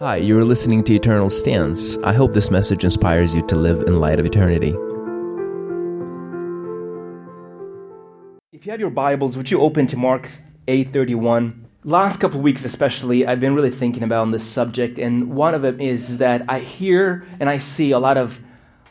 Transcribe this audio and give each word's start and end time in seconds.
Hi, 0.00 0.14
you're 0.14 0.44
listening 0.44 0.84
to 0.84 0.94
Eternal 0.94 1.28
Stance. 1.28 1.98
I 2.04 2.12
hope 2.12 2.32
this 2.32 2.52
message 2.52 2.84
inspires 2.84 3.34
you 3.34 3.44
to 3.48 3.56
live 3.56 3.80
in 3.80 3.98
light 3.98 4.20
of 4.20 4.26
eternity. 4.26 4.68
If 8.52 8.64
you 8.64 8.70
have 8.70 8.78
your 8.78 8.90
Bibles, 8.90 9.36
would 9.36 9.50
you 9.50 9.60
open 9.60 9.88
to 9.88 9.96
Mark 9.96 10.30
8:31? 10.68 11.64
Last 11.82 12.20
couple 12.20 12.40
weeks 12.40 12.64
especially, 12.64 13.26
I've 13.26 13.40
been 13.40 13.56
really 13.56 13.72
thinking 13.72 14.04
about 14.04 14.30
this 14.30 14.46
subject 14.46 15.00
and 15.00 15.34
one 15.34 15.52
of 15.52 15.62
them 15.62 15.80
is 15.80 16.18
that 16.18 16.44
I 16.48 16.60
hear 16.60 17.26
and 17.40 17.50
I 17.50 17.58
see 17.58 17.90
a 17.90 17.98
lot 17.98 18.16
of 18.16 18.40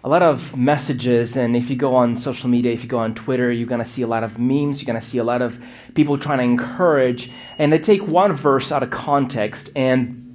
a 0.04 0.10
lot 0.10 0.24
of 0.24 0.58
messages 0.58 1.38
and 1.38 1.56
if 1.56 1.70
you 1.70 1.78
go 1.78 1.96
on 1.96 2.18
social 2.18 2.50
media, 2.50 2.74
if 2.74 2.84
you 2.84 2.90
go 2.90 3.00
on 3.00 3.16
Twitter, 3.16 3.50
you're 3.50 3.66
going 3.66 3.82
to 3.82 3.90
see 3.90 4.02
a 4.02 4.08
lot 4.08 4.26
of 4.26 4.38
memes, 4.40 4.82
you're 4.82 4.92
going 4.92 5.00
to 5.00 5.08
see 5.08 5.20
a 5.20 5.24
lot 5.24 5.42
of 5.42 5.58
people 5.94 6.18
trying 6.18 6.40
to 6.40 6.44
encourage 6.44 7.32
and 7.58 7.72
they 7.72 7.80
take 7.80 8.06
one 8.06 8.34
verse 8.34 8.74
out 8.74 8.84
of 8.84 8.90
context 8.90 9.70
and 9.74 10.27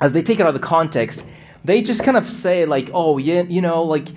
as 0.00 0.12
they 0.12 0.22
take 0.22 0.40
it 0.40 0.42
out 0.42 0.54
of 0.54 0.60
the 0.60 0.66
context, 0.66 1.24
they 1.64 1.82
just 1.82 2.02
kind 2.02 2.16
of 2.16 2.28
say, 2.28 2.64
like, 2.64 2.90
oh, 2.92 3.18
yeah, 3.18 3.42
you 3.42 3.60
know, 3.60 3.82
like, 3.82 4.08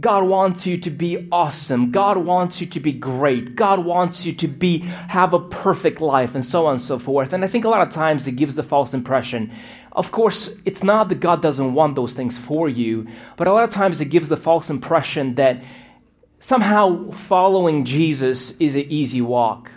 God 0.00 0.24
wants 0.24 0.66
you 0.66 0.78
to 0.78 0.90
be 0.90 1.28
awesome. 1.30 1.90
God 1.90 2.16
wants 2.16 2.60
you 2.60 2.66
to 2.68 2.80
be 2.80 2.92
great. 2.92 3.54
God 3.54 3.84
wants 3.84 4.24
you 4.24 4.32
to 4.34 4.48
be 4.48 4.78
have 4.78 5.34
a 5.34 5.38
perfect 5.38 6.00
life 6.00 6.34
and 6.34 6.44
so 6.44 6.64
on 6.66 6.72
and 6.72 6.80
so 6.80 6.98
forth. 6.98 7.34
And 7.34 7.44
I 7.44 7.46
think 7.46 7.66
a 7.66 7.68
lot 7.68 7.86
of 7.86 7.92
times 7.92 8.26
it 8.26 8.32
gives 8.32 8.54
the 8.54 8.62
false 8.62 8.94
impression. 8.94 9.52
Of 9.92 10.10
course, 10.10 10.48
it's 10.64 10.82
not 10.82 11.10
that 11.10 11.20
God 11.20 11.42
doesn't 11.42 11.74
want 11.74 11.94
those 11.94 12.14
things 12.14 12.38
for 12.38 12.68
you, 12.70 13.06
but 13.36 13.46
a 13.46 13.52
lot 13.52 13.64
of 13.64 13.70
times 13.70 14.00
it 14.00 14.06
gives 14.06 14.28
the 14.28 14.36
false 14.36 14.70
impression 14.70 15.34
that 15.34 15.62
somehow 16.40 17.10
following 17.10 17.84
Jesus 17.84 18.52
is 18.58 18.74
an 18.74 18.86
easy 18.88 19.20
walk. 19.20 19.70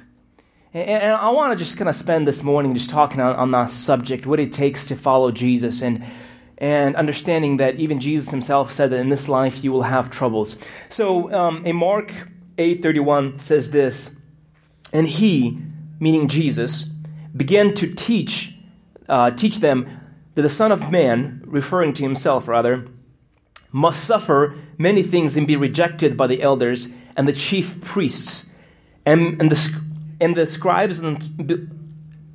And 0.75 1.13
I 1.13 1.29
want 1.29 1.57
to 1.57 1.63
just 1.63 1.77
kind 1.77 1.87
of 1.87 1.95
spend 1.95 2.27
this 2.27 2.43
morning 2.43 2.73
just 2.73 2.89
talking 2.89 3.21
on, 3.21 3.33
on 3.37 3.51
that 3.51 3.71
subject, 3.71 4.25
what 4.25 4.41
it 4.41 4.51
takes 4.51 4.85
to 4.87 4.97
follow 4.97 5.31
Jesus, 5.31 5.81
and, 5.81 6.03
and 6.57 6.97
understanding 6.97 7.55
that 7.57 7.75
even 7.75 8.01
Jesus 8.01 8.29
himself 8.29 8.73
said 8.73 8.89
that 8.89 8.97
in 8.97 9.07
this 9.07 9.29
life 9.29 9.63
you 9.63 9.71
will 9.71 9.83
have 9.83 10.09
troubles. 10.09 10.57
So 10.89 11.33
um, 11.33 11.65
in 11.65 11.77
Mark 11.77 12.11
8.31 12.57 13.39
says 13.39 13.69
this, 13.69 14.11
And 14.91 15.07
he, 15.07 15.61
meaning 16.01 16.27
Jesus, 16.27 16.83
began 17.33 17.73
to 17.75 17.93
teach, 17.93 18.53
uh, 19.07 19.31
teach 19.31 19.59
them 19.61 19.87
that 20.33 20.41
the 20.41 20.49
Son 20.49 20.73
of 20.73 20.91
Man, 20.91 21.41
referring 21.45 21.93
to 21.93 22.03
himself 22.03 22.49
rather, 22.49 22.85
must 23.71 24.03
suffer 24.03 24.57
many 24.77 25.03
things 25.03 25.37
and 25.37 25.47
be 25.47 25.55
rejected 25.55 26.17
by 26.17 26.27
the 26.27 26.41
elders 26.41 26.89
and 27.15 27.29
the 27.29 27.33
chief 27.33 27.79
priests 27.79 28.45
and, 29.05 29.39
and 29.39 29.49
the 29.49 29.55
and 30.19 30.35
the 30.35 30.47
scribes 30.47 30.99
and 30.99 31.69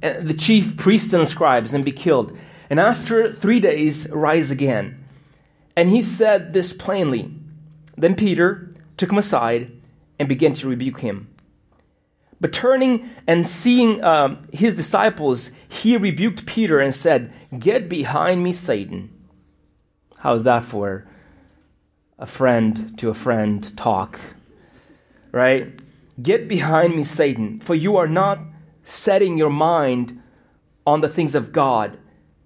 uh, 0.02 0.20
the 0.20 0.34
chief 0.34 0.76
priests 0.76 1.12
and 1.12 1.26
scribes 1.26 1.74
and 1.74 1.84
be 1.84 1.92
killed. 1.92 2.36
And 2.68 2.78
after 2.78 3.32
three 3.32 3.60
days, 3.60 4.08
rise 4.08 4.50
again. 4.50 5.04
And 5.76 5.88
he 5.88 6.02
said 6.02 6.52
this 6.52 6.72
plainly. 6.72 7.34
Then 7.96 8.14
Peter 8.14 8.74
took 8.96 9.10
him 9.10 9.18
aside 9.18 9.72
and 10.18 10.28
began 10.28 10.54
to 10.54 10.68
rebuke 10.68 11.00
him. 11.00 11.28
But 12.40 12.52
turning 12.52 13.10
and 13.26 13.46
seeing 13.46 14.02
um, 14.02 14.48
his 14.52 14.74
disciples, 14.74 15.50
he 15.68 15.96
rebuked 15.96 16.46
Peter 16.46 16.80
and 16.80 16.94
said, 16.94 17.32
Get 17.58 17.88
behind 17.88 18.42
me, 18.42 18.52
Satan. 18.54 19.10
How's 20.18 20.42
that 20.44 20.64
for 20.64 21.06
a 22.18 22.26
friend 22.26 22.98
to 22.98 23.10
a 23.10 23.14
friend 23.14 23.76
talk? 23.76 24.20
Right? 25.32 25.79
Get 26.20 26.48
behind 26.48 26.96
me, 26.96 27.04
Satan, 27.04 27.60
for 27.60 27.74
you 27.74 27.96
are 27.96 28.08
not 28.08 28.40
setting 28.84 29.38
your 29.38 29.50
mind 29.50 30.20
on 30.86 31.00
the 31.00 31.08
things 31.08 31.34
of 31.34 31.52
God, 31.52 31.98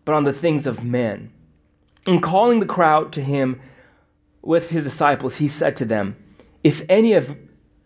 but 0.05 0.14
on 0.14 0.25
the 0.25 0.33
things 0.33 0.67
of 0.67 0.84
men. 0.84 1.33
And 2.06 2.22
calling 2.22 2.61
the 2.61 2.67
crowd 2.67 3.12
to 3.14 3.22
him 3.22 3.61
with 4.42 4.70
his 4.70 4.84
disciples, 4.84 5.36
he 5.36 5.48
said 5.48 5.77
to 5.77 5.84
them, 5.84 6.17
If 6.62 6.83
any 6.89 7.14
of 7.14 7.36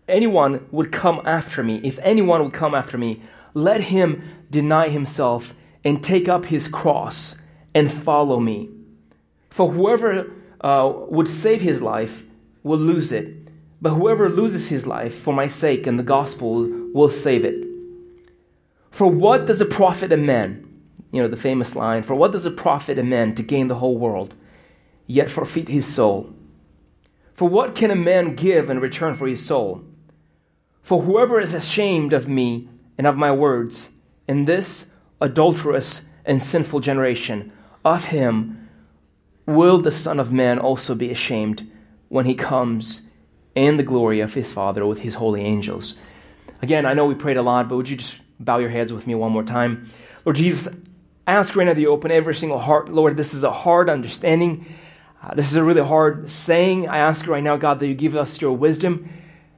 anyone 0.09 0.67
would 0.73 0.91
come 0.91 1.21
after 1.25 1.63
me, 1.63 1.81
if 1.85 1.99
anyone 2.03 2.43
would 2.43 2.53
come 2.53 2.75
after 2.75 2.99
me, 2.99 3.23
let 3.55 3.83
him 3.83 4.23
deny 4.51 4.89
himself 4.89 5.55
and 5.85 6.03
take 6.03 6.29
up 6.29 6.47
his 6.47 6.67
cross 6.67 7.37
and 7.75 7.93
follow 7.93 8.41
me. 8.41 8.69
For 9.51 9.71
whoever 9.71 10.31
uh, 10.61 10.93
would 11.09 11.29
save 11.29 11.61
his 11.61 11.81
life 11.81 12.25
will 12.65 12.79
lose 12.79 13.13
it 13.13 13.48
but 13.81 13.91
whoever 13.91 14.29
loses 14.29 14.69
his 14.69 14.87
life 14.87 15.19
for 15.19 15.33
my 15.33 15.49
sake 15.49 15.87
and 15.87 15.99
the 15.99 16.05
gospel 16.05 16.69
will 16.93 17.11
save 17.11 17.45
it. 17.45 17.65
For 18.91 19.07
what 19.07 19.47
does 19.47 19.61
it 19.61 19.71
profit 19.71 20.13
a 20.13 20.17
man? 20.17 20.65
You 21.13 21.23
know, 21.23 21.29
the 21.29 21.37
famous 21.37 21.75
line, 21.75 22.03
for 22.03 22.15
what 22.15 22.33
does 22.33 22.45
it 22.45 22.57
profit 22.57 22.99
a 22.99 23.05
man 23.05 23.35
to 23.37 23.43
gain 23.43 23.69
the 23.69 23.77
whole 23.77 23.97
world, 23.97 24.35
yet 25.07 25.31
forfeit 25.31 25.69
his 25.69 25.87
soul? 25.87 26.33
For 27.35 27.49
what 27.49 27.75
can 27.75 27.91
a 27.91 27.97
man 27.97 28.35
give 28.35 28.69
in 28.69 28.81
return 28.81 29.15
for 29.15 29.27
his 29.27 29.45
soul? 29.45 29.85
For 30.83 31.03
whoever 31.03 31.41
is 31.41 31.55
ashamed 31.55 32.13
of 32.13 32.29
me 32.29 32.69
and 32.99 33.07
of 33.07 33.17
my 33.17 33.31
words 33.31 33.91
in 34.27 34.45
this 34.45 34.87
adulterous 35.21 36.03
and 36.25 36.43
sinful 36.43 36.81
generation, 36.81 37.53
of 37.85 38.07
him 38.07 38.69
will 39.47 39.81
the 39.81 39.93
Son 39.93 40.19
of 40.19 40.33
Man 40.33 40.59
also 40.59 40.95
be 40.95 41.11
ashamed 41.11 41.71
when 42.09 42.27
he 42.27 42.35
comes 42.35 43.03
and 43.59 43.79
the 43.79 43.83
glory 43.83 44.21
of 44.21 44.33
his 44.35 44.53
Father 44.53 44.87
with 44.87 45.01
his 45.01 45.15
holy 45.15 45.43
angels. 45.43 45.95
Again, 46.63 46.87
I 46.87 46.95
know 46.95 47.07
we 47.07 47.15
prayed 47.15 47.37
a 47.37 47.43
lot, 47.43 47.69
but 47.69 47.77
would 47.77 47.89
you 47.89 47.97
just 47.97 48.21
bow 48.39 48.59
your 48.59 48.71
heads 48.71 48.93
with 48.93 49.07
me 49.07 49.15
one 49.15 49.33
more 49.33 49.43
time? 49.43 49.91
Lord 50.25 50.37
Jesus, 50.37 50.69
I 51.27 51.33
ask 51.33 51.55
right 51.57 51.65
now 51.65 51.75
that 51.75 51.81
you 51.81 51.91
open 51.91 52.11
every 52.11 52.35
single 52.35 52.59
heart. 52.59 52.89
Lord, 52.89 53.17
this 53.17 53.35
is 53.35 53.45
a 53.45 53.51
hard 53.51 53.91
understanding. 53.91 54.65
Uh, 55.23 55.35
this 55.35 55.51
is 55.51 55.57
a 55.57 55.65
really 55.65 55.83
hard 55.83 56.31
saying. 56.31 56.89
I 56.89 56.99
ask 56.99 57.27
right 57.27 57.43
now, 57.43 57.57
God, 57.57 57.81
that 57.81 57.87
you 57.89 57.95
give 57.95 58.15
us 58.15 58.41
your 58.41 58.53
wisdom. 58.53 59.11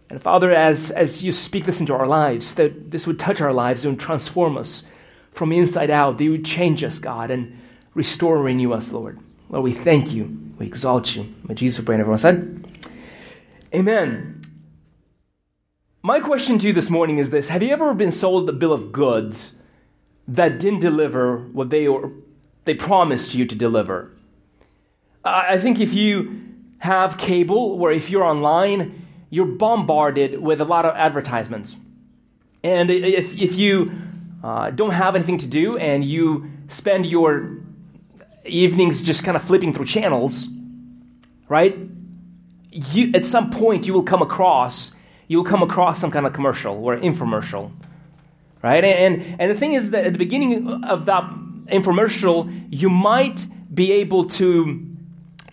And 0.09 0.21
Father, 0.21 0.51
as, 0.51 0.91
as 0.91 1.23
you 1.23 1.31
speak 1.31 1.67
this 1.67 1.81
into 1.81 1.95
our 1.95 2.07
lives, 2.07 2.55
that 2.55 2.91
this 2.91 3.07
would 3.07 3.19
touch 3.19 3.41
our 3.41 3.53
lives 3.53 3.85
and 3.85 4.01
transform 4.01 4.57
us 4.57 4.83
from 5.33 5.53
inside 5.53 5.91
out, 5.91 6.19
that 6.19 6.25
you 6.25 6.33
would 6.33 6.45
change 6.45 6.83
us, 6.83 6.99
God, 6.99 7.31
and 7.31 7.59
restore 7.95 8.37
and 8.37 8.45
renew 8.45 8.73
us, 8.73 8.91
Lord. 8.91 9.21
Lord, 9.51 9.65
we 9.65 9.73
thank 9.73 10.11
you. 10.11 10.53
We 10.59 10.67
exalt 10.67 11.15
you. 11.15 11.29
May 11.47 11.55
Jesus 11.55 11.85
pray, 11.85 11.95
and 11.95 12.01
everyone 12.01 12.19
said, 12.19 12.70
Amen. 13.75 14.43
My 16.03 16.19
question 16.19 16.59
to 16.59 16.67
you 16.67 16.73
this 16.73 16.91
morning 16.91 17.19
is 17.19 17.31
this 17.31 17.49
Have 17.49 17.63
you 17.63 17.71
ever 17.71 17.95
been 17.95 18.11
sold 18.11 18.49
a 18.49 18.53
bill 18.53 18.73
of 18.73 18.91
goods 18.91 19.53
that 20.27 20.59
didn't 20.59 20.81
deliver 20.81 21.39
what 21.39 21.71
they, 21.71 21.87
or, 21.87 22.13
they 22.65 22.75
promised 22.75 23.35
you 23.35 23.45
to 23.47 23.55
deliver? 23.55 24.11
I 25.25 25.59
think 25.59 25.79
if 25.79 25.93
you 25.93 26.41
have 26.79 27.19
cable, 27.19 27.59
or 27.81 27.93
if 27.93 28.09
you're 28.09 28.25
online, 28.25 29.07
you're 29.29 29.47
bombarded 29.47 30.41
with 30.41 30.61
a 30.61 30.65
lot 30.65 30.87
of 30.87 30.97
advertisements. 30.97 31.77
And 32.65 32.91
if, 32.91 33.35
if 33.35 33.55
you 33.55 33.93
uh, 34.43 34.71
don't 34.71 34.93
have 34.93 35.15
anything 35.15 35.39
to 35.39 35.47
do 35.47 35.77
and 35.77 36.03
you 36.03 36.51
spend 36.69 37.07
your 37.07 37.59
evenings 38.47 39.03
just 39.03 39.23
kind 39.23 39.37
of 39.37 39.43
flipping 39.43 39.75
through 39.75 39.85
channels, 39.85 40.49
right? 41.49 41.77
You, 42.73 43.11
at 43.15 43.25
some 43.25 43.51
point 43.51 43.87
you 43.87 43.93
will 43.93 44.03
come 44.03 44.23
across 44.23 44.93
you'll 45.29 45.45
come 45.45 45.63
across 45.63 46.01
some 46.01 46.11
kind 46.11 46.27
of 46.27 46.33
commercial 46.33 46.75
or 46.85 46.97
infomercial 46.97 47.73
right? 48.63 48.85
And, 48.85 49.23
and 49.41 49.51
the 49.51 49.55
thing 49.55 49.73
is 49.73 49.91
that 49.93 50.05
at 50.05 50.13
the 50.13 50.19
beginning 50.19 50.85
of 50.85 51.07
that 51.07 51.23
infomercial 51.67 52.69
you 52.71 52.91
might 52.91 53.47
be 53.75 53.93
able 53.93 54.27
to 54.27 54.87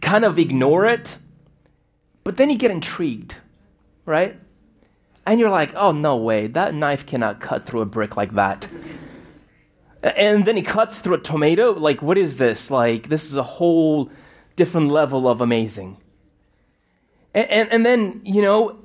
kind 0.01 0.25
of 0.25 0.39
ignore 0.39 0.85
it 0.85 1.17
but 2.23 2.37
then 2.37 2.49
you 2.49 2.57
get 2.57 2.71
intrigued 2.71 3.35
right? 4.05 4.39
And 5.25 5.39
you're 5.39 5.49
like 5.49 5.73
oh 5.75 5.91
no 5.91 6.17
way. 6.17 6.47
That 6.47 6.73
knife 6.73 7.05
cannot 7.05 7.41
cut 7.41 7.65
through 7.65 7.81
a 7.81 7.85
brick 7.85 8.15
like 8.15 8.33
that. 8.35 8.67
And 10.01 10.45
then 10.45 10.55
he 10.55 10.61
cuts 10.61 10.99
through 10.99 11.15
a 11.15 11.19
tomato. 11.19 11.71
Like 11.71 12.01
what 12.01 12.17
is 12.17 12.37
this? 12.37 12.71
Like 12.71 13.09
this 13.09 13.25
is 13.25 13.35
a 13.35 13.43
whole 13.43 14.09
different 14.55 14.89
level 14.89 15.27
of 15.27 15.41
amazing 15.41 15.97
and, 17.37 17.51
and, 17.51 17.71
and 17.71 17.85
then, 17.85 18.21
you 18.23 18.41
know, 18.41 18.79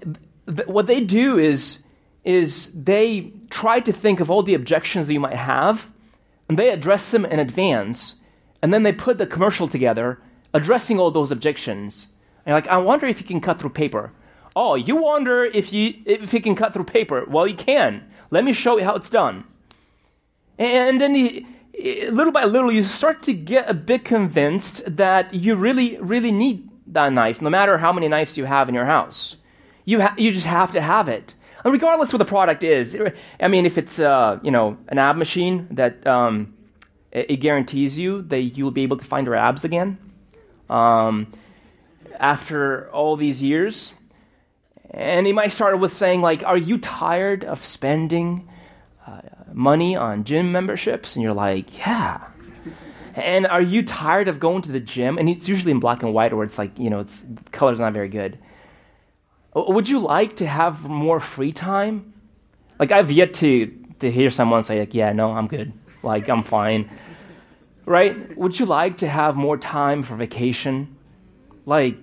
th- 0.46 0.68
what 0.68 0.86
they 0.86 1.00
do 1.00 1.38
is, 1.38 1.78
is 2.22 2.70
they 2.74 3.32
try 3.48 3.80
to 3.80 3.92
think 3.92 4.20
of 4.20 4.30
all 4.30 4.42
the 4.42 4.52
objections 4.52 5.06
that 5.06 5.14
you 5.14 5.20
might 5.20 5.34
have, 5.34 5.90
and 6.48 6.58
they 6.58 6.68
address 6.68 7.10
them 7.10 7.24
in 7.24 7.38
advance, 7.38 8.16
and 8.60 8.72
then 8.72 8.82
they 8.82 8.92
put 8.92 9.16
the 9.16 9.26
commercial 9.26 9.68
together 9.68 10.20
addressing 10.52 10.98
all 10.98 11.10
those 11.10 11.32
objections. 11.32 12.08
And 12.44 12.52
like, 12.52 12.66
I 12.66 12.76
wonder 12.76 13.06
if 13.06 13.20
you 13.20 13.26
can 13.26 13.40
cut 13.40 13.58
through 13.58 13.70
paper. 13.70 14.12
Oh, 14.54 14.74
you 14.74 14.96
wonder 14.96 15.44
if 15.46 15.72
you 15.72 15.94
if 16.04 16.34
you 16.34 16.42
can 16.42 16.54
cut 16.54 16.74
through 16.74 16.84
paper. 16.84 17.24
Well, 17.26 17.46
you 17.46 17.56
can. 17.56 18.04
Let 18.30 18.44
me 18.44 18.52
show 18.52 18.76
you 18.76 18.84
how 18.84 18.96
it's 18.96 19.08
done. 19.08 19.44
And 20.58 21.00
then 21.00 21.14
you, 21.14 21.46
little 22.10 22.32
by 22.32 22.44
little, 22.44 22.70
you 22.70 22.82
start 22.82 23.22
to 23.22 23.32
get 23.32 23.70
a 23.70 23.74
bit 23.74 24.04
convinced 24.04 24.82
that 24.86 25.32
you 25.32 25.56
really, 25.56 25.96
really 25.98 26.32
need 26.32 26.68
that 26.92 27.12
knife, 27.12 27.42
no 27.42 27.50
matter 27.50 27.78
how 27.78 27.92
many 27.92 28.08
knives 28.08 28.38
you 28.38 28.44
have 28.44 28.68
in 28.68 28.74
your 28.74 28.86
house. 28.86 29.36
You, 29.84 30.00
ha- 30.00 30.14
you 30.16 30.32
just 30.32 30.46
have 30.46 30.72
to 30.72 30.80
have 30.80 31.08
it. 31.08 31.34
And 31.64 31.72
regardless 31.72 32.08
of 32.08 32.14
what 32.14 32.18
the 32.18 32.24
product 32.24 32.64
is, 32.64 32.96
I 33.40 33.48
mean, 33.48 33.66
if 33.66 33.78
it's, 33.78 33.98
uh, 33.98 34.38
you 34.42 34.50
know, 34.50 34.76
an 34.88 34.98
ab 34.98 35.16
machine 35.16 35.68
that 35.72 36.06
um, 36.06 36.54
it, 37.10 37.32
it 37.32 37.36
guarantees 37.36 37.98
you 37.98 38.22
that 38.22 38.40
you'll 38.40 38.70
be 38.70 38.82
able 38.82 38.96
to 38.96 39.04
find 39.04 39.26
your 39.26 39.36
abs 39.36 39.64
again 39.64 39.98
um, 40.68 41.32
after 42.18 42.90
all 42.90 43.16
these 43.16 43.40
years. 43.40 43.92
And 44.90 45.26
he 45.26 45.32
might 45.32 45.52
start 45.52 45.78
with 45.78 45.92
saying, 45.92 46.20
like, 46.20 46.42
Are 46.42 46.56
you 46.56 46.78
tired 46.78 47.44
of 47.44 47.64
spending 47.64 48.48
uh, 49.06 49.20
money 49.52 49.96
on 49.96 50.24
gym 50.24 50.52
memberships? 50.52 51.16
And 51.16 51.22
you're 51.22 51.32
like, 51.32 51.78
Yeah. 51.78 52.26
And 53.14 53.46
are 53.46 53.60
you 53.60 53.82
tired 53.82 54.28
of 54.28 54.40
going 54.40 54.62
to 54.62 54.72
the 54.72 54.80
gym? 54.80 55.18
And 55.18 55.28
it's 55.28 55.48
usually 55.48 55.70
in 55.70 55.80
black 55.80 56.02
and 56.02 56.14
white, 56.14 56.32
or 56.32 56.44
it's 56.44 56.58
like, 56.58 56.78
you 56.78 56.88
know, 56.88 57.00
it's 57.00 57.24
color's 57.50 57.80
not 57.80 57.92
very 57.92 58.08
good. 58.08 58.38
Would 59.54 59.88
you 59.88 59.98
like 59.98 60.36
to 60.36 60.46
have 60.46 60.84
more 60.84 61.20
free 61.20 61.52
time? 61.52 62.14
Like, 62.78 62.90
I've 62.90 63.10
yet 63.10 63.34
to, 63.34 63.66
to 64.00 64.10
hear 64.10 64.30
someone 64.30 64.62
say, 64.62 64.80
like, 64.80 64.94
yeah, 64.94 65.12
no, 65.12 65.32
I'm 65.32 65.46
good. 65.46 65.72
Like, 66.02 66.28
I'm 66.28 66.42
fine. 66.42 66.88
Right? 67.84 68.36
Would 68.36 68.58
you 68.58 68.64
like 68.66 68.98
to 68.98 69.08
have 69.08 69.36
more 69.36 69.58
time 69.58 70.02
for 70.02 70.16
vacation? 70.16 70.96
Like, 71.66 71.96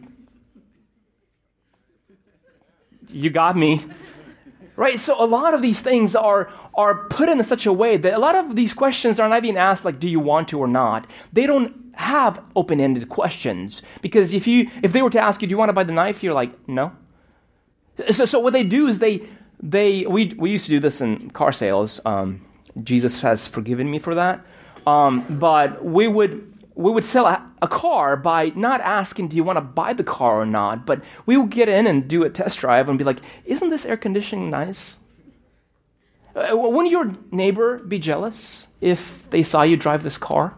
you 3.08 3.32
got 3.32 3.58
me. 3.58 3.82
Right? 4.80 4.98
So 4.98 5.22
a 5.22 5.28
lot 5.28 5.54
of 5.54 5.62
these 5.62 5.81
things 5.81 6.16
are, 6.16 6.50
are 6.74 7.04
put 7.10 7.28
in 7.28 7.44
such 7.44 7.66
a 7.66 7.74
way 7.74 7.98
that 7.98 8.14
a 8.14 8.18
lot 8.18 8.36
of 8.36 8.56
these 8.56 8.74
questions 8.74 9.20
are 9.20 9.28
not 9.28 9.42
being 9.42 9.58
asked 9.58 9.84
like, 9.84 10.00
do 10.00 10.08
you 10.08 10.22
want 10.22 10.48
to 10.48 10.58
or 10.58 10.70
not? 10.70 11.06
They 11.34 11.46
don't 11.46 11.76
have 11.96 12.42
open-ended 12.56 13.10
questions. 13.10 13.81
Because 14.02 14.34
if 14.34 14.48
you 14.48 14.70
if 14.81 14.94
they 14.94 15.02
were 15.02 15.10
to 15.10 15.20
ask 15.20 15.42
you, 15.42 15.50
do 15.50 15.52
you 15.52 15.58
want 15.58 15.68
to 15.68 15.74
buy 15.74 15.84
the 15.84 15.92
knife? 15.92 16.24
You're 16.24 16.34
like, 16.34 16.52
no. 16.66 16.94
So, 18.12 18.24
so 18.24 18.40
what 18.40 18.54
they 18.54 18.64
do 18.64 18.88
is 18.88 19.00
they 19.00 19.28
they 19.62 20.06
we 20.06 20.34
we 20.38 20.50
used 20.50 20.64
to 20.64 20.72
do 20.72 20.80
this 20.80 21.02
in 21.02 21.30
car 21.31 21.52
sales. 21.52 22.00
Um, 22.06 22.46
Jesus 22.81 23.20
has 23.20 23.48
forgiven 23.48 23.92
me 23.92 24.00
for 24.00 24.16
that. 24.16 24.46
Um, 24.88 25.26
but 25.40 25.84
we 25.84 26.08
would 26.08 26.54
we 26.80 26.90
would 26.90 27.04
sell 27.04 27.28
a, 27.28 27.46
a, 27.62 27.68
car 27.68 28.16
by 28.16 28.54
not 28.56 28.80
asking, 28.80 29.28
do 29.28 29.36
you 29.36 29.44
want 29.44 29.58
to 29.58 29.62
buy 29.62 29.92
the 29.92 30.04
car 30.04 30.40
or 30.40 30.46
not? 30.46 30.86
But 30.86 31.04
we 31.26 31.36
would 31.36 31.50
get 31.50 31.68
in 31.68 31.86
and 31.86 32.08
do 32.08 32.24
a 32.24 32.30
test 32.30 32.60
drive 32.60 32.88
and 32.88 32.98
be 32.98 33.04
like, 33.04 33.20
isn't 33.44 33.70
this 33.70 33.86
air 33.86 33.98
conditioning 33.98 34.50
nice? 34.50 34.98
Uh, 36.34 36.56
wouldn't 36.56 36.90
your 36.90 37.14
neighbor 37.31 37.80
be 37.80 38.00
jealous 38.00 38.68
if 38.80 39.30
they 39.30 39.44
saw 39.44 39.62
you 39.62 39.76
drive 39.76 40.04
this 40.04 40.18
car? 40.18 40.56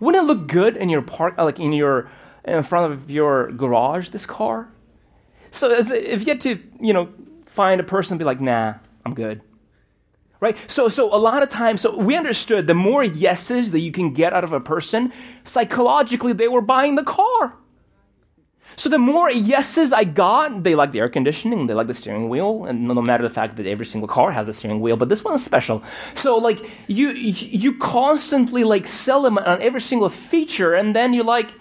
Wouldn't 0.00 0.24
it 0.24 0.26
look 0.26 0.48
good 0.48 0.76
in 0.76 0.88
your 0.88 1.02
park, 1.02 1.34
uh, 1.38 1.44
like 1.44 1.60
in 1.60 1.72
your 1.72 2.10
in 2.44 2.64
front 2.64 2.92
of 2.92 3.08
your 3.08 3.52
garage, 3.52 4.08
this 4.08 4.26
car? 4.26 4.68
So 5.52 5.70
if 5.70 5.90
you 6.20 6.26
get 6.26 6.40
to, 6.40 6.58
you 6.80 6.92
know, 6.92 7.08
find 7.46 7.80
a 7.80 7.84
person 7.84 8.14
and 8.14 8.18
be 8.18 8.24
like, 8.24 8.40
nah, 8.40 8.74
I'm 9.04 9.14
good. 9.14 9.42
Right? 10.38 10.56
So, 10.66 10.88
so 10.88 11.14
a 11.14 11.16
lot 11.16 11.42
of 11.42 11.48
times, 11.48 11.80
so 11.80 11.96
we 11.96 12.14
understood 12.14 12.66
the 12.66 12.74
more 12.74 13.02
yeses 13.02 13.70
that 13.70 13.80
you 13.80 13.90
can 13.90 14.12
get 14.12 14.34
out 14.34 14.44
of 14.44 14.52
a 14.52 14.60
person, 14.60 15.12
psychologically, 15.44 16.34
they 16.34 16.48
were 16.48 16.60
buying 16.60 16.94
the 16.94 17.04
car. 17.04 17.54
So 18.76 18.90
the 18.90 18.98
more 18.98 19.30
yeses 19.30 19.92
I 19.92 20.04
got, 20.04 20.62
they 20.62 20.74
like 20.74 20.92
the 20.92 21.00
air 21.00 21.08
conditioning, 21.08 21.66
they 21.66 21.72
like 21.72 21.86
the 21.86 21.94
steering 21.94 22.28
wheel, 22.28 22.66
and 22.66 22.86
no 22.86 23.00
matter 23.00 23.22
the 23.22 23.30
fact 23.30 23.56
that 23.56 23.66
every 23.66 23.86
single 23.86 24.06
car 24.06 24.30
has 24.30 24.48
a 24.48 24.52
steering 24.52 24.80
wheel, 24.80 24.98
but 24.98 25.08
this 25.08 25.24
one 25.24 25.34
is 25.34 25.42
special. 25.42 25.82
So 26.14 26.36
like 26.36 26.58
you 26.86 27.08
you 27.10 27.78
constantly 27.78 28.64
like 28.64 28.86
sell 28.86 29.22
them 29.22 29.38
on 29.38 29.62
every 29.62 29.80
single 29.80 30.10
feature, 30.10 30.74
and 30.74 30.94
then 30.94 31.14
you're 31.14 31.24
like, 31.24 31.54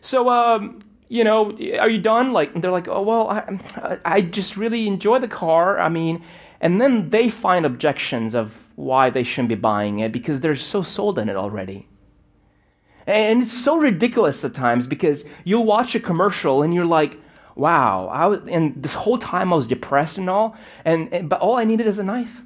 so 0.00 0.28
um, 0.28 0.80
you 1.08 1.22
know, 1.22 1.52
are 1.78 1.88
you 1.88 2.00
done? 2.00 2.32
Like 2.32 2.60
they're 2.60 2.72
like, 2.72 2.88
oh 2.88 3.02
well, 3.02 3.30
I 3.30 3.98
I 4.04 4.20
just 4.20 4.56
really 4.56 4.88
enjoy 4.88 5.20
the 5.20 5.28
car. 5.28 5.78
I 5.78 5.88
mean, 5.88 6.24
and 6.60 6.80
then 6.80 7.10
they 7.10 7.28
find 7.28 7.66
objections 7.66 8.34
of 8.34 8.68
why 8.76 9.10
they 9.10 9.22
shouldn't 9.22 9.48
be 9.48 9.54
buying 9.54 9.98
it 9.98 10.12
because 10.12 10.40
they're 10.40 10.56
so 10.56 10.82
sold 10.82 11.18
in 11.18 11.28
it 11.28 11.36
already. 11.36 11.88
And 13.06 13.42
it's 13.42 13.52
so 13.52 13.76
ridiculous 13.76 14.44
at 14.44 14.54
times 14.54 14.86
because 14.86 15.24
you'll 15.44 15.64
watch 15.64 15.94
a 15.94 16.00
commercial 16.00 16.62
and 16.62 16.74
you're 16.74 16.84
like, 16.84 17.18
wow, 17.54 18.08
I 18.08 18.26
was, 18.26 18.40
and 18.48 18.82
this 18.82 18.94
whole 18.94 19.18
time 19.18 19.52
I 19.52 19.56
was 19.56 19.66
depressed 19.66 20.18
and 20.18 20.28
all, 20.28 20.56
and, 20.84 21.12
and 21.12 21.28
but 21.28 21.40
all 21.40 21.56
I 21.56 21.64
needed 21.64 21.86
is 21.86 21.98
a 21.98 22.02
knife. 22.02 22.42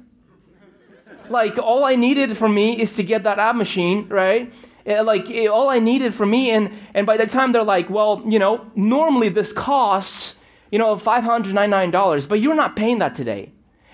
like 1.29 1.57
all 1.57 1.83
I 1.83 1.95
needed 1.95 2.37
for 2.37 2.47
me 2.47 2.79
is 2.79 2.93
to 2.93 3.03
get 3.03 3.23
that 3.23 3.39
ab 3.39 3.55
machine, 3.55 4.07
right? 4.07 4.53
Eh, 4.85 5.01
like 5.01 5.29
eh, 5.29 5.47
all 5.47 5.69
I 5.69 5.79
needed 5.79 6.13
for 6.13 6.25
me, 6.25 6.51
and 6.51 6.71
and 6.93 7.05
by 7.05 7.17
the 7.17 7.27
time 7.27 7.51
they're 7.51 7.63
like, 7.63 7.89
well, 7.89 8.23
you 8.25 8.39
know, 8.39 8.65
normally 8.75 9.29
this 9.29 9.51
costs, 9.51 10.35
you 10.71 10.79
know, 10.79 10.95
five 10.95 11.23
hundred 11.23 11.53
ninety 11.55 11.71
nine 11.71 11.91
dollars, 11.91 12.25
but 12.25 12.39
you're 12.39 12.55
not 12.55 12.75
paying 12.75 12.99
that 12.99 13.13
today. 13.13 13.51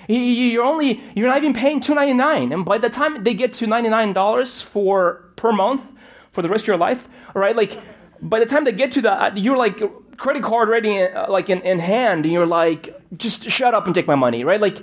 You're 0.07 0.63
only 0.63 1.03
you're 1.15 1.27
not 1.27 1.37
even 1.37 1.53
paying 1.53 1.79
two 1.79 1.93
ninety 1.93 2.13
nine, 2.13 2.53
and 2.53 2.63
by 2.63 2.77
the 2.77 2.89
time 2.89 3.23
they 3.23 3.33
get 3.33 3.53
to 3.53 3.67
ninety 3.67 3.89
nine 3.89 4.13
dollars 4.13 4.61
for 4.61 5.31
per 5.35 5.51
month, 5.51 5.83
for 6.31 6.41
the 6.41 6.49
rest 6.49 6.63
of 6.63 6.67
your 6.67 6.77
life, 6.77 7.07
right? 7.33 7.55
Like, 7.55 7.79
by 8.21 8.39
the 8.39 8.45
time 8.45 8.63
they 8.63 8.71
get 8.71 8.91
to 8.93 9.01
that, 9.01 9.37
you're 9.37 9.57
like 9.57 9.81
credit 10.17 10.43
card 10.43 10.69
ready, 10.69 11.01
uh, 11.01 11.31
like 11.31 11.49
in, 11.49 11.61
in 11.61 11.79
hand, 11.79 12.25
and 12.25 12.33
you're 12.33 12.45
like, 12.45 12.99
just 13.17 13.49
shut 13.49 13.73
up 13.73 13.85
and 13.85 13.93
take 13.93 14.07
my 14.07 14.15
money, 14.15 14.43
right? 14.43 14.59
Like, 14.61 14.79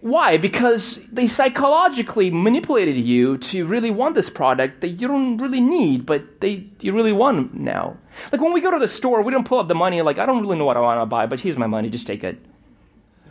why? 0.00 0.38
Because 0.38 0.98
they 1.12 1.26
psychologically 1.26 2.30
manipulated 2.30 2.96
you 2.96 3.36
to 3.38 3.66
really 3.66 3.90
want 3.90 4.14
this 4.14 4.30
product 4.30 4.80
that 4.80 4.88
you 4.88 5.08
don't 5.08 5.36
really 5.38 5.60
need, 5.60 6.06
but 6.06 6.40
they 6.40 6.66
you 6.80 6.92
really 6.94 7.12
want 7.12 7.54
now. 7.54 7.98
Like 8.32 8.40
when 8.40 8.52
we 8.52 8.60
go 8.60 8.70
to 8.70 8.78
the 8.78 8.88
store, 8.88 9.22
we 9.22 9.32
don't 9.32 9.46
pull 9.46 9.58
up 9.58 9.68
the 9.68 9.74
money 9.74 10.00
like 10.02 10.18
I 10.18 10.24
don't 10.24 10.40
really 10.40 10.56
know 10.56 10.64
what 10.64 10.76
I 10.76 10.80
want 10.80 11.02
to 11.02 11.06
buy, 11.06 11.26
but 11.26 11.40
here's 11.40 11.58
my 11.58 11.66
money, 11.66 11.90
just 11.90 12.06
take 12.06 12.24
it. 12.24 12.38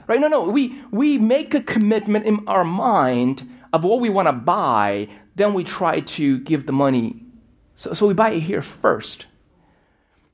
Right? 0.09 0.19
No, 0.19 0.27
no. 0.27 0.43
We 0.43 0.81
we 0.91 1.17
make 1.17 1.53
a 1.53 1.61
commitment 1.61 2.25
in 2.25 2.45
our 2.47 2.65
mind 2.65 3.49
of 3.71 3.85
what 3.85 4.01
we 4.01 4.09
want 4.09 4.27
to 4.27 4.33
buy 4.33 5.07
then 5.39 5.53
we 5.53 5.63
try 5.63 6.01
to 6.01 6.37
give 6.39 6.65
the 6.65 6.73
money. 6.73 7.23
So, 7.75 7.93
so 7.93 8.05
we 8.05 8.13
buy 8.13 8.31
it 8.31 8.41
here 8.41 8.61
first. 8.61 9.25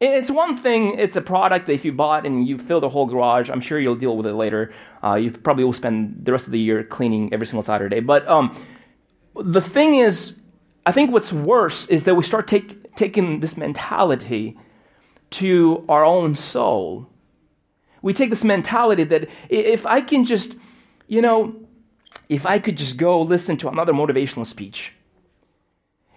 It's 0.01 0.31
one 0.31 0.57
thing, 0.57 0.97
it's 0.97 1.15
a 1.15 1.21
product 1.21 1.67
that 1.67 1.73
if 1.73 1.85
you 1.85 1.93
bought 1.93 2.25
and 2.25 2.47
you 2.47 2.57
fill 2.57 2.81
the 2.81 2.89
whole 2.89 3.05
garage, 3.05 3.49
I'm 3.49 3.61
sure 3.61 3.79
you'll 3.79 3.95
deal 3.95 4.17
with 4.17 4.25
it 4.25 4.33
later. 4.33 4.73
Uh, 5.03 5.13
you 5.13 5.31
probably 5.31 5.63
will 5.63 5.73
spend 5.73 6.25
the 6.25 6.31
rest 6.31 6.47
of 6.47 6.51
the 6.51 6.59
year 6.59 6.83
cleaning 6.83 7.31
every 7.31 7.45
single 7.45 7.61
Saturday. 7.61 7.99
But 7.99 8.27
um, 8.27 8.59
the 9.35 9.61
thing 9.61 9.95
is, 9.95 10.33
I 10.87 10.91
think 10.91 11.11
what's 11.11 11.31
worse 11.31 11.85
is 11.85 12.03
that 12.05 12.15
we 12.15 12.23
start 12.23 12.47
take, 12.47 12.95
taking 12.95 13.41
this 13.41 13.55
mentality 13.55 14.57
to 15.31 15.85
our 15.87 16.03
own 16.03 16.33
soul. 16.33 17.07
We 18.05 18.13
take 18.13 18.29
this 18.29 18.43
mentality 18.43 19.03
that 19.05 19.29
if 19.49 19.87
I 19.87 19.99
can 19.99 20.25
just, 20.25 20.55
you 21.07 21.23
know, 21.23 21.55
if 22.29 22.45
I 22.45 22.59
could 22.59 22.77
just 22.77 22.97
go 22.97 23.19
listen 23.19 23.57
to 23.57 23.67
another 23.67 23.93
motivational 23.93 24.45
speech, 24.45 24.93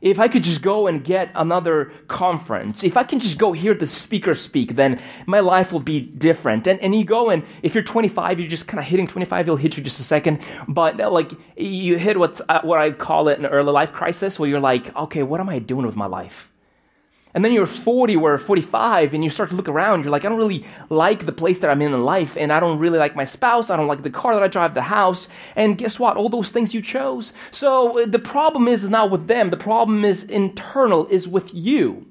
if 0.02 0.20
I 0.20 0.28
could 0.28 0.42
just 0.42 0.60
go 0.60 0.86
and 0.86 1.02
get 1.02 1.30
another 1.34 1.90
conference, 2.06 2.84
if 2.84 2.98
I 2.98 3.04
can 3.04 3.20
just 3.20 3.38
go 3.38 3.52
hear 3.52 3.72
the 3.72 3.86
speaker 3.86 4.34
speak, 4.34 4.76
then 4.76 5.00
my 5.24 5.40
life 5.40 5.72
will 5.72 5.80
be 5.80 6.00
different. 6.02 6.66
And, 6.66 6.78
and 6.80 6.94
you 6.94 7.06
go 7.06 7.30
and 7.30 7.42
if 7.62 7.74
you're 7.74 7.82
25, 7.82 8.38
you're 8.38 8.50
just 8.50 8.68
kind 8.68 8.80
of 8.80 8.84
hitting 8.84 9.06
25, 9.06 9.46
it'll 9.46 9.56
hit 9.56 9.78
you 9.78 9.82
just 9.82 9.98
a 9.98 10.04
second. 10.04 10.44
But 10.68 11.00
uh, 11.00 11.10
like 11.10 11.32
you 11.56 11.96
hit 11.96 12.18
what's, 12.18 12.42
uh, 12.50 12.60
what 12.64 12.80
I 12.80 12.90
call 12.90 13.28
it 13.28 13.38
an 13.38 13.46
early 13.46 13.72
life 13.72 13.94
crisis 13.94 14.38
where 14.38 14.46
you're 14.46 14.60
like, 14.60 14.94
okay, 14.94 15.22
what 15.22 15.40
am 15.40 15.48
I 15.48 15.58
doing 15.58 15.86
with 15.86 15.96
my 15.96 16.06
life? 16.06 16.50
And 17.34 17.44
then 17.44 17.52
you're 17.52 17.66
40 17.66 18.16
or 18.16 18.38
45 18.38 19.14
and 19.14 19.22
you 19.22 19.30
start 19.30 19.50
to 19.50 19.56
look 19.56 19.68
around. 19.68 20.02
You're 20.02 20.10
like, 20.10 20.24
I 20.24 20.28
don't 20.28 20.38
really 20.38 20.64
like 20.88 21.26
the 21.26 21.32
place 21.32 21.58
that 21.60 21.70
I'm 21.70 21.82
in 21.82 21.92
in 21.92 22.02
life. 22.02 22.36
And 22.36 22.52
I 22.52 22.58
don't 22.58 22.78
really 22.78 22.98
like 22.98 23.14
my 23.14 23.24
spouse. 23.24 23.70
I 23.70 23.76
don't 23.76 23.86
like 23.86 24.02
the 24.02 24.10
car 24.10 24.34
that 24.34 24.42
I 24.42 24.48
drive, 24.48 24.74
the 24.74 24.82
house. 24.82 25.28
And 25.54 25.76
guess 25.76 26.00
what? 26.00 26.16
All 26.16 26.28
those 26.28 26.50
things 26.50 26.72
you 26.72 26.80
chose. 26.80 27.32
So 27.50 28.02
uh, 28.02 28.06
the 28.06 28.18
problem 28.18 28.66
is 28.66 28.88
not 28.88 29.10
with 29.10 29.26
them. 29.26 29.50
The 29.50 29.56
problem 29.56 30.04
is 30.04 30.22
internal, 30.24 31.06
is 31.08 31.28
with 31.28 31.54
you. 31.54 32.06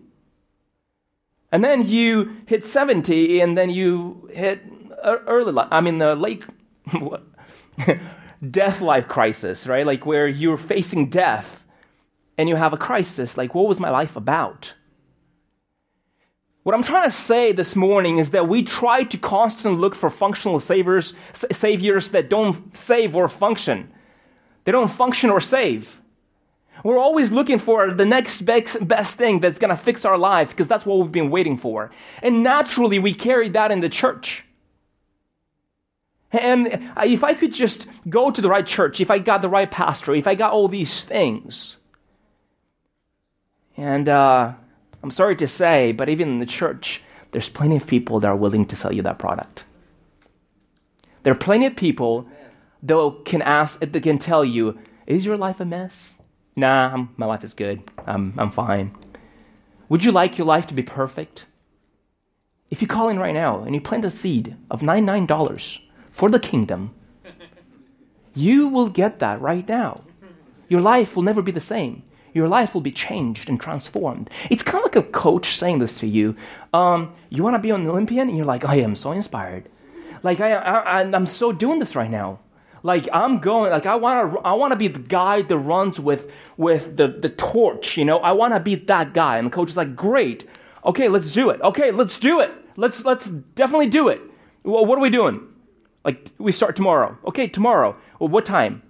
And 1.51 1.63
then 1.63 1.87
you 1.87 2.37
hit 2.45 2.65
70 2.65 3.39
and 3.39 3.57
then 3.57 3.69
you 3.69 4.29
hit 4.33 4.61
early 5.03 5.51
life. 5.51 5.69
I 5.71 5.81
mean, 5.81 5.97
the 5.97 6.15
late 6.15 6.43
death 8.51 8.81
life 8.81 9.07
crisis, 9.07 9.65
right? 9.65 9.85
Like 9.85 10.05
where 10.05 10.27
you're 10.27 10.57
facing 10.57 11.09
death 11.09 11.63
and 12.37 12.49
you 12.49 12.55
have 12.55 12.73
a 12.73 12.77
crisis. 12.77 13.37
Like, 13.37 13.55
what 13.55 13.67
was 13.67 13.79
my 13.79 13.89
life 13.89 14.15
about? 14.15 14.73
What 16.67 16.75
I'm 16.75 16.83
trying 16.83 17.09
to 17.09 17.15
say 17.15 17.53
this 17.53 17.77
morning 17.77 18.17
is 18.17 18.31
that 18.31 18.49
we 18.49 18.61
try 18.61 19.05
to 19.05 19.17
constantly 19.17 19.79
look 19.79 19.95
for 19.95 20.09
functional 20.09 20.59
saviors, 20.59 21.13
saviors 21.49 22.09
that 22.09 22.29
don't 22.29 22.75
save 22.75 23.15
or 23.15 23.29
function. 23.29 23.89
They 24.65 24.73
don't 24.73 24.91
function 24.91 25.29
or 25.29 25.39
save. 25.39 26.01
We're 26.83 26.99
always 26.99 27.31
looking 27.31 27.57
for 27.57 27.93
the 27.93 28.05
next 28.05 28.41
best, 28.41 28.85
best 28.85 29.17
thing 29.17 29.39
that's 29.39 29.59
going 29.59 29.69
to 29.69 29.81
fix 29.81 30.03
our 30.03 30.17
life 30.17 30.49
because 30.49 30.67
that's 30.67 30.85
what 30.85 30.99
we've 30.99 31.09
been 31.09 31.29
waiting 31.29 31.55
for. 31.55 31.89
And 32.21 32.43
naturally, 32.43 32.99
we 32.99 33.13
carry 33.13 33.47
that 33.47 33.71
in 33.71 33.79
the 33.79 33.87
church. 33.87 34.43
And 36.33 36.91
if 37.01 37.23
I 37.23 37.33
could 37.33 37.53
just 37.53 37.87
go 38.09 38.29
to 38.29 38.41
the 38.41 38.49
right 38.49 38.67
church, 38.67 38.99
if 38.99 39.09
I 39.09 39.19
got 39.19 39.41
the 39.41 39.47
right 39.47 39.71
pastor, 39.71 40.13
if 40.13 40.27
I 40.27 40.35
got 40.35 40.51
all 40.51 40.67
these 40.67 41.05
things, 41.05 41.77
and 43.77 44.09
uh, 44.09 44.51
I'm 45.03 45.11
sorry 45.11 45.35
to 45.37 45.47
say, 45.47 45.91
but 45.91 46.09
even 46.09 46.29
in 46.29 46.37
the 46.39 46.45
church, 46.45 47.01
there's 47.31 47.49
plenty 47.49 47.75
of 47.75 47.87
people 47.87 48.19
that 48.19 48.27
are 48.27 48.35
willing 48.35 48.65
to 48.65 48.75
sell 48.75 48.93
you 48.93 49.01
that 49.03 49.19
product. 49.19 49.65
There 51.23 51.33
are 51.33 51.37
plenty 51.37 51.65
of 51.65 51.75
people 51.75 52.27
that 52.83 53.21
can 53.25 53.41
ask, 53.41 53.79
that 53.79 54.03
can 54.03 54.17
tell 54.17 54.45
you, 54.45 54.77
"Is 55.05 55.25
your 55.25 55.37
life 55.37 55.59
a 55.59 55.65
mess? 55.65 56.17
Nah, 56.55 56.93
I'm, 56.93 57.09
my 57.17 57.25
life 57.25 57.43
is 57.43 57.53
good. 57.53 57.83
I'm, 58.05 58.33
I'm 58.37 58.49
fine. 58.51 58.91
Would 59.89 60.03
you 60.03 60.11
like 60.11 60.37
your 60.37 60.47
life 60.47 60.65
to 60.67 60.73
be 60.73 60.83
perfect? 60.83 61.45
If 62.69 62.81
you 62.81 62.87
call 62.87 63.09
in 63.09 63.19
right 63.19 63.33
now 63.33 63.63
and 63.63 63.75
you 63.75 63.79
plant 63.79 64.05
a 64.05 64.11
seed 64.11 64.57
of 64.69 64.81
$99 64.81 65.79
for 66.11 66.29
the 66.29 66.39
kingdom, 66.39 66.93
you 68.33 68.67
will 68.67 68.89
get 68.89 69.19
that 69.19 69.39
right 69.39 69.67
now. 69.67 70.01
Your 70.67 70.81
life 70.81 71.15
will 71.15 71.23
never 71.23 71.41
be 71.41 71.51
the 71.51 71.61
same. 71.61 72.03
Your 72.33 72.47
life 72.47 72.73
will 72.73 72.81
be 72.81 72.91
changed 72.91 73.49
and 73.49 73.59
transformed. 73.59 74.29
It's 74.49 74.63
kind 74.63 74.77
of 74.77 74.83
like 74.83 74.95
a 74.95 75.09
coach 75.09 75.55
saying 75.55 75.79
this 75.79 75.97
to 75.99 76.07
you. 76.07 76.35
Um, 76.73 77.13
you 77.29 77.43
want 77.43 77.55
to 77.55 77.59
be 77.59 77.69
an 77.69 77.87
Olympian? 77.87 78.27
And 78.27 78.37
you're 78.37 78.45
like, 78.45 78.65
I 78.65 78.75
am 78.75 78.95
so 78.95 79.11
inspired. 79.11 79.69
Like, 80.23 80.39
I, 80.39 80.53
I, 80.53 81.01
I'm 81.01 81.25
so 81.25 81.51
doing 81.51 81.79
this 81.79 81.95
right 81.95 82.09
now. 82.09 82.39
Like 82.83 83.09
I'm 83.11 83.39
going, 83.39 83.71
like 83.71 83.85
I 83.85 83.95
want 83.95 84.31
to, 84.31 84.39
I 84.39 84.53
want 84.53 84.71
to 84.71 84.77
be 84.77 84.87
the 84.87 84.99
guy 84.99 85.41
that 85.41 85.57
runs 85.57 85.99
with 85.99 86.31
with 86.57 86.95
the 86.95 87.07
the 87.07 87.29
torch. 87.29 87.97
You 87.97 88.05
know, 88.05 88.19
I 88.19 88.31
want 88.31 88.53
to 88.53 88.59
be 88.59 88.75
that 88.75 89.13
guy. 89.13 89.37
And 89.37 89.47
the 89.47 89.51
coach 89.51 89.69
is 89.69 89.75
like, 89.77 89.95
great, 89.95 90.47
okay, 90.85 91.09
let's 91.09 91.33
do 91.33 91.49
it. 91.49 91.59
Okay, 91.61 91.91
let's 91.91 92.17
do 92.17 92.39
it. 92.39 92.51
Let's 92.77 93.03
let's 93.03 93.25
definitely 93.27 93.87
do 93.87 94.07
it. 94.09 94.21
Well, 94.63 94.85
what 94.85 94.97
are 94.97 95.01
we 95.01 95.09
doing? 95.09 95.41
Like 96.05 96.29
we 96.37 96.51
start 96.51 96.75
tomorrow. 96.75 97.17
Okay, 97.25 97.47
tomorrow. 97.47 97.97
Well, 98.19 98.29
what 98.29 98.45
time? 98.45 98.83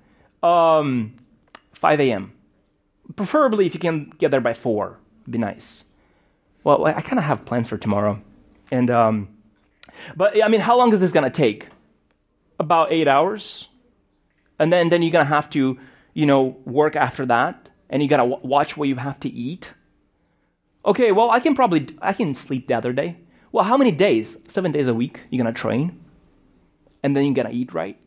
Um, 0.44 1.16
5 1.74 2.00
a.m. 2.00 2.34
Preferably 3.16 3.66
if 3.66 3.74
you 3.74 3.80
can 3.80 4.12
get 4.18 4.32
there 4.32 4.42
by 4.42 4.54
four, 4.54 5.00
be 5.30 5.38
nice. 5.38 5.84
Well, 6.64 6.86
I 6.86 7.02
kind 7.02 7.20
of 7.20 7.26
have 7.26 7.46
plans 7.46 7.70
for 7.70 7.78
tomorrow, 7.78 8.22
and 8.72 8.90
um, 8.92 9.30
but 10.16 10.44
I 10.44 10.48
mean, 10.50 10.62
how 10.62 10.78
long 10.78 10.92
is 10.94 11.00
this 11.00 11.12
gonna 11.12 11.30
take? 11.30 11.70
About 12.60 12.92
eight 12.92 13.08
hours, 13.08 13.70
and 14.60 14.74
then 14.74 14.90
then 14.90 15.02
you're 15.02 15.12
gonna 15.12 15.26
have 15.26 15.50
to, 15.52 15.80
you 16.14 16.26
know, 16.26 16.58
work 16.66 16.96
after 16.96 17.26
that, 17.28 17.70
and 17.90 18.02
you 18.04 18.10
gotta 18.10 18.24
w- 18.30 18.42
watch 18.44 18.76
what 18.76 18.90
you 18.90 18.96
have 18.96 19.20
to 19.22 19.30
eat. 19.30 19.74
Okay, 20.86 21.12
well, 21.12 21.30
I 21.30 21.40
can 21.40 21.56
probably 21.56 21.88
I 22.02 22.14
can 22.14 22.36
sleep 22.36 22.68
the 22.68 22.74
other 22.74 22.92
day. 22.94 23.18
Well, 23.52 23.64
how 23.64 23.78
many 23.78 23.92
days? 23.92 24.36
Seven 24.50 24.72
days 24.72 24.88
a 24.88 24.94
week. 24.94 25.22
You're 25.30 25.42
gonna 25.44 25.54
train, 25.54 26.04
and 27.04 27.16
then 27.16 27.26
you're 27.26 27.36
gonna 27.36 27.52
eat 27.52 27.74
right. 27.74 27.98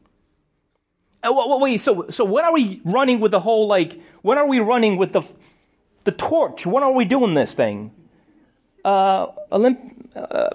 Uh, 1.22 1.58
wait, 1.60 1.80
so 1.80 2.06
so 2.10 2.24
when 2.24 2.44
are 2.44 2.52
we 2.52 2.80
running 2.84 3.20
with 3.20 3.30
the 3.30 3.40
whole 3.40 3.66
like? 3.66 4.00
When 4.22 4.38
are 4.38 4.46
we 4.46 4.60
running 4.60 4.96
with 4.96 5.12
the 5.12 5.22
the 6.04 6.12
torch? 6.12 6.64
When 6.66 6.82
are 6.82 6.92
we 6.92 7.04
doing 7.04 7.34
this 7.34 7.54
thing? 7.54 7.92
Uh, 8.84 9.26
Olymp- 9.52 10.16
uh, 10.16 10.48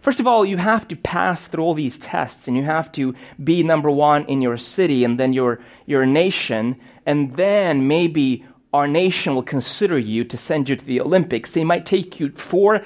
first 0.00 0.18
of 0.18 0.26
all, 0.26 0.44
you 0.44 0.56
have 0.56 0.88
to 0.88 0.96
pass 0.96 1.46
through 1.46 1.62
all 1.62 1.74
these 1.74 1.96
tests, 1.96 2.48
and 2.48 2.56
you 2.56 2.64
have 2.64 2.90
to 2.92 3.14
be 3.42 3.62
number 3.62 3.90
one 3.90 4.24
in 4.24 4.42
your 4.42 4.56
city, 4.56 5.04
and 5.04 5.18
then 5.18 5.32
your 5.32 5.60
your 5.86 6.04
nation, 6.06 6.76
and 7.06 7.36
then 7.36 7.86
maybe 7.86 8.44
our 8.72 8.88
nation 8.88 9.34
will 9.36 9.44
consider 9.44 9.96
you 9.98 10.24
to 10.24 10.36
send 10.36 10.68
you 10.68 10.74
to 10.74 10.84
the 10.84 11.00
Olympics. 11.00 11.56
It 11.56 11.64
might 11.64 11.86
take 11.86 12.18
you 12.18 12.30
four, 12.30 12.82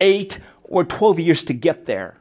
eight, 0.00 0.40
or 0.64 0.82
twelve 0.82 1.20
years 1.20 1.44
to 1.44 1.54
get 1.54 1.86
there. 1.86 2.17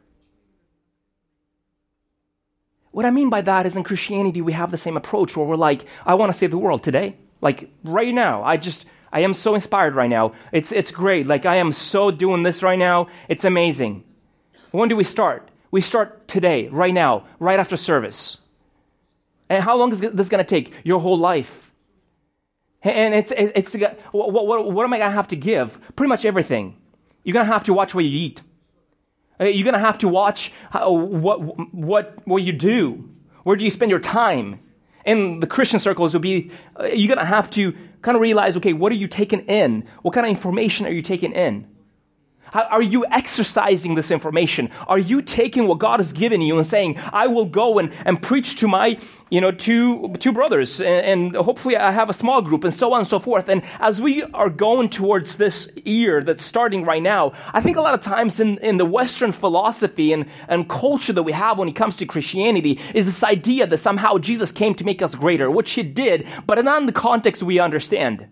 What 2.92 3.06
I 3.06 3.12
mean 3.12 3.30
by 3.30 3.42
that 3.42 3.66
is 3.66 3.76
in 3.76 3.84
Christianity, 3.84 4.42
we 4.42 4.54
have 4.54 4.72
the 4.72 4.78
same 4.78 4.98
approach 4.98 5.36
where 5.36 5.46
we're 5.46 5.56
like, 5.56 5.86
I 6.06 6.16
want 6.16 6.32
to 6.32 6.38
save 6.38 6.52
the 6.52 6.58
world 6.58 6.84
today. 6.84 7.16
Like 7.42 7.70
right 7.84 8.14
now, 8.14 8.44
I 8.44 8.58
just, 8.58 8.86
I 9.12 9.22
am 9.22 9.34
so 9.34 9.56
inspired 9.56 9.96
right 9.96 10.10
now. 10.10 10.34
It's, 10.52 10.72
it's 10.72 10.92
great. 10.92 11.28
Like 11.28 11.46
I 11.46 11.58
am 11.58 11.72
so 11.72 12.12
doing 12.12 12.44
this 12.44 12.64
right 12.64 12.80
now. 12.80 13.08
It's 13.30 13.46
amazing. 13.46 14.04
When 14.72 14.90
do 14.90 14.96
we 14.96 15.04
start? 15.04 15.50
We 15.70 15.82
start 15.82 16.28
today, 16.28 16.70
right 16.70 16.94
now, 16.94 17.28
right 17.40 17.60
after 17.60 17.78
service. 17.78 18.38
And 19.50 19.64
how 19.64 19.78
long 19.78 19.92
is 19.92 20.00
this 20.00 20.30
going 20.30 20.44
to 20.44 20.50
take? 20.50 20.80
Your 20.84 21.00
whole 21.00 21.18
life. 21.18 21.72
And 22.82 23.14
it's, 23.14 23.32
it's, 23.36 23.74
what, 24.12 24.32
what, 24.32 24.72
what 24.72 24.84
am 24.84 24.94
I 24.94 24.98
going 24.98 25.10
to 25.10 25.16
have 25.16 25.28
to 25.30 25.36
give? 25.36 25.78
Pretty 25.96 26.10
much 26.10 26.26
everything. 26.26 26.76
You're 27.24 27.34
going 27.34 27.46
to 27.46 27.52
have 27.52 27.66
to 27.66 27.74
watch 27.74 27.94
what 27.94 28.06
you 28.06 28.12
eat. 28.12 28.42
Uh, 29.40 29.46
you're 29.46 29.64
going 29.64 29.74
to 29.74 29.80
have 29.80 29.98
to 30.00 30.08
watch 30.08 30.52
what, 30.74 31.42
what, 31.74 32.18
what 32.26 32.44
you 32.44 32.54
do. 32.54 33.10
Where 33.44 33.56
do 33.56 33.64
you 33.64 33.72
spend 33.72 33.92
your 33.92 34.00
time? 34.00 34.60
In 35.06 35.40
the 35.40 35.48
Christian 35.48 35.80
circles, 35.80 36.14
will 36.14 36.20
be 36.20 36.52
uh, 36.78 36.88
you're 36.88 37.08
going 37.08 37.26
to 37.26 37.26
have 37.26 37.50
to 37.52 37.74
kind 38.02 38.16
of 38.16 38.22
realize, 38.22 38.58
okay, 38.58 38.74
what 38.74 38.92
are 38.92 38.96
you 38.96 39.08
taking 39.08 39.40
in? 39.46 39.88
What 40.02 40.14
kind 40.14 40.26
of 40.26 40.30
information 40.30 40.86
are 40.86 40.92
you 40.92 41.02
taking 41.02 41.32
in? 41.32 41.66
Are 42.54 42.82
you 42.82 43.06
exercising 43.12 43.96
this 43.96 44.12
information? 44.12 44.70
Are 44.88 45.00
you 45.00 45.22
taking 45.22 45.68
what 45.68 45.80
God 45.80 46.00
has 46.00 46.14
given 46.14 46.42
you 46.42 46.58
and 46.58 46.66
saying, 46.66 46.98
I 47.12 47.28
will 47.28 47.46
go 47.46 47.80
and, 47.80 47.92
and 48.06 48.22
preach 48.22 48.56
to 48.58 48.68
my, 48.68 48.98
you 49.30 49.42
know, 49.42 49.52
two, 49.52 50.14
two 50.20 50.32
brothers 50.32 50.80
and, 50.80 51.34
and 51.34 51.36
hopefully 51.36 51.76
I 51.78 51.92
have 51.92 52.10
a 52.10 52.14
small 52.14 52.42
group 52.42 52.64
and 52.64 52.74
so 52.74 52.94
on 52.94 53.00
and 53.00 53.08
so 53.08 53.20
forth. 53.20 53.50
And 53.50 53.64
as 53.80 54.02
we 54.02 54.24
are 54.24 54.50
going 54.50 54.90
towards 54.90 55.38
this 55.38 55.68
year 55.84 56.24
that's 56.24 56.44
starting 56.44 56.84
right 56.84 57.04
now, 57.04 57.34
I 57.54 57.62
think 57.62 57.78
a 57.78 57.82
lot 57.82 57.94
of 57.94 58.02
times 58.02 58.40
in, 58.40 58.58
in 58.60 58.78
the 58.78 58.86
Western 58.86 59.32
philosophy 59.32 60.14
and, 60.14 60.26
and 60.48 60.70
culture 60.70 61.14
that 61.14 61.24
we 61.24 61.34
have 61.34 61.60
when 61.60 61.68
it 61.68 61.76
comes 61.76 61.98
to 61.98 62.06
Christianity 62.06 62.80
is 62.94 63.06
this 63.06 63.24
idea 63.24 63.68
that 63.68 63.80
somehow 63.80 64.18
Jesus 64.18 64.52
came 64.52 64.74
to 64.76 64.84
make 64.84 65.02
us 65.02 65.16
greater, 65.16 65.52
which 65.52 65.72
he 65.72 65.84
did, 65.84 66.28
but 66.46 66.64
not 66.64 66.82
in 66.82 66.86
the 66.86 66.94
context 66.94 67.44
we 67.44 67.60
understand. 67.60 68.28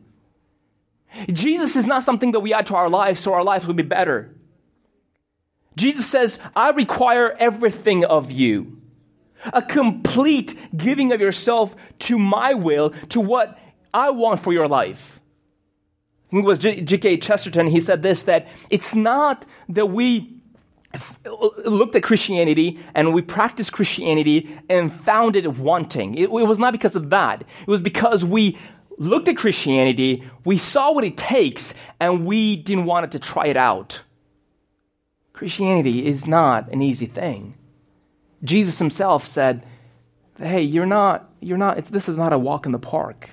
Jesus 1.28 1.76
is 1.76 1.86
not 1.86 2.04
something 2.04 2.32
that 2.32 2.42
we 2.42 2.54
add 2.54 2.66
to 2.68 2.76
our 2.76 2.90
lives 2.90 3.20
so 3.20 3.34
our 3.34 3.44
lives 3.44 3.66
will 3.66 3.74
be 3.74 3.84
better. 3.84 4.36
Jesus 5.76 6.08
says, 6.08 6.40
I 6.56 6.72
require 6.72 7.36
everything 7.40 8.06
of 8.06 8.32
you. 8.32 8.82
A 9.54 9.62
complete 9.62 10.58
giving 10.76 11.12
of 11.12 11.22
yourself 11.22 11.76
to 12.00 12.18
my 12.18 12.54
will, 12.54 12.92
to 13.10 13.22
what 13.22 13.60
I 13.94 14.10
want 14.12 14.42
for 14.42 14.54
your 14.54 14.68
life. 14.68 15.20
I 16.30 16.32
think 16.32 16.44
it 16.44 16.48
was 16.48 16.60
G.K. 16.60 17.18
Chesterton, 17.18 17.68
he 17.68 17.80
said 17.80 18.02
this 18.02 18.24
that 18.24 18.48
it's 18.70 18.96
not 18.96 19.46
that 19.70 19.88
we 19.88 20.36
looked 21.66 21.96
at 21.96 22.04
Christianity 22.04 22.80
and 22.94 23.14
we 23.14 23.22
practiced 23.22 23.74
Christianity 23.74 24.58
and 24.70 24.92
found 24.92 25.36
it 25.36 25.58
wanting. 25.58 26.16
It, 26.16 26.24
it 26.24 26.30
was 26.30 26.60
not 26.60 26.72
because 26.72 26.96
of 26.96 27.10
that. 27.10 27.42
It 27.42 27.68
was 27.68 27.82
because 27.82 28.24
we 28.24 28.58
looked 28.98 29.28
at 29.28 29.38
Christianity, 29.38 30.24
we 30.44 30.58
saw 30.58 30.92
what 30.92 31.04
it 31.04 31.18
takes, 31.18 31.74
and 32.00 32.26
we 32.26 32.56
didn't 32.56 32.86
want 32.86 33.06
it 33.06 33.12
to 33.12 33.20
try 33.20 33.48
it 33.48 33.58
out. 33.58 34.02
Christianity 35.34 36.06
is 36.06 36.26
not 36.26 36.72
an 36.72 36.82
easy 36.82 37.06
thing. 37.06 37.56
Jesus 38.44 38.80
himself 38.80 39.26
said, 39.26 39.66
Hey, 40.38 40.62
you're 40.62 40.86
not, 40.86 41.30
you're 41.40 41.58
not, 41.58 41.84
this 41.86 42.10
is 42.10 42.18
not 42.18 42.34
a 42.34 42.38
walk 42.38 42.66
in 42.66 42.72
the 42.72 42.80
park. 42.80 43.30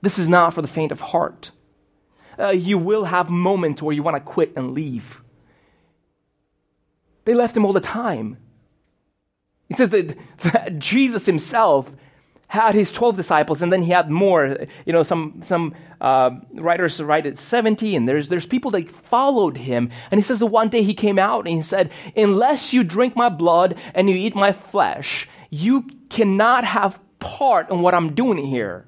This 0.00 0.18
is 0.18 0.28
not 0.28 0.54
for 0.54 0.62
the 0.62 0.68
faint 0.68 0.92
of 0.92 1.00
heart. 1.00 1.50
Uh, 2.38 2.50
you 2.50 2.78
will 2.78 3.04
have 3.04 3.30
moments 3.30 3.82
where 3.82 3.94
you 3.94 4.02
want 4.02 4.16
to 4.16 4.20
quit 4.20 4.52
and 4.56 4.72
leave. 4.72 5.22
They 7.24 7.34
left 7.34 7.56
him 7.56 7.64
all 7.64 7.72
the 7.72 7.80
time. 7.80 8.38
He 9.68 9.74
says 9.74 9.90
that, 9.90 10.16
that 10.38 10.78
Jesus 10.78 11.26
himself 11.26 11.92
had 12.48 12.74
his 12.74 12.90
12 12.90 13.16
disciples 13.16 13.62
and 13.62 13.72
then 13.72 13.82
he 13.82 13.92
had 13.92 14.10
more. 14.10 14.66
You 14.84 14.92
know 14.92 15.02
some 15.02 15.42
some 15.44 15.74
uh, 16.00 16.30
writers 16.52 17.00
write 17.00 17.26
it 17.26 17.38
70 17.38 17.94
and 17.94 18.08
there's 18.08 18.28
there's 18.28 18.46
people 18.46 18.70
that 18.72 18.90
followed 18.90 19.56
him. 19.56 19.90
And 20.10 20.18
he 20.18 20.24
says 20.24 20.40
that 20.40 20.46
one 20.46 20.68
day 20.68 20.82
he 20.82 20.94
came 20.94 21.18
out 21.18 21.46
and 21.46 21.56
he 21.56 21.62
said 21.62 21.90
unless 22.16 22.72
you 22.72 22.82
drink 22.82 23.14
my 23.14 23.28
blood 23.28 23.78
and 23.94 24.10
you 24.10 24.16
eat 24.16 24.34
my 24.34 24.52
flesh 24.52 25.28
you 25.50 25.86
cannot 26.10 26.64
have 26.64 27.00
part 27.18 27.70
in 27.70 27.80
what 27.80 27.94
i'm 27.94 28.14
doing 28.14 28.44
here. 28.44 28.86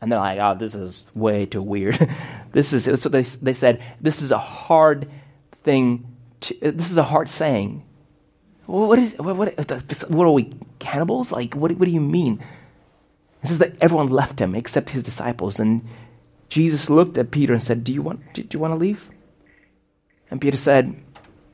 And 0.00 0.12
they're 0.12 0.18
like 0.18 0.38
oh 0.38 0.54
this 0.58 0.74
is 0.74 1.04
way 1.14 1.46
too 1.46 1.62
weird. 1.62 1.98
This 2.52 2.72
is 2.72 2.84
so 3.02 3.10
they, 3.10 3.20
they 3.20 3.52
said 3.52 3.82
this 4.00 4.22
is 4.22 4.32
a 4.32 4.38
hard 4.38 5.12
thing 5.62 6.16
to, 6.40 6.54
this 6.62 6.90
is 6.90 6.96
a 6.96 7.02
hard 7.02 7.28
saying 7.28 7.84
what 8.66 8.98
is 8.98 9.14
what, 9.18 9.36
what, 9.36 10.10
what 10.10 10.24
are 10.26 10.32
we 10.32 10.52
cannibals? 10.78 11.32
Like 11.32 11.54
what, 11.54 11.72
what 11.72 11.86
do 11.86 11.92
you 11.92 12.00
mean? 12.00 12.42
It 13.42 13.48
says 13.48 13.58
that 13.58 13.76
everyone 13.80 14.08
left 14.08 14.40
him 14.40 14.54
except 14.54 14.90
his 14.90 15.04
disciples, 15.04 15.60
and 15.60 15.86
Jesus 16.48 16.90
looked 16.90 17.16
at 17.18 17.30
Peter 17.30 17.52
and 17.52 17.62
said, 17.62 17.84
"Do 17.84 17.92
you 17.92 18.02
want 18.02 18.20
do, 18.34 18.42
do 18.42 18.56
you 18.56 18.60
want 18.60 18.72
to 18.72 18.78
leave?" 18.78 19.10
And 20.30 20.40
Peter 20.40 20.56
said, 20.56 20.96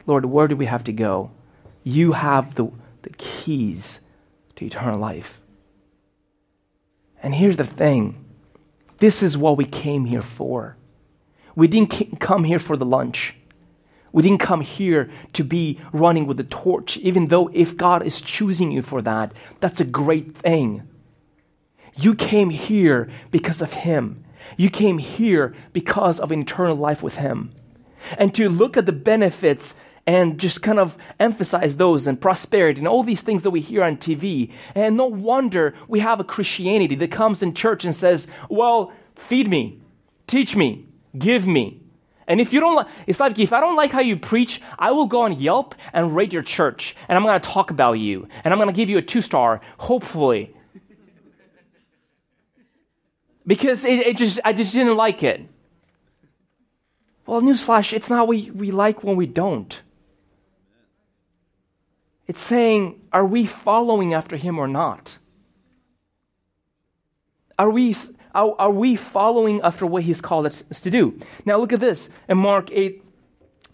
"Lord, 0.07 0.25
where 0.25 0.49
do 0.49 0.57
we 0.57 0.67
have 0.67 0.85
to 0.85 0.93
go? 0.93 1.31
You 1.85 2.13
have 2.13 2.55
the 2.55 2.71
the 3.03 3.11
keys 3.11 4.01
to 4.57 4.65
eternal 4.65 4.99
life." 4.99 5.41
And 7.23 7.35
here's 7.35 7.59
the 7.59 7.65
thing: 7.67 8.25
this 8.99 9.23
is 9.23 9.37
what 9.37 9.57
we 9.57 9.65
came 9.65 10.07
here 10.07 10.23
for. 10.23 10.77
We 11.55 11.69
didn't 11.69 12.21
come 12.21 12.45
here 12.45 12.59
for 12.59 12.77
the 12.77 12.87
lunch. 12.87 13.35
We 14.13 14.23
didn't 14.23 14.39
come 14.39 14.61
here 14.61 15.11
to 15.33 15.43
be 15.43 15.81
running 15.93 16.27
with 16.27 16.37
the 16.37 16.45
torch, 16.45 16.99
even 16.99 17.29
though 17.29 17.51
if 17.53 17.77
God 17.77 18.03
is 18.03 18.21
choosing 18.21 18.71
you 18.71 18.83
for 18.83 19.03
that, 19.03 19.33
that's 19.61 19.81
a 19.81 19.85
great 19.85 20.37
thing. 20.37 20.83
You 21.97 22.15
came 22.15 22.51
here 22.51 23.11
because 23.31 23.61
of 23.61 23.73
Him. 23.73 24.25
You 24.57 24.71
came 24.71 24.99
here 24.99 25.55
because 25.73 26.21
of 26.21 26.33
eternal 26.33 26.77
life 26.77 27.03
with 27.03 27.17
Him. 27.17 27.53
And 28.19 28.35
to 28.35 28.49
look 28.49 28.77
at 28.77 28.87
the 28.87 28.93
benefits 28.93 29.75
and 30.07 30.39
just 30.39 30.63
kind 30.63 30.79
of 30.79 30.97
emphasize 31.21 31.77
those 31.77 32.07
and 32.07 32.21
prosperity 32.21 32.81
and 32.81 32.89
all 32.89 33.03
these 33.03 33.23
things 33.23 33.45
that 33.45 33.51
we 33.51 33.61
hear 33.61 33.85
on 33.85 33.97
TV. 33.97 34.53
And 34.75 34.97
no 34.97 35.07
wonder 35.07 35.75
we 35.87 36.01
have 36.01 36.19
a 36.19 36.25
Christianity 36.25 36.97
that 36.97 37.13
comes 37.13 37.43
in 37.43 37.55
church 37.55 37.85
and 37.85 37.95
says, 37.95 38.27
well, 38.49 38.93
feed 39.15 39.49
me, 39.49 39.81
teach 40.27 40.57
me, 40.57 40.87
give 41.17 41.47
me. 41.47 41.82
And 42.27 42.41
if 42.41 42.53
you 42.53 42.61
don't 42.61 42.77
like, 42.77 42.87
it's 43.07 43.21
like 43.21 43.39
if 43.39 43.53
I 43.53 43.61
don't 43.61 43.77
like 43.77 43.91
how 43.91 44.01
you 44.01 44.17
preach, 44.17 44.61
I 44.79 44.93
will 44.93 45.07
go 45.07 45.23
on 45.23 45.39
Yelp 45.39 45.75
and 45.93 46.15
rate 46.15 46.33
your 46.33 46.43
church, 46.43 46.95
and 47.09 47.17
I'm 47.17 47.25
going 47.25 47.41
to 47.41 47.49
talk 47.49 47.71
about 47.71 47.95
you, 47.95 48.29
and 48.45 48.53
I'm 48.53 48.59
going 48.59 48.69
to 48.69 48.75
give 48.75 48.89
you 48.89 48.99
a 48.99 49.03
two 49.03 49.23
star, 49.23 49.61
hopefully, 49.79 50.55
because 53.47 53.85
it, 53.85 54.01
it, 54.01 54.17
just 54.17 54.39
I 54.45 54.53
just 54.53 54.73
didn't 54.73 54.97
like 54.97 55.23
it. 55.23 55.43
Well, 57.27 57.41
newsflash, 57.41 57.93
it's 57.93 58.09
not 58.09 58.29
we 58.29 58.51
we 58.51 58.71
like 58.71 59.03
when 59.03 59.17
we 59.17 59.27
don't. 59.27 59.81
It's 62.29 62.41
saying, 62.41 63.01
are 63.13 63.27
we 63.27 63.47
following 63.47 64.15
after 64.15 64.37
him 64.37 64.59
or 64.59 64.69
not? 64.69 65.19
Are 67.59 67.71
we, 67.71 67.97
are, 68.35 68.55
are 68.59 68.71
we 68.71 68.97
following 68.97 69.61
after 69.63 69.87
what 69.87 70.03
he's 70.03 70.21
called 70.21 70.47
us 70.47 70.81
to 70.81 70.91
do? 70.91 71.19
Now 71.45 71.59
look 71.59 71.73
at 71.73 71.81
this. 71.81 72.09
In 72.29 72.39
Mark 72.39 72.71
8 72.73 73.03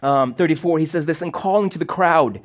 um, 0.01 0.33
34, 0.33 0.79
he 0.79 0.85
says 0.85 1.05
this, 1.05 1.21
and 1.21 1.33
calling 1.33 1.69
to 1.69 1.79
the 1.79 1.85
crowd 1.85 2.41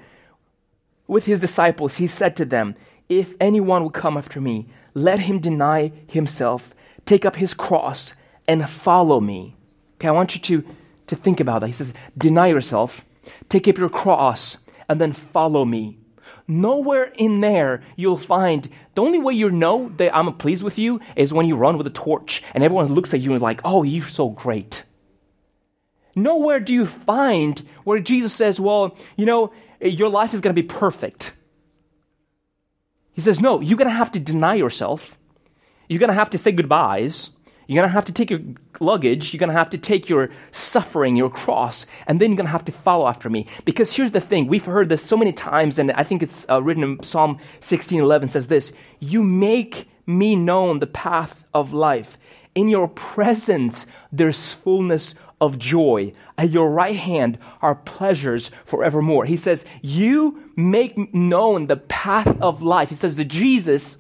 with 1.07 1.27
his 1.27 1.41
disciples, 1.41 1.97
he 1.97 2.07
said 2.07 2.37
to 2.37 2.45
them, 2.45 2.75
If 3.09 3.35
anyone 3.41 3.83
will 3.83 3.91
come 3.91 4.17
after 4.17 4.41
me, 4.41 4.67
let 4.95 5.21
him 5.21 5.39
deny 5.39 5.93
himself, 6.09 6.75
take 7.05 7.25
up 7.25 7.37
his 7.37 7.55
cross, 7.55 8.15
and 8.49 8.69
follow 8.69 9.21
me. 9.21 9.57
Okay, 9.97 10.09
I 10.09 10.13
want 10.13 10.35
you 10.35 10.41
to, 10.41 10.69
to 11.09 11.17
think 11.17 11.41
about 11.41 11.61
that. 11.61 11.69
He 11.69 11.73
says, 11.73 11.95
Deny 12.17 12.49
yourself, 12.49 13.05
take 13.49 13.69
up 13.69 13.79
your 13.79 13.89
cross, 13.89 14.59
and 14.89 15.01
then 15.01 15.13
follow 15.13 15.65
me. 15.65 15.99
Nowhere 16.47 17.05
in 17.05 17.41
there 17.41 17.83
you'll 17.97 18.19
find 18.19 18.69
the 18.95 19.03
only 19.03 19.19
way 19.19 19.33
you 19.33 19.51
know 19.51 19.91
that 19.97 20.15
I'm 20.15 20.33
pleased 20.37 20.63
with 20.63 20.79
you 20.79 21.01
is 21.17 21.33
when 21.33 21.47
you 21.47 21.57
run 21.57 21.79
with 21.79 21.87
a 21.87 21.91
torch 21.91 22.43
and 22.53 22.63
everyone 22.63 22.95
looks 22.95 23.15
at 23.15 23.21
you 23.21 23.33
and 23.33 23.43
like, 23.43 23.63
oh, 23.65 23.83
you're 23.83 24.07
so 24.09 24.29
great. 24.29 24.85
Nowhere 26.15 26.61
do 26.61 26.73
you 26.73 26.87
find 26.87 27.67
where 27.85 27.99
Jesus 27.99 28.33
says, 28.33 28.61
well, 28.61 28.97
you 29.17 29.27
know, 29.27 29.53
your 29.81 30.09
life 30.09 30.35
is 30.35 30.41
going 30.41 30.55
to 30.55 30.63
be 30.63 30.67
perfect. 30.67 31.33
He 33.13 33.21
says, 33.21 33.41
no, 33.41 33.61
you're 33.61 33.79
going 33.79 33.89
to 33.89 33.95
have 33.95 34.13
to 34.13 34.21
deny 34.21 34.55
yourself. 34.55 35.17
You're 35.89 36.01
going 36.01 36.09
to 36.09 36.15
have 36.15 36.31
to 36.31 36.39
say 36.39 36.53
goodbyes. 36.53 37.31
You're 37.67 37.81
going 37.81 37.89
to 37.89 37.93
have 37.93 38.05
to 38.07 38.13
take 38.13 38.31
your 38.31 38.41
luggage. 38.81 39.33
You're 39.33 39.39
going 39.39 39.51
to 39.51 39.57
have 39.57 39.71
to 39.71 39.79
take 39.79 40.09
your 40.09 40.31
suffering, 40.53 41.17
your 41.17 41.31
cross, 41.31 41.87
and 42.07 42.21
then 42.21 42.31
you're 42.31 42.37
going 42.37 42.47
to 42.47 42.53
have 42.53 42.65
to 42.67 42.73
follow 42.73 43.07
after 43.07 43.31
me. 43.31 43.47
Because 43.65 43.95
here's 43.95 44.13
the 44.13 44.21
thing 44.21 44.47
we've 44.47 44.65
heard 44.65 44.89
this 44.89 45.03
so 45.03 45.17
many 45.17 45.33
times, 45.33 45.79
and 45.79 45.91
I 45.93 46.03
think 46.03 46.23
it's 46.23 46.47
uh, 46.51 46.63
written 46.63 46.83
in 46.83 47.03
Psalm 47.03 47.39
16:11 47.61 48.31
says 48.31 48.49
this 48.49 48.73
You 49.01 49.23
make 49.23 49.89
me 50.07 50.37
known 50.37 50.81
the 50.81 50.87
path 50.87 51.45
of 51.55 51.73
life. 51.73 52.19
In 52.55 52.69
your 52.69 52.87
presence, 52.89 53.85
there's 54.13 54.53
fullness 54.53 55.15
of 55.41 55.59
joy. 55.59 56.13
At 56.39 56.51
your 56.51 56.71
right 56.71 56.97
hand 56.97 57.39
are 57.63 57.75
pleasures 57.75 58.51
forevermore. 58.65 59.25
He 59.25 59.37
says, 59.37 59.65
You 59.83 60.51
make 60.57 61.13
known 61.13 61.67
the 61.67 61.77
path 61.77 62.41
of 62.41 62.63
life. 62.63 62.91
He 62.91 62.95
says, 62.95 63.17
The 63.17 63.25
Jesus 63.25 63.97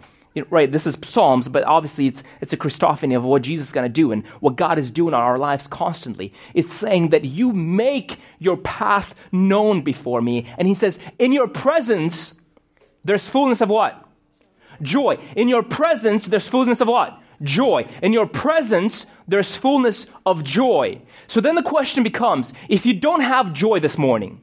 right, 0.50 0.70
this 0.70 0.86
is 0.86 0.98
Psalms, 1.02 1.48
but 1.48 1.64
obviously 1.64 2.08
it's, 2.08 2.22
it's 2.40 2.52
a 2.52 2.56
Christophany 2.56 3.16
of 3.16 3.22
what 3.22 3.42
Jesus 3.42 3.66
is 3.66 3.72
going 3.72 3.86
to 3.86 3.92
do 3.92 4.10
and 4.10 4.26
what 4.40 4.56
God 4.56 4.78
is 4.78 4.90
doing 4.90 5.14
on 5.14 5.20
our 5.20 5.38
lives 5.38 5.68
constantly. 5.68 6.32
It's 6.54 6.74
saying 6.74 7.10
that 7.10 7.24
you 7.24 7.52
make 7.52 8.18
your 8.38 8.56
path 8.56 9.14
known 9.30 9.82
before 9.82 10.20
me. 10.20 10.52
And 10.58 10.66
he 10.66 10.74
says, 10.74 10.98
in 11.18 11.32
your 11.32 11.48
presence, 11.48 12.34
there's 13.04 13.28
fullness 13.28 13.60
of 13.60 13.68
what? 13.68 14.04
Joy. 14.82 15.18
In 15.36 15.48
your 15.48 15.62
presence, 15.62 16.26
there's 16.26 16.48
fullness 16.48 16.80
of 16.80 16.88
what? 16.88 17.20
Joy. 17.42 17.86
In 18.02 18.12
your 18.12 18.26
presence, 18.26 19.06
there's 19.28 19.56
fullness 19.56 20.06
of 20.26 20.42
joy. 20.42 21.00
So 21.26 21.40
then 21.40 21.54
the 21.54 21.62
question 21.62 22.02
becomes 22.02 22.52
if 22.68 22.84
you 22.84 22.94
don't 22.94 23.20
have 23.20 23.52
joy 23.52 23.80
this 23.80 23.98
morning, 23.98 24.40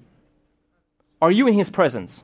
are 1.22 1.32
you 1.32 1.48
in 1.48 1.54
his 1.54 1.70
presence? 1.70 2.24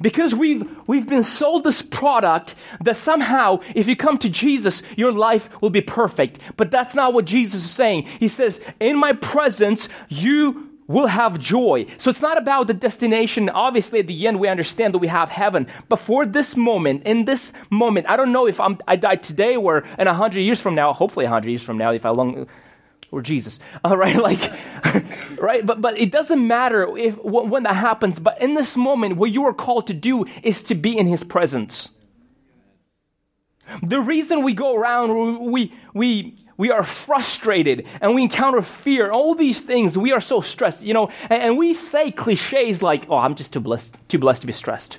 Because 0.00 0.34
we've, 0.34 0.68
we've 0.86 1.08
been 1.08 1.24
sold 1.24 1.64
this 1.64 1.82
product 1.82 2.54
that 2.82 2.96
somehow, 2.96 3.60
if 3.74 3.88
you 3.88 3.96
come 3.96 4.18
to 4.18 4.28
Jesus, 4.28 4.82
your 4.96 5.12
life 5.12 5.48
will 5.60 5.70
be 5.70 5.80
perfect. 5.80 6.38
But 6.56 6.70
that's 6.70 6.94
not 6.94 7.14
what 7.14 7.24
Jesus 7.24 7.64
is 7.64 7.70
saying. 7.70 8.06
He 8.20 8.28
says, 8.28 8.60
In 8.80 8.96
my 8.96 9.14
presence, 9.14 9.88
you 10.08 10.68
will 10.88 11.06
have 11.06 11.38
joy. 11.38 11.86
So 11.98 12.10
it's 12.10 12.22
not 12.22 12.38
about 12.38 12.66
the 12.66 12.74
destination. 12.74 13.48
Obviously, 13.50 14.00
at 14.00 14.06
the 14.06 14.26
end, 14.26 14.40
we 14.40 14.48
understand 14.48 14.94
that 14.94 14.98
we 14.98 15.08
have 15.08 15.28
heaven. 15.28 15.66
But 15.88 15.98
for 15.98 16.26
this 16.26 16.56
moment, 16.56 17.04
in 17.04 17.26
this 17.26 17.52
moment, 17.70 18.08
I 18.08 18.16
don't 18.16 18.32
know 18.32 18.46
if 18.46 18.58
I'm, 18.58 18.78
I 18.88 18.96
die 18.96 19.16
today 19.16 19.54
or 19.54 19.84
in 19.98 20.06
a 20.06 20.14
hundred 20.14 20.40
years 20.40 20.60
from 20.60 20.74
now, 20.74 20.92
hopefully 20.92 21.26
a 21.26 21.28
hundred 21.28 21.50
years 21.50 21.62
from 21.62 21.76
now, 21.78 21.92
if 21.92 22.06
I 22.06 22.10
long, 22.10 22.46
or 23.10 23.22
Jesus, 23.22 23.58
all 23.84 23.96
right, 23.96 24.16
like, 24.28 24.52
right? 25.38 25.64
But 25.64 25.80
but 25.80 25.98
it 25.98 26.10
doesn't 26.10 26.46
matter 26.46 26.96
if 26.96 27.16
when 27.22 27.62
that 27.64 27.76
happens. 27.76 28.18
But 28.20 28.40
in 28.40 28.54
this 28.54 28.76
moment, 28.76 29.16
what 29.16 29.30
you 29.30 29.44
are 29.46 29.54
called 29.54 29.86
to 29.88 29.94
do 29.94 30.26
is 30.42 30.62
to 30.64 30.74
be 30.74 30.96
in 30.96 31.06
His 31.06 31.24
presence. 31.24 31.90
The 33.82 34.00
reason 34.00 34.42
we 34.42 34.54
go 34.54 34.76
around, 34.76 35.50
we 35.50 35.72
we 35.94 36.36
we 36.56 36.70
are 36.70 36.82
frustrated 36.82 37.86
and 38.00 38.14
we 38.14 38.22
encounter 38.22 38.62
fear, 38.62 39.10
all 39.10 39.34
these 39.34 39.60
things, 39.60 39.96
we 39.96 40.12
are 40.12 40.20
so 40.20 40.40
stressed, 40.40 40.82
you 40.82 40.92
know, 40.92 41.08
and, 41.30 41.42
and 41.42 41.58
we 41.58 41.72
say 41.74 42.10
cliches 42.10 42.82
like, 42.82 43.06
"Oh, 43.08 43.16
I'm 43.16 43.34
just 43.34 43.52
too 43.52 43.60
blessed, 43.60 43.94
too 44.08 44.18
blessed 44.18 44.42
to 44.42 44.46
be 44.46 44.52
stressed." 44.52 44.98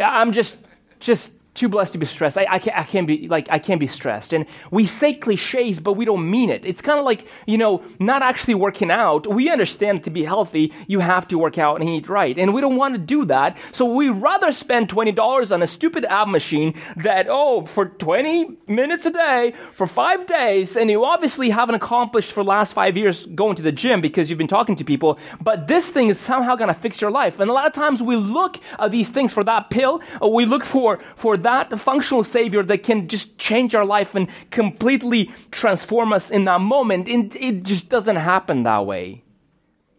I'm 0.00 0.32
just 0.32 0.56
just 1.00 1.32
too 1.54 1.68
blessed 1.68 1.92
to 1.92 1.98
be 1.98 2.06
stressed. 2.06 2.38
I, 2.38 2.46
I, 2.48 2.58
can't, 2.58 2.78
I 2.78 2.82
can't 2.84 3.06
be 3.06 3.28
like 3.28 3.48
I 3.50 3.58
can't 3.58 3.80
be 3.80 3.86
stressed. 3.86 4.32
And 4.32 4.46
we 4.70 4.86
say 4.86 5.12
cliches, 5.14 5.80
but 5.80 5.94
we 5.94 6.04
don't 6.04 6.30
mean 6.30 6.48
it. 6.50 6.64
It's 6.64 6.80
kind 6.80 6.98
of 6.98 7.04
like 7.04 7.26
you 7.46 7.58
know, 7.58 7.82
not 7.98 8.22
actually 8.22 8.54
working 8.54 8.90
out. 8.90 9.26
We 9.26 9.50
understand 9.50 10.04
to 10.04 10.10
be 10.10 10.24
healthy, 10.24 10.72
you 10.86 11.00
have 11.00 11.28
to 11.28 11.38
work 11.38 11.58
out 11.58 11.80
and 11.80 11.90
eat 11.90 12.08
right, 12.08 12.38
and 12.38 12.54
we 12.54 12.60
don't 12.60 12.76
want 12.76 12.94
to 12.94 12.98
do 12.98 13.24
that. 13.26 13.58
So 13.72 13.84
we 13.84 14.08
rather 14.08 14.50
spend 14.52 14.88
twenty 14.88 15.12
dollars 15.12 15.52
on 15.52 15.62
a 15.62 15.66
stupid 15.66 16.04
ab 16.06 16.28
machine 16.28 16.74
that 16.96 17.26
oh, 17.28 17.66
for 17.66 17.86
twenty 17.86 18.56
minutes 18.66 19.04
a 19.04 19.10
day 19.10 19.52
for 19.74 19.86
five 19.86 20.26
days, 20.26 20.76
and 20.76 20.90
you 20.90 21.04
obviously 21.04 21.50
haven't 21.50 21.74
accomplished 21.74 22.32
for 22.32 22.42
last 22.42 22.72
five 22.72 22.96
years 22.96 23.26
going 23.26 23.56
to 23.56 23.62
the 23.62 23.72
gym 23.72 24.00
because 24.00 24.30
you've 24.30 24.38
been 24.38 24.46
talking 24.46 24.76
to 24.76 24.84
people. 24.84 25.18
But 25.40 25.68
this 25.68 25.88
thing 25.88 26.08
is 26.08 26.18
somehow 26.18 26.56
going 26.56 26.68
to 26.68 26.80
fix 26.80 27.00
your 27.00 27.10
life. 27.10 27.40
And 27.40 27.50
a 27.50 27.52
lot 27.52 27.66
of 27.66 27.72
times 27.72 28.02
we 28.02 28.16
look 28.16 28.58
at 28.78 28.90
these 28.90 29.10
things 29.10 29.32
for 29.34 29.44
that 29.44 29.68
pill. 29.70 30.00
we 30.22 30.46
look 30.46 30.64
for 30.64 30.98
for 31.16 31.36
that 31.42 31.78
functional 31.78 32.24
Savior 32.24 32.62
that 32.62 32.82
can 32.82 33.08
just 33.08 33.38
change 33.38 33.74
our 33.74 33.84
life 33.84 34.14
and 34.14 34.28
completely 34.50 35.30
transform 35.50 36.12
us 36.12 36.30
in 36.30 36.44
that 36.46 36.60
moment. 36.60 37.08
And 37.08 37.34
it 37.36 37.62
just 37.62 37.88
doesn't 37.88 38.16
happen 38.16 38.62
that 38.62 38.86
way. 38.86 39.24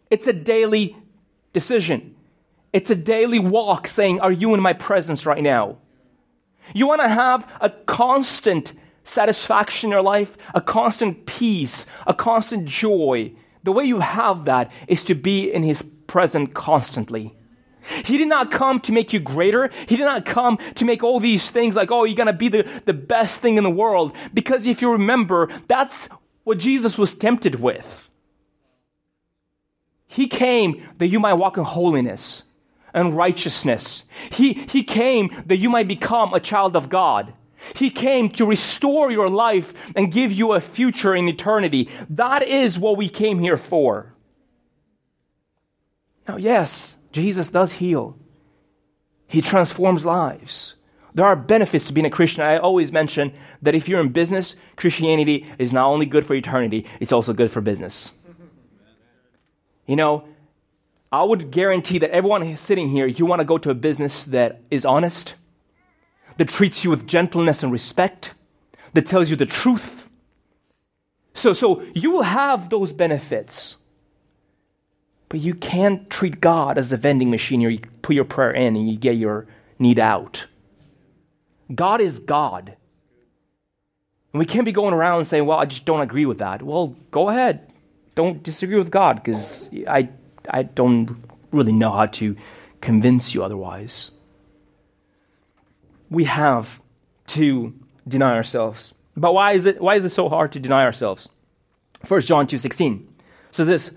It's 0.09 0.27
a 0.27 0.33
daily 0.33 0.95
decision. 1.53 2.15
It's 2.71 2.89
a 2.89 2.95
daily 2.95 3.39
walk 3.39 3.87
saying, 3.87 4.19
Are 4.19 4.31
you 4.31 4.53
in 4.53 4.61
my 4.61 4.73
presence 4.73 5.25
right 5.25 5.43
now? 5.43 5.77
You 6.73 6.87
want 6.87 7.01
to 7.01 7.09
have 7.09 7.47
a 7.61 7.69
constant 7.69 8.73
satisfaction 9.03 9.89
in 9.89 9.91
your 9.91 10.01
life, 10.01 10.37
a 10.53 10.61
constant 10.61 11.25
peace, 11.25 11.85
a 12.07 12.13
constant 12.13 12.65
joy. 12.65 13.33
The 13.63 13.71
way 13.71 13.83
you 13.83 13.99
have 13.99 14.45
that 14.45 14.71
is 14.87 15.03
to 15.05 15.15
be 15.15 15.51
in 15.51 15.63
His 15.63 15.83
presence 16.07 16.49
constantly. 16.53 17.35
He 18.05 18.17
did 18.17 18.27
not 18.27 18.51
come 18.51 18.79
to 18.81 18.91
make 18.91 19.13
you 19.13 19.19
greater. 19.19 19.69
He 19.87 19.95
did 19.95 20.05
not 20.05 20.25
come 20.25 20.57
to 20.75 20.85
make 20.85 21.03
all 21.03 21.19
these 21.19 21.49
things 21.49 21.75
like, 21.75 21.91
oh, 21.91 22.03
you're 22.03 22.15
going 22.15 22.27
to 22.27 22.33
be 22.33 22.49
the, 22.49 22.67
the 22.85 22.93
best 22.93 23.41
thing 23.41 23.57
in 23.57 23.63
the 23.63 23.69
world. 23.69 24.15
Because 24.33 24.65
if 24.65 24.81
you 24.81 24.91
remember, 24.91 25.49
that's 25.67 26.07
what 26.43 26.57
Jesus 26.57 26.97
was 26.97 27.13
tempted 27.13 27.55
with. 27.55 28.09
He 30.07 30.27
came 30.27 30.87
that 30.99 31.07
you 31.07 31.19
might 31.19 31.33
walk 31.33 31.57
in 31.57 31.63
holiness 31.63 32.43
and 32.93 33.17
righteousness. 33.17 34.03
He, 34.31 34.53
he 34.53 34.83
came 34.83 35.43
that 35.47 35.57
you 35.57 35.69
might 35.69 35.87
become 35.87 36.33
a 36.33 36.39
child 36.39 36.75
of 36.75 36.89
God. 36.89 37.33
He 37.75 37.89
came 37.89 38.29
to 38.31 38.45
restore 38.45 39.09
your 39.09 39.29
life 39.29 39.73
and 39.95 40.11
give 40.11 40.31
you 40.31 40.53
a 40.53 40.61
future 40.61 41.15
in 41.15 41.27
eternity. 41.27 41.89
That 42.09 42.43
is 42.43 42.77
what 42.77 42.97
we 42.97 43.09
came 43.09 43.39
here 43.39 43.57
for. 43.57 44.13
Now, 46.27 46.37
yes, 46.37 46.95
Jesus 47.13 47.49
does 47.49 47.73
heal, 47.73 48.17
He 49.27 49.41
transforms 49.41 50.03
lives. 50.05 50.75
There 51.15 51.25
are 51.25 51.35
benefits 51.35 51.85
to 51.87 51.93
being 51.93 52.07
a 52.07 52.09
Christian. 52.09 52.43
I 52.43 52.57
always 52.57 52.91
mention 52.91 53.33
that 53.61 53.75
if 53.75 53.87
you're 53.87 54.01
in 54.01 54.09
business, 54.09 54.55
Christianity 54.75 55.45
is 55.59 55.71
not 55.71 55.87
only 55.87 56.07
good 56.07 56.25
for 56.25 56.33
eternity, 56.33 56.85
it's 56.99 57.13
also 57.13 57.33
good 57.33 57.51
for 57.51 57.61
business. 57.61 58.11
You 59.85 59.95
know, 59.95 60.27
I 61.11 61.23
would 61.23 61.51
guarantee 61.51 61.99
that 61.99 62.09
everyone 62.09 62.57
sitting 62.57 62.89
here, 62.89 63.05
you 63.05 63.27
want 63.27 63.41
to 63.41 63.45
go 63.45 63.59
to 63.59 63.69
a 63.69 63.75
business 63.75 64.23
that 64.25 64.61
is 64.71 64.85
honest, 64.85 65.35
that 66.37 66.49
treats 66.49 66.83
you 66.83 66.89
with 66.89 67.05
gentleness 67.05 67.61
and 67.61 67.71
respect, 67.71 68.33
that 68.93 69.05
tells 69.05 69.29
you 69.29 69.35
the 69.35 69.45
truth, 69.45 70.03
So, 71.33 71.53
so 71.53 71.83
you 71.93 72.11
will 72.11 72.23
have 72.23 72.69
those 72.69 72.93
benefits. 72.93 73.77
But 75.33 75.39
you 75.39 75.55
can't 75.55 76.11
treat 76.11 76.39
God 76.41 76.77
as 76.77 76.91
a 76.91 76.97
vending 76.97 77.31
machine 77.31 77.61
where 77.61 77.71
you 77.71 77.79
put 78.03 78.15
your 78.15 78.23
prayer 78.23 78.51
in 78.51 78.75
and 78.75 78.87
you 78.87 78.95
get 78.95 79.17
your 79.17 79.47
need 79.79 79.97
out. 79.97 80.45
God 81.73 82.01
is 82.01 82.19
God. 82.19 82.75
And 84.31 84.39
we 84.39 84.45
can't 84.45 84.63
be 84.63 84.71
going 84.71 84.93
around 84.93 85.25
saying, 85.25 85.47
well, 85.47 85.57
I 85.57 85.65
just 85.65 85.85
don't 85.85 86.01
agree 86.01 86.27
with 86.27 86.37
that. 86.37 86.61
Well, 86.61 86.95
go 87.09 87.29
ahead. 87.29 87.73
Don't 88.13 88.43
disagree 88.43 88.77
with 88.77 88.91
God 88.91 89.23
because 89.23 89.71
I, 89.87 90.09
I 90.51 90.61
don't 90.61 91.17
really 91.51 91.73
know 91.73 91.89
how 91.89 92.05
to 92.05 92.35
convince 92.79 93.33
you 93.33 93.43
otherwise. 93.43 94.11
We 96.11 96.25
have 96.25 96.79
to 97.29 97.73
deny 98.07 98.35
ourselves. 98.35 98.93
But 99.17 99.33
why 99.33 99.53
is 99.53 99.65
it, 99.65 99.81
why 99.81 99.95
is 99.95 100.05
it 100.05 100.09
so 100.09 100.29
hard 100.29 100.51
to 100.51 100.59
deny 100.59 100.83
ourselves? 100.83 101.27
1 102.07 102.21
John 102.21 102.45
2.16 102.45 103.07
says 103.49 103.65
this, 103.65 103.91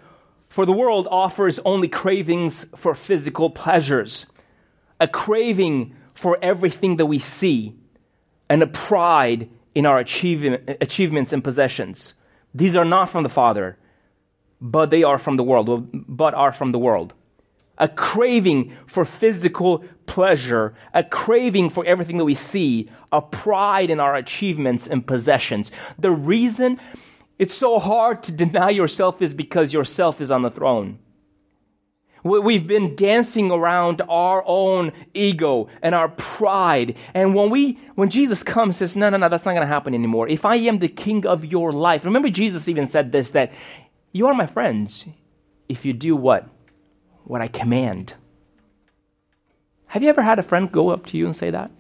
For 0.57 0.65
the 0.65 0.73
world 0.73 1.07
offers 1.11 1.61
only 1.67 1.87
cravings 1.87 2.65
for 2.75 2.95
physical 2.95 3.51
pleasures, 3.51 4.25
a 4.99 5.07
craving 5.07 5.95
for 6.15 6.39
everything 6.41 6.97
that 6.97 7.05
we 7.05 7.19
see, 7.19 7.75
and 8.49 8.63
a 8.63 8.67
pride 8.67 9.51
in 9.75 9.85
our 9.85 9.99
achievement, 9.99 10.79
achievements 10.81 11.35
and 11.35 11.45
possessions. 11.45 12.15
These 12.55 12.75
are 12.75 12.87
not 12.87 13.11
from 13.11 13.23
the 13.23 13.29
Father, 13.29 13.77
but 14.59 14.89
they 14.89 15.03
are 15.03 15.19
from 15.19 15.37
the 15.37 15.43
world, 15.43 15.91
but 15.93 16.33
are 16.33 16.53
from 16.53 16.73
the 16.73 16.79
world. 16.79 17.13
A 17.77 17.87
craving 17.87 18.75
for 18.87 19.05
physical 19.05 19.85
pleasure, 20.07 20.75
a 20.95 21.05
craving 21.05 21.69
for 21.69 21.85
everything 21.85 22.17
that 22.17 22.25
we 22.25 22.35
see, 22.35 22.89
a 23.13 23.21
pride 23.21 23.91
in 23.91 24.01
our 24.01 24.15
achievements 24.15 24.87
and 24.87 25.07
possessions. 25.07 25.71
The 25.99 26.13
reason 26.13 26.81
it's 27.39 27.55
so 27.55 27.79
hard 27.79 28.23
to 28.25 28.33
deny 28.33 28.71
yourself 28.71 29.21
is 29.21 29.35
because 29.35 29.73
yourself 29.73 30.21
is 30.21 30.31
on 30.31 30.43
the 30.43 30.51
throne. 30.51 30.99
We've 32.25 32.67
been 32.67 32.97
dancing 32.97 33.53
around 33.53 34.03
our 34.09 34.43
own 34.47 34.93
ego 35.15 35.69
and 35.81 35.95
our 35.95 36.09
pride. 36.09 36.97
And 37.15 37.37
when 37.37 37.51
we, 37.51 37.79
when 37.95 38.11
Jesus 38.11 38.43
comes, 38.43 38.79
says, 38.79 38.97
no, 38.97 39.11
no, 39.11 39.17
no, 39.17 39.29
that's 39.29 39.45
not 39.45 39.53
going 39.53 39.61
to 39.61 39.67
happen 39.67 39.95
anymore. 39.95 40.29
If 40.29 40.45
I 40.45 40.57
am 40.57 40.81
the 40.81 40.89
king 40.89 41.25
of 41.25 41.45
your 41.45 41.73
life, 41.73 42.05
remember 42.05 42.29
Jesus 42.29 42.69
even 42.69 42.89
said 42.89 43.13
this, 43.13 43.31
that 43.31 43.53
you 44.13 44.27
are 44.27 44.35
my 44.35 44.47
friends 44.47 45.07
if 45.69 45.85
you 45.85 45.93
do 45.93 46.17
what? 46.17 46.49
What 47.25 47.43
I 47.43 47.49
command. 47.49 48.15
Have 49.87 50.03
you 50.03 50.09
ever 50.09 50.23
had 50.23 50.41
a 50.41 50.43
friend 50.43 50.73
go 50.73 50.89
up 50.89 51.07
to 51.07 51.17
you 51.17 51.27
and 51.27 51.37
say 51.37 51.51
that? 51.51 51.71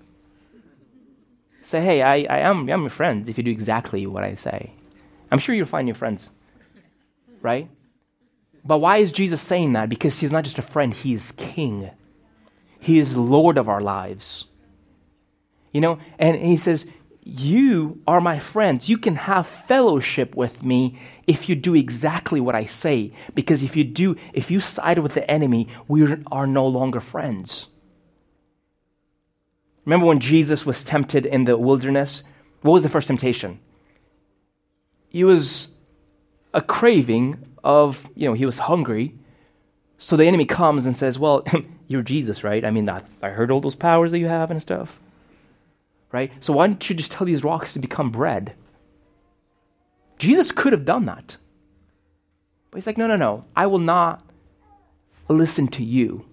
Say, 1.62 1.80
hey, 1.80 2.02
I, 2.02 2.14
I 2.30 2.38
am 2.40 2.68
I'm 2.68 2.82
your 2.82 2.90
friend 2.90 3.28
if 3.28 3.36
you 3.36 3.42
do 3.42 3.50
exactly 3.50 4.06
what 4.06 4.22
I 4.22 4.36
say. 4.36 4.72
I'm 5.30 5.38
sure 5.38 5.54
you'll 5.54 5.66
find 5.66 5.88
your 5.88 5.94
friends, 5.94 6.30
right? 7.42 7.68
But 8.64 8.78
why 8.78 8.98
is 8.98 9.12
Jesus 9.12 9.40
saying 9.40 9.74
that? 9.74 9.88
Because 9.88 10.18
he's 10.18 10.32
not 10.32 10.44
just 10.44 10.58
a 10.58 10.62
friend, 10.62 10.92
he's 10.92 11.32
king. 11.32 11.90
He 12.80 12.98
is 12.98 13.16
Lord 13.16 13.58
of 13.58 13.68
our 13.68 13.80
lives. 13.80 14.46
You 15.72 15.80
know, 15.80 15.98
and 16.18 16.36
he 16.36 16.56
says, 16.56 16.86
You 17.22 18.00
are 18.06 18.20
my 18.20 18.38
friends. 18.38 18.88
You 18.88 18.98
can 18.98 19.16
have 19.16 19.46
fellowship 19.46 20.34
with 20.34 20.62
me 20.62 20.98
if 21.26 21.48
you 21.48 21.54
do 21.54 21.74
exactly 21.74 22.40
what 22.40 22.54
I 22.54 22.66
say. 22.66 23.12
Because 23.34 23.62
if 23.62 23.76
you 23.76 23.84
do, 23.84 24.16
if 24.32 24.50
you 24.50 24.60
side 24.60 24.98
with 24.98 25.14
the 25.14 25.28
enemy, 25.30 25.68
we 25.86 26.16
are 26.30 26.46
no 26.46 26.66
longer 26.66 27.00
friends. 27.00 27.68
Remember 29.84 30.06
when 30.06 30.20
Jesus 30.20 30.66
was 30.66 30.82
tempted 30.82 31.26
in 31.26 31.44
the 31.44 31.56
wilderness? 31.56 32.22
What 32.62 32.72
was 32.72 32.82
the 32.82 32.88
first 32.88 33.06
temptation? 33.06 33.60
He 35.16 35.24
was 35.24 35.70
a 36.52 36.60
craving 36.60 37.42
of, 37.64 38.06
you 38.14 38.28
know, 38.28 38.34
he 38.34 38.44
was 38.44 38.58
hungry. 38.58 39.14
So 39.96 40.14
the 40.14 40.26
enemy 40.26 40.44
comes 40.44 40.84
and 40.84 40.94
says, 40.94 41.18
Well, 41.18 41.42
you're 41.88 42.02
Jesus, 42.02 42.44
right? 42.44 42.62
I 42.62 42.70
mean, 42.70 42.86
I, 42.90 43.00
I 43.22 43.30
heard 43.30 43.50
all 43.50 43.62
those 43.62 43.74
powers 43.74 44.10
that 44.10 44.18
you 44.18 44.28
have 44.28 44.50
and 44.50 44.60
stuff. 44.60 45.00
Right? 46.12 46.30
So 46.40 46.52
why 46.52 46.66
don't 46.66 46.90
you 46.90 46.94
just 46.94 47.10
tell 47.12 47.26
these 47.26 47.42
rocks 47.42 47.72
to 47.72 47.78
become 47.78 48.10
bread? 48.10 48.52
Jesus 50.18 50.52
could 50.52 50.74
have 50.74 50.84
done 50.84 51.06
that. 51.06 51.38
But 52.70 52.76
he's 52.76 52.86
like, 52.86 52.98
No, 52.98 53.06
no, 53.06 53.16
no. 53.16 53.46
I 53.56 53.68
will 53.68 53.78
not 53.78 54.22
listen 55.30 55.68
to 55.68 55.82
you. 55.82 56.26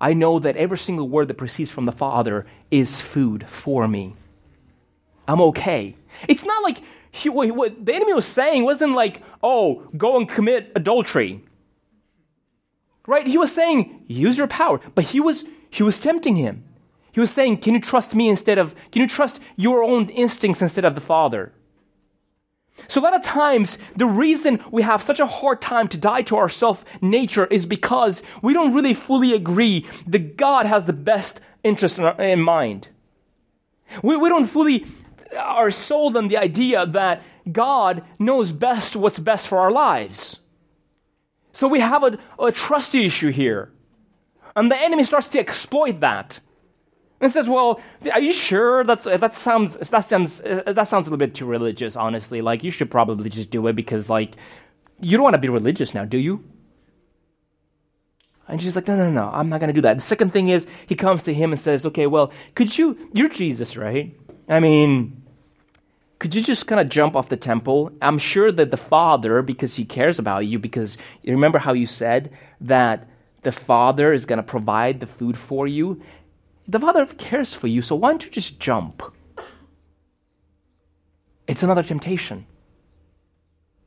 I 0.00 0.12
know 0.12 0.38
that 0.38 0.56
every 0.56 0.78
single 0.78 1.08
word 1.08 1.26
that 1.26 1.38
proceeds 1.38 1.72
from 1.72 1.86
the 1.86 1.90
Father 1.90 2.46
is 2.70 3.00
food 3.00 3.48
for 3.48 3.88
me. 3.88 4.14
I'm 5.26 5.40
okay. 5.40 5.96
It's 6.28 6.44
not 6.44 6.62
like 6.62 6.78
he, 7.16 7.28
what 7.30 7.84
the 7.84 7.94
enemy 7.94 8.12
was 8.12 8.26
saying 8.26 8.64
wasn't 8.64 8.92
like, 8.92 9.22
oh, 9.42 9.88
go 9.96 10.16
and 10.16 10.28
commit 10.28 10.72
adultery. 10.76 11.42
Right? 13.06 13.26
He 13.26 13.38
was 13.38 13.52
saying, 13.52 14.04
use 14.06 14.36
your 14.36 14.46
power. 14.48 14.80
But 14.94 15.04
he 15.04 15.20
was, 15.20 15.44
he 15.70 15.82
was 15.82 15.98
tempting 15.98 16.36
him. 16.36 16.64
He 17.12 17.20
was 17.20 17.30
saying, 17.30 17.58
can 17.58 17.74
you 17.74 17.80
trust 17.80 18.14
me 18.14 18.28
instead 18.28 18.58
of, 18.58 18.74
can 18.92 19.00
you 19.00 19.08
trust 19.08 19.40
your 19.56 19.82
own 19.82 20.10
instincts 20.10 20.60
instead 20.60 20.84
of 20.84 20.94
the 20.94 21.00
Father? 21.00 21.52
So, 22.88 23.00
a 23.00 23.04
lot 23.04 23.14
of 23.14 23.22
times, 23.22 23.78
the 23.96 24.04
reason 24.06 24.60
we 24.70 24.82
have 24.82 25.02
such 25.02 25.18
a 25.18 25.26
hard 25.26 25.62
time 25.62 25.88
to 25.88 25.96
die 25.96 26.20
to 26.22 26.36
our 26.36 26.50
self 26.50 26.84
nature 27.00 27.46
is 27.46 27.64
because 27.64 28.22
we 28.42 28.52
don't 28.52 28.74
really 28.74 28.92
fully 28.92 29.32
agree 29.32 29.86
that 30.06 30.36
God 30.36 30.66
has 30.66 30.84
the 30.84 30.92
best 30.92 31.40
interest 31.64 31.96
in, 31.96 32.04
our, 32.04 32.20
in 32.20 32.40
mind. 32.42 32.88
We, 34.02 34.18
we 34.18 34.28
don't 34.28 34.46
fully 34.46 34.84
are 35.38 35.70
sold 35.70 36.16
on 36.16 36.28
the 36.28 36.36
idea 36.36 36.86
that 36.86 37.22
God 37.50 38.04
knows 38.18 38.52
best 38.52 38.96
what's 38.96 39.18
best 39.18 39.48
for 39.48 39.58
our 39.58 39.70
lives. 39.70 40.38
So 41.52 41.68
we 41.68 41.80
have 41.80 42.02
a, 42.02 42.18
a 42.38 42.52
trust 42.52 42.94
issue 42.94 43.30
here. 43.30 43.70
And 44.54 44.70
the 44.70 44.76
enemy 44.76 45.04
starts 45.04 45.28
to 45.28 45.38
exploit 45.38 46.00
that. 46.00 46.40
And 47.20 47.32
says, 47.32 47.48
"Well, 47.48 47.80
are 48.12 48.20
you 48.20 48.34
sure 48.34 48.84
that's 48.84 49.04
that 49.04 49.34
sounds 49.34 49.74
that 49.76 50.04
sounds 50.04 50.40
that 50.40 50.88
sounds 50.88 51.06
a 51.06 51.10
little 51.10 51.16
bit 51.16 51.34
too 51.34 51.46
religious, 51.46 51.96
honestly. 51.96 52.42
Like 52.42 52.62
you 52.62 52.70
should 52.70 52.90
probably 52.90 53.30
just 53.30 53.48
do 53.48 53.66
it 53.68 53.72
because 53.74 54.10
like 54.10 54.36
you 55.00 55.16
don't 55.16 55.24
want 55.24 55.32
to 55.32 55.38
be 55.38 55.48
religious 55.48 55.94
now, 55.94 56.04
do 56.04 56.18
you?" 56.18 56.44
And 58.48 58.60
she's 58.60 58.76
like, 58.76 58.86
"No, 58.86 58.96
no, 58.96 59.10
no, 59.10 59.30
I'm 59.32 59.48
not 59.48 59.60
going 59.60 59.68
to 59.68 59.72
do 59.72 59.80
that." 59.80 59.94
The 59.94 60.02
second 60.02 60.30
thing 60.30 60.50
is 60.50 60.66
he 60.86 60.94
comes 60.94 61.22
to 61.22 61.32
him 61.32 61.52
and 61.52 61.60
says, 61.60 61.86
"Okay, 61.86 62.06
well, 62.06 62.32
could 62.54 62.76
you 62.76 63.08
you're 63.14 63.30
Jesus, 63.30 63.78
right? 63.78 64.14
I 64.48 64.60
mean, 64.60 65.22
could 66.18 66.34
you 66.34 66.42
just 66.42 66.66
kind 66.66 66.80
of 66.80 66.88
jump 66.88 67.16
off 67.16 67.28
the 67.28 67.36
temple? 67.36 67.90
I'm 68.00 68.18
sure 68.18 68.50
that 68.50 68.70
the 68.70 68.76
Father, 68.76 69.42
because 69.42 69.74
He 69.76 69.84
cares 69.84 70.18
about 70.18 70.46
you, 70.46 70.58
because 70.58 70.96
you 71.22 71.32
remember 71.32 71.58
how 71.58 71.72
you 71.72 71.86
said 71.86 72.30
that 72.60 73.08
the 73.42 73.52
Father 73.52 74.12
is 74.12 74.26
going 74.26 74.38
to 74.38 74.42
provide 74.42 75.00
the 75.00 75.06
food 75.06 75.36
for 75.36 75.66
you? 75.66 76.00
The 76.68 76.80
Father 76.80 77.06
cares 77.06 77.54
for 77.54 77.66
you, 77.68 77.82
so 77.82 77.94
why 77.94 78.10
don't 78.10 78.24
you 78.24 78.30
just 78.30 78.58
jump? 78.58 79.02
It's 81.46 81.62
another 81.62 81.82
temptation. 81.82 82.46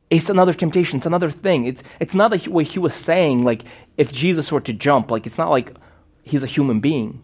It's 0.09 0.29
another 0.29 0.53
temptation. 0.53 0.97
It's 0.97 1.05
another 1.05 1.29
thing. 1.29 1.65
It's, 1.65 1.83
it's 1.99 2.13
not 2.15 2.31
like 2.31 2.45
what 2.45 2.65
he 2.65 2.79
was 2.79 2.95
saying, 2.95 3.43
like 3.43 3.63
if 3.97 4.11
Jesus 4.11 4.51
were 4.51 4.61
to 4.61 4.73
jump, 4.73 5.11
like 5.11 5.27
it's 5.27 5.37
not 5.37 5.49
like 5.49 5.75
he's 6.23 6.43
a 6.43 6.47
human 6.47 6.79
being. 6.79 7.21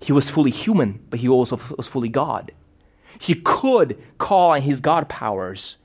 He 0.00 0.12
was 0.12 0.30
fully 0.30 0.50
human, 0.50 1.04
but 1.10 1.20
he 1.20 1.28
also 1.28 1.58
was 1.76 1.86
fully 1.86 2.08
God. 2.08 2.52
He 3.18 3.34
could 3.34 4.02
call 4.18 4.50
on 4.50 4.62
his 4.62 4.80
God 4.80 5.08
powers 5.08 5.76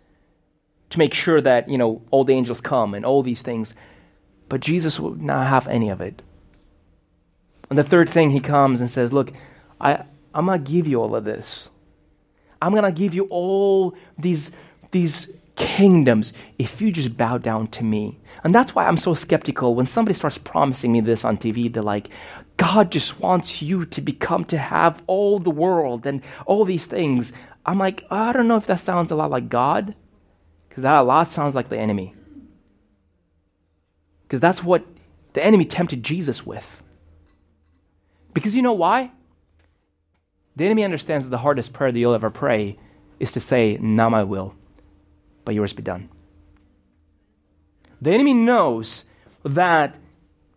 to 0.90 1.00
make 1.00 1.14
sure 1.14 1.40
that, 1.42 1.70
you 1.70 1.78
know, 1.78 2.02
all 2.12 2.24
the 2.24 2.34
angels 2.34 2.62
come 2.62 2.94
and 2.94 3.06
all 3.06 3.24
these 3.24 3.42
things. 3.42 3.74
But 4.50 4.62
Jesus 4.62 5.00
would 5.00 5.22
not 5.22 5.48
have 5.48 5.68
any 5.68 5.90
of 5.90 6.02
it. 6.02 6.22
And 7.70 7.78
the 7.78 7.84
third 7.84 8.10
thing, 8.10 8.32
he 8.32 8.40
comes 8.40 8.82
and 8.82 8.90
says, 8.90 9.14
Look, 9.14 9.32
I, 9.80 10.04
I'm 10.34 10.48
going 10.48 10.64
to 10.64 10.72
give 10.72 10.88
you 10.88 11.02
all 11.02 11.16
of 11.16 11.24
this. 11.24 11.70
I'm 12.62 12.72
going 12.72 12.84
to 12.84 12.92
give 12.92 13.14
you 13.14 13.28
all 13.30 13.96
these, 14.18 14.52
these 14.92 15.30
kingdoms 15.56 16.34
if 16.58 16.82
you 16.82 16.92
just 16.92 17.16
bow 17.16 17.38
down 17.38 17.68
to 17.68 17.84
me. 17.84 18.18
And 18.44 18.54
that's 18.54 18.74
why 18.74 18.88
I'm 18.88 18.98
so 18.98 19.14
skeptical 19.14 19.76
when 19.76 19.88
somebody 19.88 20.16
starts 20.16 20.38
promising 20.38 20.92
me 20.92 21.02
this 21.02 21.24
on 21.24 21.38
TV. 21.38 21.72
They're 21.72 21.84
like, 21.84 22.10
God 22.60 22.92
just 22.92 23.22
wants 23.22 23.62
you 23.62 23.86
to 23.86 24.02
become, 24.02 24.44
to 24.46 24.58
have 24.58 25.02
all 25.08 25.40
the 25.40 25.50
world 25.50 26.06
and 26.06 26.22
all 26.46 26.66
these 26.66 26.86
things. 26.86 27.32
I'm 27.66 27.80
like, 27.80 28.04
I 28.12 28.34
don't 28.34 28.50
know 28.50 28.58
if 28.58 28.66
that 28.66 28.82
sounds 28.82 29.12
a 29.12 29.16
lot 29.16 29.32
like 29.32 29.48
God, 29.48 29.96
because 30.68 30.84
that 30.84 30.98
a 30.98 31.02
lot 31.02 31.32
sounds 31.32 31.56
like 31.56 31.70
the 31.70 31.80
enemy. 31.80 32.14
Because 34.24 34.42
that's 34.42 34.62
what 34.62 34.86
the 35.32 35.44
enemy 35.44 35.64
tempted 35.64 36.04
Jesus 36.04 36.46
with. 36.46 36.84
Because 38.34 38.58
you 38.58 38.62
know 38.62 38.74
why? 38.74 39.12
The 40.58 40.66
enemy 40.66 40.84
understands 40.84 41.24
that 41.24 41.32
the 41.32 41.38
hardest 41.38 41.72
prayer 41.72 41.94
that 41.94 41.98
you'll 41.98 42.14
ever 42.14 42.30
pray 42.30 42.78
is 43.22 43.32
to 43.32 43.40
say, 43.40 43.78
Not 43.80 44.12
my 44.12 44.24
will, 44.24 44.54
but 45.46 45.56
yours 45.56 45.72
be 45.72 45.82
done. 45.82 46.10
The 48.02 48.12
enemy 48.12 48.34
knows 48.34 49.06
that 49.46 49.96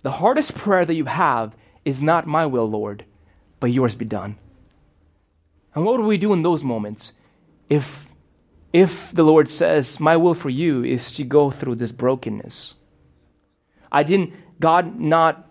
the 0.03 0.11
hardest 0.11 0.57
prayer 0.57 0.85
that 0.85 0.95
you 0.95 1.05
have 1.05 1.55
is 1.85 2.01
not 2.01 2.27
my 2.27 2.47
will, 2.47 2.69
Lord, 2.69 3.05
but 3.61 3.73
yours 3.73 3.97
be 3.97 4.05
done. 4.05 4.37
And 5.75 5.85
what 5.85 5.97
do 5.97 6.05
we 6.05 6.19
do 6.19 6.33
in 6.33 6.43
those 6.43 6.63
moments? 6.63 7.13
If 7.69 8.09
if 8.73 9.13
the 9.13 9.23
Lord 9.23 9.51
says, 9.51 10.01
My 10.01 10.17
will 10.17 10.35
for 10.35 10.51
you 10.51 10.83
is 10.83 11.13
to 11.13 11.25
go 11.25 11.51
through 11.51 11.77
this 11.77 11.93
brokenness. 11.93 12.75
I 13.91 14.03
didn't, 14.03 14.33
God 14.61 14.99
not, 14.99 15.51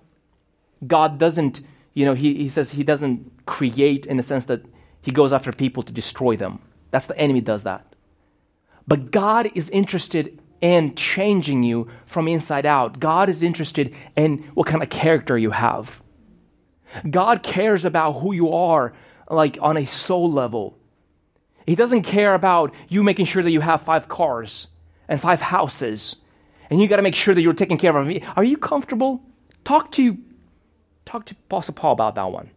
God 0.85 1.19
doesn't, 1.19 1.61
you 1.93 2.05
know, 2.05 2.15
he, 2.15 2.33
he 2.35 2.49
says 2.49 2.71
he 2.71 2.83
doesn't 2.83 3.45
create 3.45 4.07
in 4.07 4.17
the 4.17 4.23
sense 4.23 4.45
that 4.45 4.65
he 5.01 5.11
goes 5.11 5.31
after 5.33 5.51
people 5.51 5.83
to 5.83 5.93
destroy 5.93 6.35
them. 6.35 6.59
That's 6.89 7.07
the 7.07 7.17
enemy 7.17 7.41
does 7.41 7.63
that. 7.63 7.95
But 8.87 9.11
God 9.11 9.51
is 9.53 9.69
interested 9.69 10.39
in 10.59 10.95
changing 10.95 11.63
you 11.63 11.87
from 12.05 12.27
inside 12.27 12.65
out. 12.65 12.99
God 12.99 13.29
is 13.29 13.43
interested 13.43 13.95
in 14.15 14.39
what 14.55 14.67
kind 14.67 14.81
of 14.81 14.89
character 14.89 15.37
you 15.37 15.51
have. 15.51 16.01
God 17.09 17.43
cares 17.43 17.85
about 17.85 18.13
who 18.13 18.33
you 18.33 18.51
are, 18.51 18.93
like 19.29 19.57
on 19.61 19.77
a 19.77 19.85
soul 19.85 20.31
level. 20.31 20.77
He 21.65 21.75
doesn't 21.75 22.03
care 22.03 22.33
about 22.33 22.73
you 22.89 23.03
making 23.03 23.25
sure 23.25 23.43
that 23.43 23.51
you 23.51 23.61
have 23.61 23.81
five 23.81 24.07
cars 24.07 24.67
and 25.07 25.21
five 25.21 25.41
houses, 25.41 26.15
and 26.69 26.81
you 26.81 26.87
got 26.87 26.97
to 26.97 27.01
make 27.01 27.15
sure 27.15 27.33
that 27.33 27.41
you're 27.41 27.53
taking 27.53 27.77
care 27.77 27.95
of 27.95 28.07
me. 28.07 28.23
Are 28.35 28.43
you 28.43 28.57
comfortable? 28.57 29.21
Talk 29.63 29.91
to 29.93 30.17
talk 31.05 31.25
to 31.25 31.35
Apostle 31.47 31.73
Paul 31.73 31.93
about 31.93 32.15
that 32.15 32.31
one. 32.31 32.49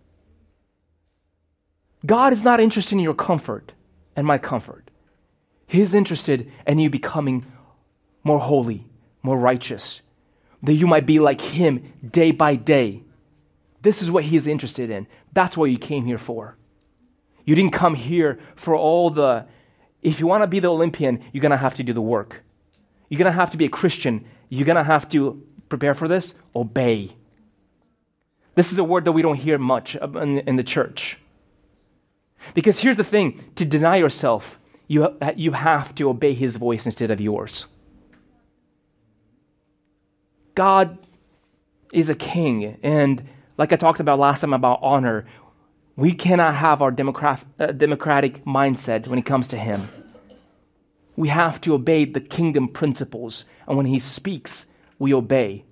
God 2.07 2.33
is 2.33 2.43
not 2.43 2.61
interested 2.61 2.95
in 2.95 3.01
your 3.01 3.15
comfort 3.15 3.73
and 4.15 4.27
my 4.27 4.39
comfort. 4.39 4.91
He's 5.67 5.95
interested 5.95 6.51
in 6.67 6.79
you 6.79 6.91
becoming 6.91 7.47
more 8.23 8.39
holy, 8.39 8.87
more 9.23 9.39
righteous, 9.39 10.01
that 10.63 10.75
you 10.75 10.87
might 10.87 11.07
be 11.07 11.19
like 11.19 11.41
Him 11.41 11.93
day 12.09 12.31
by 12.31 12.57
day. 12.57 13.03
This 13.85 14.03
is 14.03 14.11
what 14.11 14.25
He 14.25 14.37
is 14.37 14.47
interested 14.47 14.91
in. 14.91 15.07
That's 15.33 15.57
what 15.57 15.67
you 15.67 15.79
came 15.79 16.07
here 16.07 16.19
for. 16.19 16.57
You 17.45 17.55
didn't 17.55 17.73
come 17.73 17.95
here 17.95 18.41
for 18.57 18.75
all 18.75 19.11
the, 19.11 19.47
if 20.03 20.19
you 20.19 20.27
want 20.27 20.43
to 20.43 20.47
be 20.47 20.59
the 20.59 20.73
Olympian, 20.73 21.23
you're 21.33 21.43
going 21.43 21.51
to 21.51 21.59
have 21.59 21.75
to 21.77 21.83
do 21.83 21.93
the 21.93 22.01
work. 22.01 22.43
You're 23.11 23.19
going 23.19 23.31
to 23.31 23.33
have 23.33 23.51
to 23.51 23.59
be 23.59 23.67
a 23.67 23.69
Christian. 23.69 24.25
You're 24.49 24.65
going 24.65 24.77
to 24.77 24.85
have 24.85 25.09
to 25.11 25.47
prepare 25.69 25.95
for 25.95 26.09
this, 26.09 26.35
obey. 26.57 27.15
This 28.55 28.73
is 28.73 28.79
a 28.79 28.85
word 28.85 29.05
that 29.05 29.13
we 29.13 29.21
don't 29.21 29.37
hear 29.37 29.59
much 29.59 29.95
in, 29.97 30.39
in 30.41 30.57
the 30.57 30.65
church. 30.65 31.19
Because 32.55 32.79
here's 32.79 32.97
the 32.97 33.05
thing 33.05 33.45
to 33.57 33.65
deny 33.65 33.97
yourself, 33.97 34.59
you, 34.89 35.17
you 35.37 35.53
have 35.53 35.95
to 35.97 36.09
obey 36.09 36.33
his 36.33 36.57
voice 36.57 36.87
instead 36.87 37.11
of 37.11 37.21
yours. 37.21 37.67
God 40.55 40.99
is 41.93 42.09
a 42.09 42.15
king, 42.15 42.79
and 42.83 43.25
like 43.57 43.73
I 43.73 43.77
talked 43.77 44.01
about 44.01 44.19
last 44.19 44.41
time 44.41 44.53
about 44.53 44.81
honor, 44.83 45.27
we 45.97 46.13
cannot 46.13 46.55
have 46.55 46.83
our 46.83 46.91
democrat, 46.91 47.45
uh, 47.59 47.67
democratic 47.67 48.45
mindset 48.45 49.07
when 49.07 49.19
it 49.19 49.27
comes 49.27 49.49
to 49.49 49.57
Him. 49.57 49.89
We 51.17 51.29
have 51.29 51.61
to 51.63 51.75
obey 51.75 52.05
the 52.05 52.21
kingdom 52.21 52.69
principles, 52.69 53.45
and 53.69 53.77
when 53.77 53.87
He 53.87 54.01
speaks, 54.01 54.67
we 54.99 55.15
obey. 55.15 55.65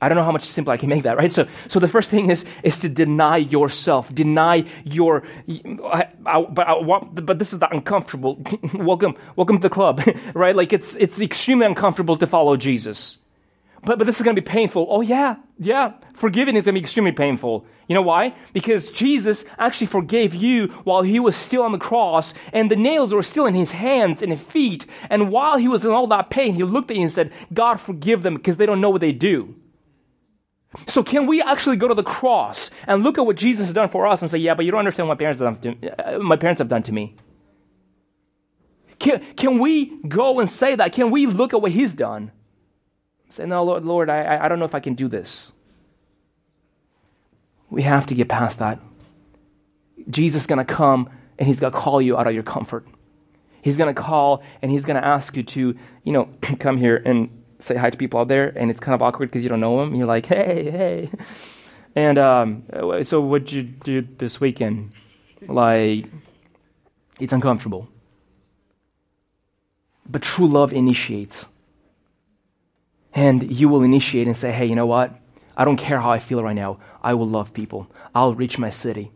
I 0.00 0.08
don't 0.08 0.16
know 0.16 0.22
how 0.22 0.30
much 0.30 0.44
simpler 0.44 0.74
I 0.74 0.76
can 0.76 0.88
make 0.88 1.02
that, 1.02 1.16
right? 1.16 1.32
So, 1.32 1.48
so 1.66 1.80
the 1.80 1.88
first 1.88 2.08
thing 2.08 2.30
is 2.30 2.44
is 2.62 2.78
to 2.80 2.88
deny 2.88 3.38
yourself, 3.38 4.14
deny 4.14 4.64
your. 4.84 5.24
I, 5.48 6.06
I, 6.24 6.42
but 6.42 6.68
I 6.68 6.74
want, 6.74 7.26
but 7.26 7.40
this 7.40 7.52
is 7.52 7.58
the 7.58 7.68
uncomfortable. 7.68 8.40
welcome, 8.74 9.16
welcome 9.34 9.58
to 9.58 9.62
the 9.62 9.74
club, 9.74 10.00
right? 10.34 10.54
Like 10.54 10.72
it's 10.72 10.94
it's 10.94 11.20
extremely 11.20 11.66
uncomfortable 11.66 12.16
to 12.16 12.28
follow 12.28 12.56
Jesus. 12.56 13.18
But, 13.84 13.98
but 13.98 14.06
this 14.06 14.16
is 14.16 14.22
going 14.22 14.34
to 14.34 14.42
be 14.42 14.46
painful. 14.46 14.86
Oh, 14.88 15.00
yeah, 15.00 15.36
yeah. 15.58 15.92
Forgiving 16.14 16.56
is 16.56 16.64
going 16.64 16.74
to 16.74 16.80
be 16.80 16.84
extremely 16.84 17.12
painful. 17.12 17.64
You 17.86 17.94
know 17.94 18.02
why? 18.02 18.34
Because 18.52 18.90
Jesus 18.90 19.44
actually 19.58 19.86
forgave 19.86 20.34
you 20.34 20.68
while 20.84 21.02
he 21.02 21.20
was 21.20 21.36
still 21.36 21.62
on 21.62 21.72
the 21.72 21.78
cross, 21.78 22.34
and 22.52 22.70
the 22.70 22.76
nails 22.76 23.14
were 23.14 23.22
still 23.22 23.46
in 23.46 23.54
his 23.54 23.70
hands 23.70 24.22
and 24.22 24.32
his 24.32 24.40
feet. 24.40 24.86
And 25.10 25.30
while 25.30 25.56
he 25.56 25.68
was 25.68 25.84
in 25.84 25.90
all 25.90 26.06
that 26.08 26.30
pain, 26.30 26.54
he 26.54 26.64
looked 26.64 26.90
at 26.90 26.96
you 26.96 27.04
and 27.04 27.12
said, 27.12 27.32
God, 27.54 27.80
forgive 27.80 28.22
them 28.22 28.34
because 28.34 28.56
they 28.56 28.66
don't 28.66 28.80
know 28.80 28.90
what 28.90 29.00
they 29.00 29.12
do. 29.12 29.54
So, 30.86 31.02
can 31.02 31.26
we 31.26 31.40
actually 31.40 31.76
go 31.76 31.88
to 31.88 31.94
the 31.94 32.02
cross 32.02 32.70
and 32.86 33.02
look 33.02 33.16
at 33.16 33.24
what 33.24 33.36
Jesus 33.36 33.66
has 33.66 33.74
done 33.74 33.88
for 33.88 34.06
us 34.06 34.20
and 34.20 34.30
say, 34.30 34.36
Yeah, 34.36 34.52
but 34.52 34.66
you 34.66 34.70
don't 34.70 34.80
understand 34.80 35.08
what 35.08 35.14
my 35.14 35.18
parents 35.18 35.40
have 35.40 35.62
done 35.62 35.78
to, 35.80 36.16
uh, 36.16 36.18
my 36.18 36.36
parents 36.36 36.58
have 36.58 36.68
done 36.68 36.82
to 36.82 36.92
me? 36.92 37.16
Can, 38.98 39.24
can 39.34 39.60
we 39.60 39.96
go 40.02 40.40
and 40.40 40.50
say 40.50 40.74
that? 40.74 40.92
Can 40.92 41.10
we 41.10 41.24
look 41.24 41.54
at 41.54 41.62
what 41.62 41.72
he's 41.72 41.94
done? 41.94 42.32
Say, 43.28 43.46
no, 43.46 43.62
Lord, 43.62 43.84
Lord, 43.84 44.10
I, 44.10 44.44
I 44.44 44.48
don't 44.48 44.58
know 44.58 44.64
if 44.64 44.74
I 44.74 44.80
can 44.80 44.94
do 44.94 45.08
this. 45.08 45.52
We 47.70 47.82
have 47.82 48.06
to 48.06 48.14
get 48.14 48.28
past 48.28 48.58
that. 48.58 48.80
Jesus 50.08 50.42
is 50.42 50.46
going 50.46 50.64
to 50.64 50.64
come 50.64 51.10
and 51.38 51.46
he's 51.46 51.60
going 51.60 51.72
to 51.72 51.78
call 51.78 52.00
you 52.00 52.16
out 52.16 52.26
of 52.26 52.34
your 52.34 52.42
comfort. 52.42 52.86
He's 53.60 53.76
going 53.76 53.94
to 53.94 54.00
call 54.00 54.42
and 54.62 54.70
he's 54.70 54.84
going 54.84 55.00
to 55.00 55.06
ask 55.06 55.36
you 55.36 55.42
to, 55.42 55.76
you 56.04 56.12
know, 56.12 56.28
come 56.58 56.78
here 56.78 57.02
and 57.04 57.28
say 57.60 57.76
hi 57.76 57.90
to 57.90 57.96
people 57.96 58.20
out 58.20 58.28
there. 58.28 58.48
And 58.56 58.70
it's 58.70 58.80
kind 58.80 58.94
of 58.94 59.02
awkward 59.02 59.30
because 59.30 59.42
you 59.42 59.50
don't 59.50 59.60
know 59.60 59.78
them. 59.80 59.94
You're 59.94 60.06
like, 60.06 60.26
hey, 60.26 60.70
hey. 60.70 61.10
And 61.94 62.18
um, 62.18 62.62
so 63.02 63.20
what'd 63.20 63.52
you 63.52 63.62
do 63.62 64.02
this 64.02 64.40
weekend? 64.40 64.92
Like, 65.46 66.06
it's 67.20 67.32
uncomfortable. 67.32 67.88
But 70.08 70.22
true 70.22 70.46
love 70.46 70.72
initiates. 70.72 71.46
And 73.14 73.50
you 73.50 73.68
will 73.68 73.82
initiate 73.82 74.26
and 74.26 74.36
say, 74.36 74.52
hey, 74.52 74.66
you 74.66 74.74
know 74.74 74.86
what? 74.86 75.14
I 75.56 75.64
don't 75.64 75.76
care 75.76 76.00
how 76.00 76.10
I 76.10 76.18
feel 76.18 76.42
right 76.42 76.54
now. 76.54 76.78
I 77.02 77.14
will 77.14 77.26
love 77.26 77.52
people. 77.52 77.90
I'll 78.14 78.34
reach 78.34 78.58
my 78.58 78.70
city. 78.70 79.10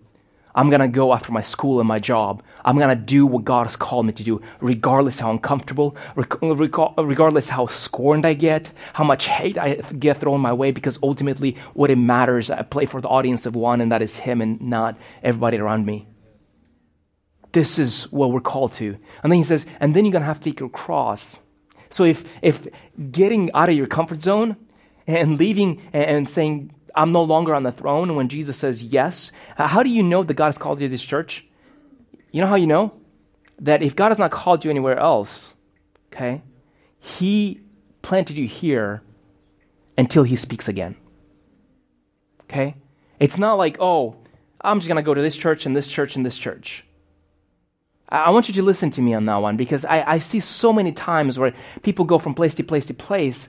I'm 0.55 0.69
going 0.69 0.81
to 0.81 0.89
go 0.89 1.15
after 1.15 1.33
my 1.33 1.41
school 1.41 1.81
and 1.81 1.89
my 1.89 1.99
job. 1.99 2.43
I'm 2.65 2.77
going 2.77 2.91
to 2.91 3.05
do 3.05 3.25
what 3.25 3.45
God 3.45 3.65
has 3.65 3.77
called 3.77 4.05
me 4.05 4.13
to 4.13 4.23
do, 4.23 4.43
regardless 4.61 5.19
how 5.19 5.31
uncomfortable, 5.31 5.97
regardless 6.15 7.49
how 7.49 7.67
scorned 7.69 8.27
I 8.27 8.35
get, 8.35 8.71
how 8.93 9.05
much 9.05 9.29
hate 9.29 9.57
I 9.57 9.77
get 9.77 10.19
thrown 10.19 10.41
my 10.41 10.53
way, 10.53 10.71
because 10.71 10.99
ultimately 11.03 11.57
what 11.73 11.91
it 11.91 11.97
matters, 11.97 12.51
I 12.51 12.63
play 12.63 12.85
for 12.85 13.01
the 13.01 13.09
audience 13.09 13.47
of 13.47 13.57
one, 13.57 13.81
and 13.81 13.93
that 13.93 14.03
is 14.03 14.17
Him 14.17 14.43
and 14.43 14.61
not 14.61 14.99
everybody 15.23 15.57
around 15.57 15.87
me. 15.87 16.07
This 17.53 17.79
is 17.79 18.05
what 18.13 18.31
we're 18.31 18.41
called 18.41 18.75
to. 18.75 18.99
And 19.23 19.33
then 19.33 19.39
He 19.39 19.45
says, 19.45 19.65
and 19.81 19.97
then 19.97 20.05
you're 20.05 20.13
going 20.13 20.23
to 20.23 20.27
have 20.27 20.41
to 20.41 20.51
take 20.51 20.61
your 20.61 20.69
cross 20.69 21.39
so 21.93 22.05
if, 22.05 22.25
if 22.41 22.67
getting 23.11 23.53
out 23.53 23.69
of 23.69 23.77
your 23.77 23.87
comfort 23.87 24.23
zone 24.23 24.57
and 25.07 25.39
leaving 25.39 25.83
and 25.93 26.29
saying, 26.29 26.75
I'm 26.95 27.13
no 27.13 27.23
longer 27.23 27.55
on 27.55 27.63
the 27.63 27.73
throne, 27.73 28.17
when 28.17 28.29
Jesus 28.29 28.57
says 28.57 28.83
yes, 28.83 29.31
uh, 29.59 29.67
how 29.67 29.83
do 29.83 29.91
you 29.91 30.03
know 30.03 30.23
that 30.23 30.35
God 30.35 30.47
has 30.47 30.59
called 30.59 30.81
you 30.81 30.89
to 30.89 30.91
this 30.91 31.05
church? 31.05 31.45
You 32.31 32.41
know 32.41 32.47
how 32.47 32.55
you 32.57 32.67
know? 32.67 32.95
That 33.61 33.83
if 33.83 33.95
God 33.95 34.09
has 34.09 34.19
not 34.19 34.31
called 34.31 34.65
you 34.65 34.71
anywhere 34.71 34.99
else, 34.99 35.55
okay, 36.13 36.43
He 36.99 37.61
planted 38.01 38.37
you 38.37 38.47
here 38.47 39.03
until 39.97 40.23
He 40.23 40.37
speaks 40.37 40.69
again. 40.69 40.97
Okay? 42.45 42.75
It's 43.21 43.37
not 43.37 43.55
like, 43.55 43.77
oh, 43.81 44.17
I'm 44.63 44.81
just 44.81 44.89
going 44.89 44.97
to 44.97 45.03
go 45.03 45.15
to 45.15 45.23
this 45.23 45.37
church 45.37 45.67
and 45.67 45.77
this 45.77 45.87
church 45.87 46.17
and 46.17 46.25
this 46.25 46.39
church. 46.39 46.85
I 48.13 48.31
want 48.31 48.49
you 48.49 48.55
to 48.55 48.63
listen 48.63 48.91
to 48.93 49.01
me 49.01 49.15
on 49.15 49.25
that 49.25 49.37
one 49.37 49.57
because 49.57 49.87
I, 49.87 50.03
I 50.03 50.19
see 50.19 50.41
so 50.41 50.73
many 50.73 50.93
times 50.93 51.39
where 51.39 51.55
people 51.83 52.05
go 52.05 52.19
from 52.19 52.35
place 52.35 52.55
to 52.57 52.63
place 52.63 52.87
to 52.87 52.95
place 52.95 53.49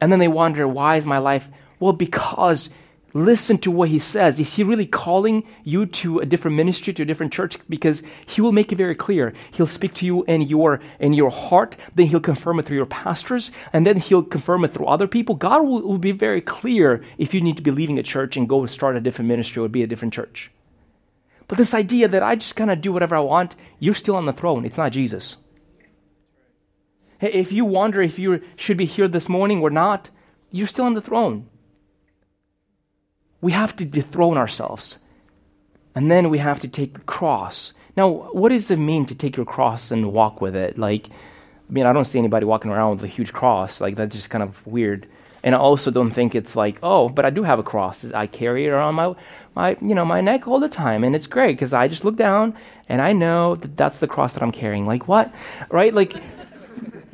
and 0.00 0.10
then 0.10 0.18
they 0.18 0.28
wonder, 0.28 0.66
why 0.66 0.96
is 0.96 1.06
my 1.06 1.18
life? 1.18 1.48
Well, 1.78 1.92
because 1.92 2.70
listen 3.14 3.58
to 3.58 3.70
what 3.70 3.88
he 3.88 3.98
says. 3.98 4.40
Is 4.40 4.54
he 4.54 4.64
really 4.64 4.86
calling 4.86 5.44
you 5.64 5.86
to 5.86 6.18
a 6.20 6.26
different 6.26 6.56
ministry, 6.56 6.92
to 6.94 7.02
a 7.02 7.06
different 7.06 7.32
church? 7.32 7.58
Because 7.68 8.02
he 8.26 8.40
will 8.40 8.52
make 8.52 8.72
it 8.72 8.76
very 8.76 8.94
clear. 8.94 9.32
He'll 9.52 9.66
speak 9.66 9.94
to 9.94 10.06
you 10.06 10.24
in 10.24 10.42
your 10.42 10.80
in 10.98 11.12
your 11.12 11.30
heart, 11.30 11.76
then 11.94 12.06
he'll 12.06 12.20
confirm 12.20 12.58
it 12.58 12.66
through 12.66 12.78
your 12.78 12.86
pastors, 12.86 13.50
and 13.72 13.86
then 13.86 13.96
he'll 13.96 14.22
confirm 14.22 14.64
it 14.64 14.74
through 14.74 14.86
other 14.86 15.06
people. 15.06 15.34
God 15.34 15.62
will, 15.62 15.82
will 15.82 15.98
be 15.98 16.12
very 16.12 16.40
clear 16.40 17.04
if 17.18 17.34
you 17.34 17.40
need 17.40 17.56
to 17.56 17.62
be 17.62 17.70
leaving 17.70 17.98
a 17.98 18.02
church 18.02 18.36
and 18.36 18.48
go 18.48 18.66
start 18.66 18.96
a 18.96 19.00
different 19.00 19.28
ministry 19.28 19.62
or 19.62 19.68
be 19.68 19.82
a 19.82 19.86
different 19.86 20.14
church. 20.14 20.50
But 21.48 21.58
this 21.58 21.74
idea 21.74 22.08
that 22.08 22.22
I 22.22 22.36
just 22.36 22.56
kind 22.56 22.70
of 22.70 22.80
do 22.80 22.92
whatever 22.92 23.16
I 23.16 23.20
want, 23.20 23.56
you're 23.78 23.94
still 23.94 24.16
on 24.16 24.26
the 24.26 24.32
throne. 24.32 24.64
It's 24.64 24.78
not 24.78 24.92
Jesus. 24.92 25.36
If 27.20 27.52
you 27.52 27.64
wonder 27.64 28.02
if 28.02 28.18
you 28.18 28.42
should 28.56 28.76
be 28.76 28.84
here 28.84 29.08
this 29.08 29.28
morning 29.28 29.60
or 29.60 29.70
not, 29.70 30.10
you're 30.50 30.66
still 30.66 30.86
on 30.86 30.94
the 30.94 31.00
throne. 31.00 31.48
We 33.40 33.52
have 33.52 33.76
to 33.76 33.84
dethrone 33.84 34.36
ourselves. 34.36 34.98
And 35.94 36.10
then 36.10 36.30
we 36.30 36.38
have 36.38 36.60
to 36.60 36.68
take 36.68 36.94
the 36.94 37.00
cross. 37.00 37.72
Now, 37.96 38.08
what 38.32 38.48
does 38.48 38.70
it 38.70 38.76
mean 38.76 39.06
to 39.06 39.14
take 39.14 39.36
your 39.36 39.46
cross 39.46 39.90
and 39.90 40.12
walk 40.12 40.40
with 40.40 40.56
it? 40.56 40.78
Like, 40.78 41.08
I 41.10 41.72
mean, 41.72 41.86
I 41.86 41.92
don't 41.92 42.06
see 42.06 42.18
anybody 42.18 42.46
walking 42.46 42.70
around 42.70 42.96
with 42.96 43.04
a 43.04 43.08
huge 43.08 43.32
cross. 43.32 43.80
Like, 43.80 43.96
that's 43.96 44.16
just 44.16 44.30
kind 44.30 44.42
of 44.42 44.66
weird. 44.66 45.06
And 45.42 45.54
I 45.54 45.58
also 45.58 45.90
don't 45.90 46.12
think 46.12 46.34
it's 46.34 46.54
like, 46.54 46.78
oh, 46.82 47.08
but 47.08 47.24
I 47.24 47.30
do 47.30 47.42
have 47.42 47.58
a 47.58 47.64
cross. 47.64 48.04
I 48.04 48.26
carry 48.26 48.66
it 48.66 48.68
around 48.68 48.94
my, 48.94 49.14
my, 49.56 49.76
you 49.80 49.94
know, 49.94 50.04
my 50.04 50.20
neck 50.20 50.46
all 50.46 50.60
the 50.60 50.68
time, 50.68 51.02
and 51.02 51.16
it's 51.16 51.26
great 51.26 51.56
because 51.56 51.74
I 51.74 51.88
just 51.88 52.04
look 52.04 52.16
down 52.16 52.54
and 52.88 53.02
I 53.02 53.12
know 53.12 53.56
that 53.56 53.76
that's 53.76 53.98
the 53.98 54.06
cross 54.06 54.34
that 54.34 54.42
I'm 54.42 54.52
carrying. 54.52 54.86
Like 54.86 55.08
what, 55.08 55.34
right? 55.68 55.92
Like 55.92 56.14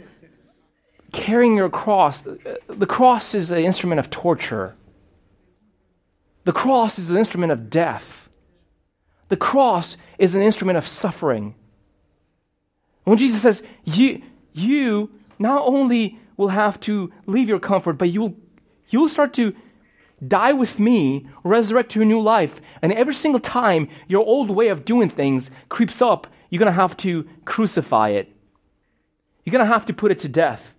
carrying 1.13 1.57
your 1.57 1.71
cross. 1.71 2.23
The 2.69 2.87
cross 2.87 3.35
is 3.35 3.51
an 3.51 3.61
instrument 3.61 3.99
of 3.99 4.11
torture. 4.11 4.75
The 6.45 6.53
cross 6.53 6.99
is 6.99 7.11
an 7.11 7.17
instrument 7.17 7.53
of 7.53 7.71
death. 7.71 8.29
The 9.29 9.37
cross 9.37 9.97
is 10.19 10.35
an 10.35 10.43
instrument 10.43 10.79
of 10.79 10.87
suffering. 10.87 11.55
When 13.05 13.17
Jesus 13.17 13.41
says, 13.41 13.63
you, 13.85 14.23
you 14.53 15.11
not 15.39 15.63
only 15.67 16.19
will 16.39 16.49
have 16.49 16.81
to 16.81 17.13
leave 17.27 17.51
your 17.51 17.59
comfort, 17.59 17.95
but 17.95 18.09
you'll, 18.09 18.35
you'll 18.89 19.11
start 19.11 19.35
to 19.35 19.55
die 20.27 20.53
with 20.53 20.79
me, 20.79 21.27
resurrect 21.45 21.91
to 21.93 22.01
a 22.01 22.07
new 22.07 22.21
life. 22.21 22.61
And 22.81 22.93
every 22.93 23.13
single 23.13 23.41
time 23.41 23.89
your 24.07 24.25
old 24.25 24.51
way 24.51 24.69
of 24.69 24.87
doing 24.87 25.11
things 25.11 25.51
creeps 25.69 26.01
up, 26.01 26.27
you're 26.49 26.61
going 26.61 26.73
to 26.73 26.81
have 26.81 26.97
to 26.99 27.29
crucify 27.45 28.11
it. 28.11 28.33
You're 29.45 29.53
going 29.53 29.67
to 29.67 29.73
have 29.73 29.85
to 29.87 29.93
put 29.93 30.13
it 30.13 30.21
to 30.21 30.29
death. 30.29 30.75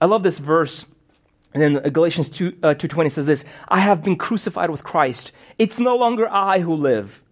I 0.00 0.06
love 0.06 0.22
this 0.22 0.38
verse. 0.38 0.86
And 1.52 1.62
then 1.62 1.92
Galatians 1.92 2.28
2, 2.28 2.58
uh, 2.62 2.66
2.20 2.74 3.12
says 3.12 3.26
this, 3.26 3.44
I 3.68 3.80
have 3.80 4.02
been 4.02 4.16
crucified 4.16 4.70
with 4.70 4.82
Christ. 4.82 5.32
It's 5.58 5.78
no 5.78 5.96
longer 5.96 6.28
I 6.30 6.60
who 6.60 6.74
live, 6.74 7.22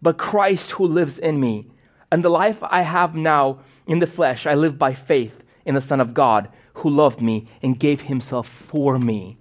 but 0.00 0.16
Christ 0.16 0.72
who 0.72 0.86
lives 0.86 1.18
in 1.18 1.40
me. 1.40 1.66
And 2.12 2.24
the 2.24 2.30
life 2.30 2.58
I 2.62 2.82
have 2.82 3.14
now 3.14 3.60
in 3.86 3.98
the 3.98 4.06
flesh, 4.06 4.46
I 4.46 4.54
live 4.54 4.78
by 4.78 4.94
faith 4.94 5.44
in 5.64 5.74
the 5.74 5.80
Son 5.80 6.00
of 6.00 6.14
God 6.14 6.48
who 6.78 6.90
loved 6.90 7.20
me 7.20 7.46
and 7.62 7.78
gave 7.78 8.02
himself 8.02 8.48
for 8.48 8.98
me. 8.98 9.36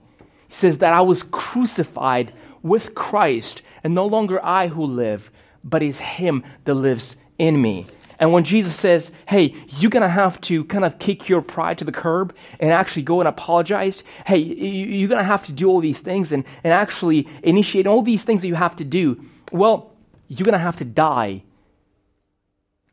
He 0.47 0.55
says 0.55 0.77
that 0.79 0.93
I 0.93 1.01
was 1.01 1.23
crucified 1.23 2.33
with 2.63 2.95
Christ, 2.95 3.61
and 3.83 3.93
no 3.93 4.05
longer 4.05 4.43
I 4.43 4.67
who 4.67 4.83
live, 4.83 5.31
but 5.63 5.83
it's 5.83 5.99
him 5.99 6.43
that 6.65 6.73
lives 6.75 7.15
in 7.37 7.61
me. 7.61 7.85
And 8.19 8.33
when 8.33 8.43
Jesus 8.43 8.75
says, 8.75 9.11
hey, 9.27 9.55
you're 9.77 9.91
going 9.91 10.01
to 10.01 10.09
have 10.09 10.41
to 10.41 10.63
kind 10.65 10.83
of 10.83 10.97
kick 10.97 11.29
your 11.29 11.41
pride 11.41 11.77
to 11.77 11.85
the 11.85 11.91
curb 11.91 12.35
and 12.59 12.71
actually 12.71 13.03
go 13.03 13.21
and 13.21 13.27
apologize, 13.27 14.03
hey, 14.25 14.37
you're 14.37 15.07
going 15.07 15.19
to 15.19 15.23
have 15.23 15.45
to 15.45 15.51
do 15.51 15.69
all 15.69 15.79
these 15.79 16.01
things 16.01 16.31
and, 16.31 16.43
and 16.63 16.73
actually 16.73 17.27
initiate 17.43 17.85
all 17.85 18.01
these 18.01 18.23
things 18.23 18.41
that 18.41 18.47
you 18.47 18.55
have 18.55 18.75
to 18.77 18.83
do, 18.83 19.23
well, 19.51 19.91
you're 20.27 20.45
going 20.45 20.53
to 20.53 20.59
have 20.59 20.77
to 20.77 20.85
die 20.85 21.43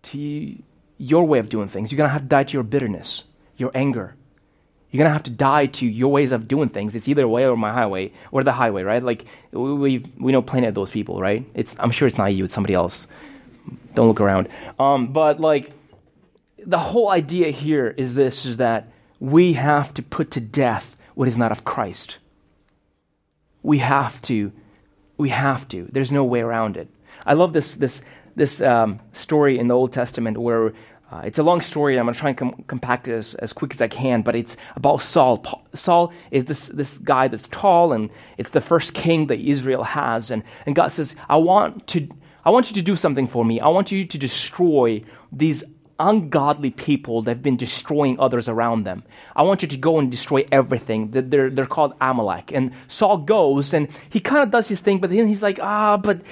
to 0.03 0.57
your 0.99 1.25
way 1.25 1.39
of 1.39 1.49
doing 1.49 1.69
things. 1.69 1.91
You're 1.91 1.97
going 1.97 2.09
to 2.09 2.13
have 2.13 2.23
to 2.23 2.29
die 2.29 2.45
to 2.45 2.53
your 2.53 2.63
bitterness, 2.63 3.25
your 3.57 3.71
anger. 3.75 4.15
You're 4.95 5.01
going 5.01 5.11
to 5.11 5.15
have 5.15 5.25
to 5.25 5.31
die 5.33 5.67
to 5.67 5.87
your 5.87 6.13
ways 6.13 6.31
of 6.31 6.47
doing 6.47 6.69
things. 6.69 6.95
It's 6.95 7.09
either 7.09 7.27
way 7.27 7.47
or 7.47 7.57
my 7.57 7.73
highway, 7.73 8.13
or 8.31 8.45
the 8.45 8.53
highway, 8.53 8.85
right? 8.85 9.03
Like, 9.03 9.25
we, 9.51 10.05
we, 10.21 10.31
know 10.31 10.41
plenty 10.41 10.69
of 10.69 10.77
those 10.77 10.89
people, 10.89 11.21
right? 11.21 11.45
It's, 11.53 11.75
I'm 11.81 11.91
sure 11.91 12.07
it's 12.07 12.17
not 12.17 12.27
you, 12.27 12.45
it's 12.45 12.55
somebody 12.55 12.75
else. 12.75 13.09
Don't 13.95 14.07
look 14.07 14.21
around. 14.21 14.49
Um, 14.79 15.13
but 15.13 15.41
like 15.41 15.73
the 16.65 16.79
whole 16.79 17.11
idea 17.11 17.51
here 17.51 17.89
is 17.89 18.15
this 18.15 18.47
is 18.47 18.59
that 18.59 18.93
we 19.19 19.55
have 19.55 19.93
to 19.95 20.03
put 20.05 20.31
to 20.31 20.41
death 20.41 20.97
what 21.17 21.27
is 21.27 21.37
not 21.37 21.51
of 21.51 21.65
Christ. 21.65 22.19
We 23.65 23.79
have 23.79 24.23
to. 24.23 24.53
We 25.19 25.31
have 25.31 25.67
to. 25.71 25.89
There's 25.91 26.13
no 26.13 26.23
way 26.23 26.39
around 26.39 26.77
it. 26.77 26.87
I 27.27 27.33
love 27.33 27.53
this 27.53 27.75
this 27.75 28.01
this 28.37 28.61
um, 28.61 29.01
story 29.13 29.59
in 29.59 29.67
the 29.67 29.75
Old 29.75 29.93
Testament 29.93 30.39
where 30.39 30.73
uh, 31.15 31.21
it's 31.25 31.39
a 31.39 31.45
long 31.45 31.61
story. 31.61 31.97
I'm 31.97 32.07
going 32.07 32.15
to 32.15 32.19
try 32.19 32.31
and 32.31 32.39
com- 32.39 32.65
compact 32.67 33.07
it 33.07 33.15
as, 33.15 33.35
as 33.37 33.53
quick 33.53 33.73
as 33.73 33.81
I 33.81 33.87
can, 33.87 34.23
but 34.23 34.35
it's 34.35 34.57
about 34.75 35.01
Saul. 35.01 35.63
Saul 35.73 36.13
is 36.33 36.47
this, 36.47 36.67
this 36.67 36.99
guy 36.99 37.29
that's 37.29 37.47
tall, 37.53 37.93
and 37.93 38.11
it's 38.37 38.51
the 38.51 38.61
first 38.61 38.95
king 38.95 39.29
that 39.29 39.39
Israel 39.39 39.85
has. 39.85 40.33
And, 40.33 40.43
and 40.67 40.75
God 40.75 40.89
says, 40.89 41.15
I 41.29 41.37
want 41.37 41.87
to 41.89 42.09
I 42.45 42.51
want 42.51 42.69
you 42.69 42.75
to 42.75 42.83
do 42.83 42.95
something 42.95 43.27
for 43.27 43.43
me. 43.43 43.59
I 43.61 43.69
want 43.69 43.91
you 43.91 44.05
to 44.05 44.19
destroy 44.19 45.03
these 45.33 45.65
ungodly 45.99 46.71
people 46.71 47.23
that 47.23 47.31
have 47.31 47.43
been 47.43 47.57
destroying 47.57 48.19
others 48.19 48.49
around 48.49 48.85
them. 48.85 49.03
I 49.37 49.43
want 49.43 49.63
you 49.63 49.69
to 49.69 49.77
go 49.77 49.99
and 49.99 50.11
destroy 50.11 50.45
everything. 50.51 51.11
They're, 51.11 51.51
they're 51.51 51.67
called 51.67 51.95
Amalek. 52.01 52.53
And 52.53 52.73
Saul 52.89 53.19
goes 53.19 53.73
and 53.73 53.89
he 54.11 54.21
kind 54.21 54.43
of 54.43 54.51
does 54.51 54.69
his 54.69 54.81
thing, 54.81 54.99
but 54.99 55.11
then 55.11 55.27
he's 55.27 55.43
like, 55.43 55.59
ah, 55.61 55.97
but 55.97 56.23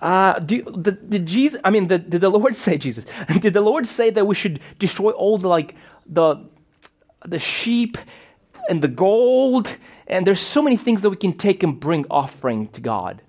uh, 0.00 0.38
do, 0.40 0.62
the, 0.62 0.92
did 0.92 1.26
Jesus, 1.26 1.60
I 1.64 1.70
mean, 1.70 1.88
the, 1.88 1.98
did 1.98 2.20
the 2.20 2.30
Lord 2.30 2.56
say, 2.66 2.78
Jesus, 2.78 3.04
did 3.40 3.52
the 3.52 3.60
Lord 3.60 3.86
say 3.86 4.10
that 4.10 4.26
we 4.26 4.34
should 4.34 4.60
destroy 4.78 5.12
all 5.12 5.38
the, 5.38 5.48
like, 5.48 5.74
the, 6.06 6.36
the 7.26 7.38
sheep 7.38 7.98
and 8.68 8.82
the 8.82 8.88
gold? 8.88 9.70
And 10.06 10.26
there's 10.26 10.40
so 10.40 10.62
many 10.62 10.76
things 10.76 11.02
that 11.02 11.10
we 11.10 11.16
can 11.16 11.34
take 11.34 11.62
and 11.62 11.78
bring 11.78 12.06
offering 12.10 12.68
to 12.68 12.80
God. 12.80 13.22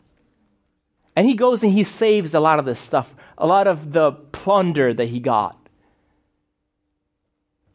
And 1.15 1.27
he 1.27 1.33
goes 1.33 1.61
and 1.61 1.71
he 1.71 1.83
saves 1.83 2.33
a 2.33 2.39
lot 2.39 2.57
of 2.57 2.65
this 2.65 2.79
stuff, 2.79 3.13
a 3.41 3.47
lot 3.47 3.67
of 3.67 3.91
the 3.91 4.11
plunder 4.11 4.93
that 4.93 5.09
he 5.09 5.19
got. 5.19 5.57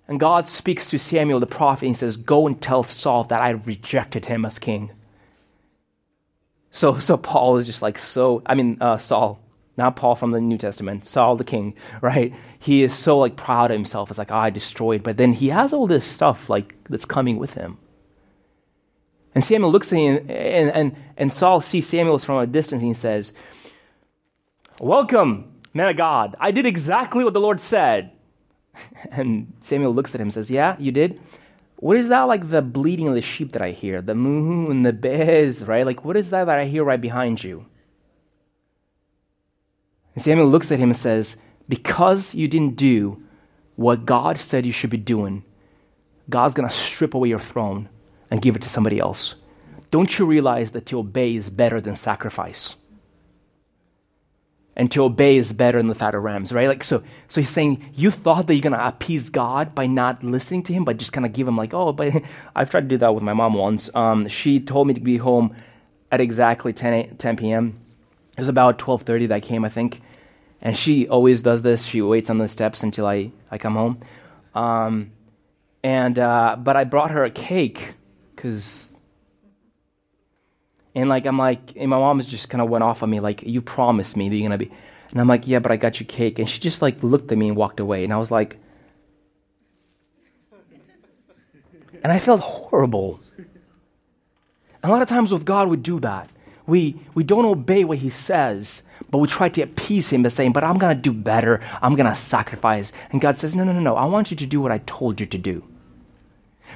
And 0.09 0.21
God 0.21 0.47
speaks 0.47 0.89
to 0.91 0.99
Samuel 0.99 1.41
the 1.41 1.47
prophet 1.47 1.87
and 1.87 1.97
says, 1.97 2.17
Go 2.17 2.47
and 2.47 2.63
tell 2.63 2.85
Saul 2.85 3.25
that 3.25 3.43
I 3.43 3.51
rejected 3.51 4.25
him 4.25 4.45
as 4.45 4.61
king. 4.61 4.93
So, 6.71 6.99
so 6.99 7.17
Paul 7.17 7.57
is 7.57 7.67
just 7.67 7.83
like 7.83 7.99
so, 7.99 8.43
I 8.47 8.55
mean, 8.55 8.79
uh, 8.81 8.99
Saul, 8.99 9.41
not 9.77 9.97
Paul 9.97 10.15
from 10.15 10.31
the 10.31 10.41
New 10.41 10.59
Testament, 10.59 11.05
Saul 11.07 11.37
the 11.37 11.43
king, 11.43 11.75
right? 12.01 12.33
He 12.61 12.85
is 12.85 12.95
so 12.95 13.19
like 13.19 13.37
proud 13.37 13.71
of 13.73 13.77
himself. 13.77 14.11
It's 14.11 14.19
like, 14.19 14.31
oh, 14.31 14.37
I 14.37 14.51
destroyed. 14.51 15.03
But 15.03 15.17
then 15.17 15.33
he 15.33 15.49
has 15.49 15.73
all 15.73 15.89
this 15.89 16.05
stuff 16.05 16.49
like 16.49 16.77
that's 16.89 17.05
coming 17.05 17.39
with 17.39 17.55
him. 17.55 17.79
And 19.35 19.45
Samuel 19.45 19.73
looks 19.73 19.93
at 19.93 19.99
him, 19.99 20.17
and, 20.31 20.71
and, 20.71 20.97
and 21.17 21.33
Saul 21.33 21.61
sees 21.61 21.87
Samuel 21.87 22.19
from 22.21 22.39
a 22.39 22.47
distance, 22.47 22.81
and 22.81 22.89
he 22.89 22.95
says, 22.95 23.33
Welcome, 24.81 25.56
man 25.77 25.91
of 25.91 25.97
God. 25.97 26.37
I 26.41 26.51
did 26.51 26.67
exactly 26.67 27.25
what 27.25 27.35
the 27.35 27.41
Lord 27.41 27.61
said. 27.61 28.13
And 29.11 29.53
Samuel 29.61 29.95
looks 29.95 30.15
at 30.15 30.21
him 30.21 30.27
and 30.27 30.35
says, 30.35 30.51
Yeah, 30.51 30.77
you 30.79 30.93
did? 30.93 31.21
What 31.77 31.97
is 31.97 32.09
that 32.09 32.23
like 32.23 32.49
the 32.49 32.63
bleating 32.63 33.09
of 33.09 33.15
the 33.15 33.21
sheep 33.21 33.53
that 33.53 33.63
I 33.63 33.71
hear? 33.71 34.01
The 34.01 34.15
moo 34.15 34.71
and 34.71 34.85
the 34.85 34.93
bears, 34.93 35.61
right? 35.61 35.85
Like, 35.85 36.05
what 36.05 36.17
is 36.17 36.31
that 36.31 36.45
that 36.45 36.59
I 36.59 36.65
hear 36.65 36.85
right 36.85 37.01
behind 37.01 37.45
you? 37.45 37.67
And 40.15 40.25
Samuel 40.25 40.49
looks 40.49 40.73
at 40.73 40.79
him 40.79 40.91
and 40.91 40.99
says, 40.99 41.37
Because 41.69 42.35
you 42.35 42.49
didn't 42.49 42.77
do 42.77 43.23
what 43.77 44.07
God 44.07 44.39
said 44.39 44.65
you 44.65 44.73
should 44.73 44.91
be 44.91 44.97
doing, 44.97 45.45
God's 46.31 46.55
going 46.55 46.69
to 46.69 46.75
strip 46.75 47.15
away 47.15 47.29
your 47.29 47.39
throne 47.39 47.89
and 48.31 48.43
give 48.43 48.57
it 48.57 48.63
to 48.63 48.69
somebody 48.69 48.99
else. 48.99 49.35
Don't 49.91 50.19
you 50.19 50.27
realize 50.27 50.73
that 50.73 50.87
to 50.87 50.99
obey 50.99 51.37
is 51.37 51.51
better 51.51 51.81
than 51.81 51.95
sacrifice? 51.95 52.77
And 54.79 54.93
to 54.93 55.05
obey 55.05 55.39
is 55.39 55.55
better 55.55 55.79
than 55.79 55.89
the 55.89 55.95
fat 55.95 56.15
of 56.15 56.23
rams, 56.23 56.53
right? 56.53 56.69
Like 56.69 56.85
so, 56.85 57.03
so 57.29 57.41
he's 57.41 57.49
saying 57.49 57.83
you 57.95 58.11
thought 58.11 58.47
that 58.47 58.55
you're 58.55 58.63
gonna 58.63 58.85
appease 58.85 59.31
God 59.31 59.75
by 59.75 59.87
not 59.87 60.23
listening 60.23 60.63
to 60.65 60.75
him, 60.75 60.85
but 60.85 60.99
just 60.99 61.15
kind 61.15 61.25
of 61.25 61.33
give 61.33 61.49
him 61.49 61.57
like, 61.57 61.73
oh, 61.73 61.93
but 61.93 62.13
I've 62.55 62.71
tried 62.71 62.83
to 62.83 62.89
do 62.89 62.99
that 62.99 63.15
with 63.15 63.23
my 63.23 63.33
mom 63.33 63.55
once. 63.55 63.89
Um, 63.95 64.29
she 64.29 64.61
told 64.61 64.87
me 64.87 64.95
to 64.95 65.01
be 65.01 65.17
home 65.17 65.57
at 66.13 66.21
exactly 66.21 66.73
10, 66.73 67.17
10 67.17 67.37
p.m. 67.37 67.79
It 68.37 68.41
was 68.41 68.49
about 68.49 68.79
12:30 68.79 69.29
that 69.29 69.37
I 69.37 69.41
came, 69.41 69.65
I 69.65 69.71
think, 69.71 70.03
and 70.61 70.77
she 70.77 71.09
always 71.09 71.41
does 71.41 71.63
this. 71.63 71.83
She 71.85 72.03
waits 72.03 72.29
on 72.29 72.37
the 72.37 72.49
steps 72.49 72.83
until 72.83 73.07
I, 73.07 73.31
I 73.51 73.57
come 73.57 73.75
home. 73.77 74.03
Um, 74.55 75.13
and 75.83 76.19
uh, 76.19 76.57
but 76.59 76.77
I 76.77 76.85
brought 76.85 77.13
her 77.13 77.25
a 77.25 77.31
cake 77.31 77.95
because 78.35 78.91
and 80.97 81.11
like 81.11 81.27
i'm 81.27 81.39
like 81.39 81.77
and 81.77 81.91
my 81.91 81.99
mom 81.99 82.21
just 82.23 82.49
kind 82.49 82.61
of 82.63 82.69
went 82.69 82.83
off 82.83 83.03
on 83.03 83.11
me 83.11 83.21
like 83.21 83.43
you 83.43 83.61
promised 83.61 84.17
me 84.17 84.29
that 84.29 84.35
you're 84.35 84.49
gonna 84.49 84.59
be 84.59 84.73
and 85.11 85.21
i'm 85.21 85.29
like 85.29 85.47
yeah 85.47 85.61
but 85.61 85.71
i 85.71 85.77
got 85.77 86.01
you 86.01 86.07
cake 86.07 86.39
and 86.41 86.51
she 86.51 86.59
just 86.59 86.83
like 86.83 87.01
looked 87.03 87.31
at 87.31 87.39
me 87.39 87.49
and 87.49 87.57
walked 87.57 87.79
away 87.79 88.03
and 88.03 88.13
i 88.13 88.17
was 88.17 88.31
like 88.31 88.59
and 92.03 92.13
i 92.13 92.19
felt 92.19 92.41
horrible. 92.41 93.21
A 94.83 94.89
lot 94.89 95.03
of 95.03 95.09
times 95.09 95.33
with 95.33 95.45
god 95.45 95.69
we 95.69 95.77
do 95.77 96.01
that. 96.01 96.31
We 96.67 96.97
we 97.15 97.25
don't 97.25 97.45
obey 97.45 97.85
what 97.85 97.99
he 97.99 98.11
says 98.11 98.83
but 99.11 99.19
we 99.19 99.29
try 99.29 99.49
to 99.49 99.63
appease 99.63 100.11
him 100.11 100.23
by 100.23 100.31
saying 100.31 100.53
but 100.53 100.65
i'm 100.65 100.79
gonna 100.79 100.95
do 100.95 101.13
better. 101.13 101.61
I'm 101.83 101.95
gonna 101.95 102.17
sacrifice. 102.17 102.93
And 103.11 103.21
god 103.21 103.37
says 103.37 103.55
no 103.55 103.65
no 103.65 103.73
no 103.73 103.81
no. 103.81 103.97
I 103.97 104.07
want 104.07 104.31
you 104.31 104.37
to 104.39 104.47
do 104.47 104.61
what 104.61 104.73
i 104.73 104.79
told 104.79 105.21
you 105.21 105.27
to 105.27 105.39
do 105.39 105.63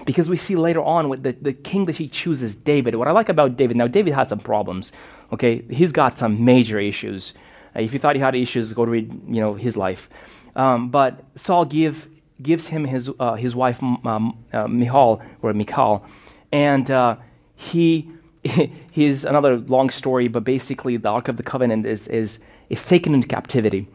because 0.04 0.28
we 0.28 0.36
see 0.36 0.56
later 0.56 0.82
on 0.82 1.08
with 1.08 1.22
the, 1.22 1.32
the 1.32 1.52
king 1.52 1.86
that 1.86 1.96
he 1.96 2.08
chooses, 2.08 2.54
David. 2.54 2.94
What 2.94 3.08
I 3.08 3.12
like 3.12 3.28
about 3.28 3.56
David, 3.56 3.76
now 3.76 3.86
David 3.86 4.14
had 4.14 4.28
some 4.28 4.38
problems. 4.38 4.92
Okay, 5.32 5.62
he's 5.70 5.92
got 5.92 6.18
some 6.18 6.44
major 6.44 6.78
issues. 6.78 7.34
Uh, 7.76 7.80
if 7.80 7.92
you 7.92 7.98
thought 7.98 8.16
he 8.16 8.20
had 8.20 8.34
issues, 8.34 8.72
go 8.72 8.84
read 8.84 9.10
you 9.28 9.40
know 9.40 9.54
his 9.54 9.76
life. 9.76 10.08
Um, 10.56 10.90
but 10.90 11.24
Saul 11.36 11.64
give, 11.64 12.08
gives 12.42 12.68
him 12.68 12.84
his 12.84 13.10
uh, 13.20 13.34
his 13.34 13.54
wife 13.54 13.82
um, 13.82 14.36
uh, 14.52 14.66
Michal 14.66 15.22
or 15.42 15.52
Michal, 15.52 16.04
and 16.52 16.90
uh, 16.90 17.16
he 17.54 18.10
he's 18.90 19.24
another 19.24 19.58
long 19.58 19.90
story. 19.90 20.28
But 20.28 20.44
basically, 20.44 20.96
the 20.96 21.08
Ark 21.08 21.28
of 21.28 21.36
the 21.36 21.42
Covenant 21.42 21.86
is 21.86 22.08
is 22.08 22.38
is 22.68 22.84
taken 22.84 23.14
into 23.14 23.28
captivity, 23.28 23.86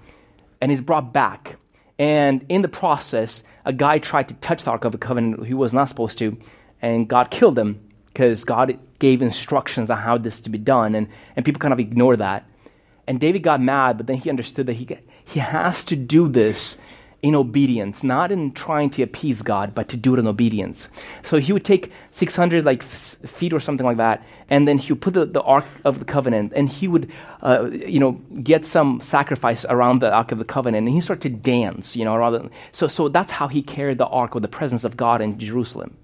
and 0.62 0.72
is 0.72 0.82
brought 0.82 1.12
back. 1.12 1.58
And 1.98 2.46
in 2.50 2.62
the 2.62 2.68
process, 2.68 3.42
a 3.64 3.74
guy 3.74 3.98
tried 3.98 4.28
to 4.28 4.34
touch 4.36 4.64
the 4.64 4.72
Ark 4.72 4.86
of 4.86 4.92
the 4.92 4.98
Covenant 4.98 5.48
who 5.48 5.58
was 5.58 5.74
not 5.74 5.90
supposed 5.90 6.18
to, 6.18 6.38
and 6.82 7.08
God 7.08 7.32
killed 7.32 7.58
him 7.58 7.80
because 8.08 8.44
God 8.44 8.78
gave 9.00 9.22
instructions 9.22 9.90
on 9.90 9.98
how 9.98 10.18
this 10.18 10.40
to 10.42 10.50
be 10.50 10.58
done, 10.58 10.96
and, 10.96 11.08
and 11.36 11.46
people 11.46 11.60
kind 11.60 11.74
of 11.74 11.80
ignore 11.80 12.16
that. 12.18 12.46
And 13.08 13.20
David 13.20 13.44
got 13.44 13.62
mad, 13.62 13.98
but 13.98 14.08
then 14.08 14.18
he 14.18 14.30
understood 14.30 14.66
that 14.68 14.74
he, 14.74 14.88
he 15.26 15.40
has 15.40 15.84
to 15.86 15.96
do 15.96 16.28
this 16.28 16.76
in 17.22 17.36
obedience, 17.36 18.04
not 18.04 18.32
in 18.32 18.52
trying 18.52 18.90
to 18.92 19.04
appease 19.04 19.42
God, 19.42 19.74
but 19.74 19.90
to 19.90 19.98
do 19.98 20.14
it 20.14 20.20
in 20.20 20.28
obedience. 20.28 20.88
So 21.24 21.38
he 21.38 21.54
would 21.54 21.66
take 21.66 21.92
600 22.12 22.64
like 22.66 22.84
f- 22.84 23.18
feet 23.26 23.54
or 23.54 23.60
something 23.60 23.86
like 23.86 23.98
that, 23.98 24.24
and 24.50 24.68
then 24.68 24.78
he 24.78 24.94
would 24.94 25.02
put 25.02 25.14
the, 25.14 25.26
the 25.26 25.42
Ark 25.42 25.66
of 25.84 26.00
the 26.00 26.06
Covenant, 26.06 26.54
and 26.56 26.70
he 26.70 26.88
would, 26.88 27.12
uh, 27.42 27.70
you 27.72 28.00
know, 28.00 28.14
get 28.44 28.66
some 28.66 29.02
sacrifice 29.02 29.66
around 29.66 30.00
the 30.02 30.12
Ark 30.12 30.32
of 30.32 30.40
the 30.40 30.46
Covenant, 30.46 30.88
and 30.88 30.96
he 30.96 31.02
started 31.02 31.24
to 31.24 31.30
dance, 31.30 31.96
you 31.96 32.06
know, 32.06 32.16
rather. 32.16 32.50
So, 32.72 32.88
so 32.88 33.10
that's 33.10 33.32
how 33.32 33.48
he 33.48 33.62
carried 33.62 33.98
the 33.98 34.08
Ark 34.08 34.34
with 34.34 34.44
the 34.44 34.48
presence 34.48 34.84
of 34.84 34.96
God 34.96 35.22
in 35.22 35.40
Jerusalem. 35.40 35.98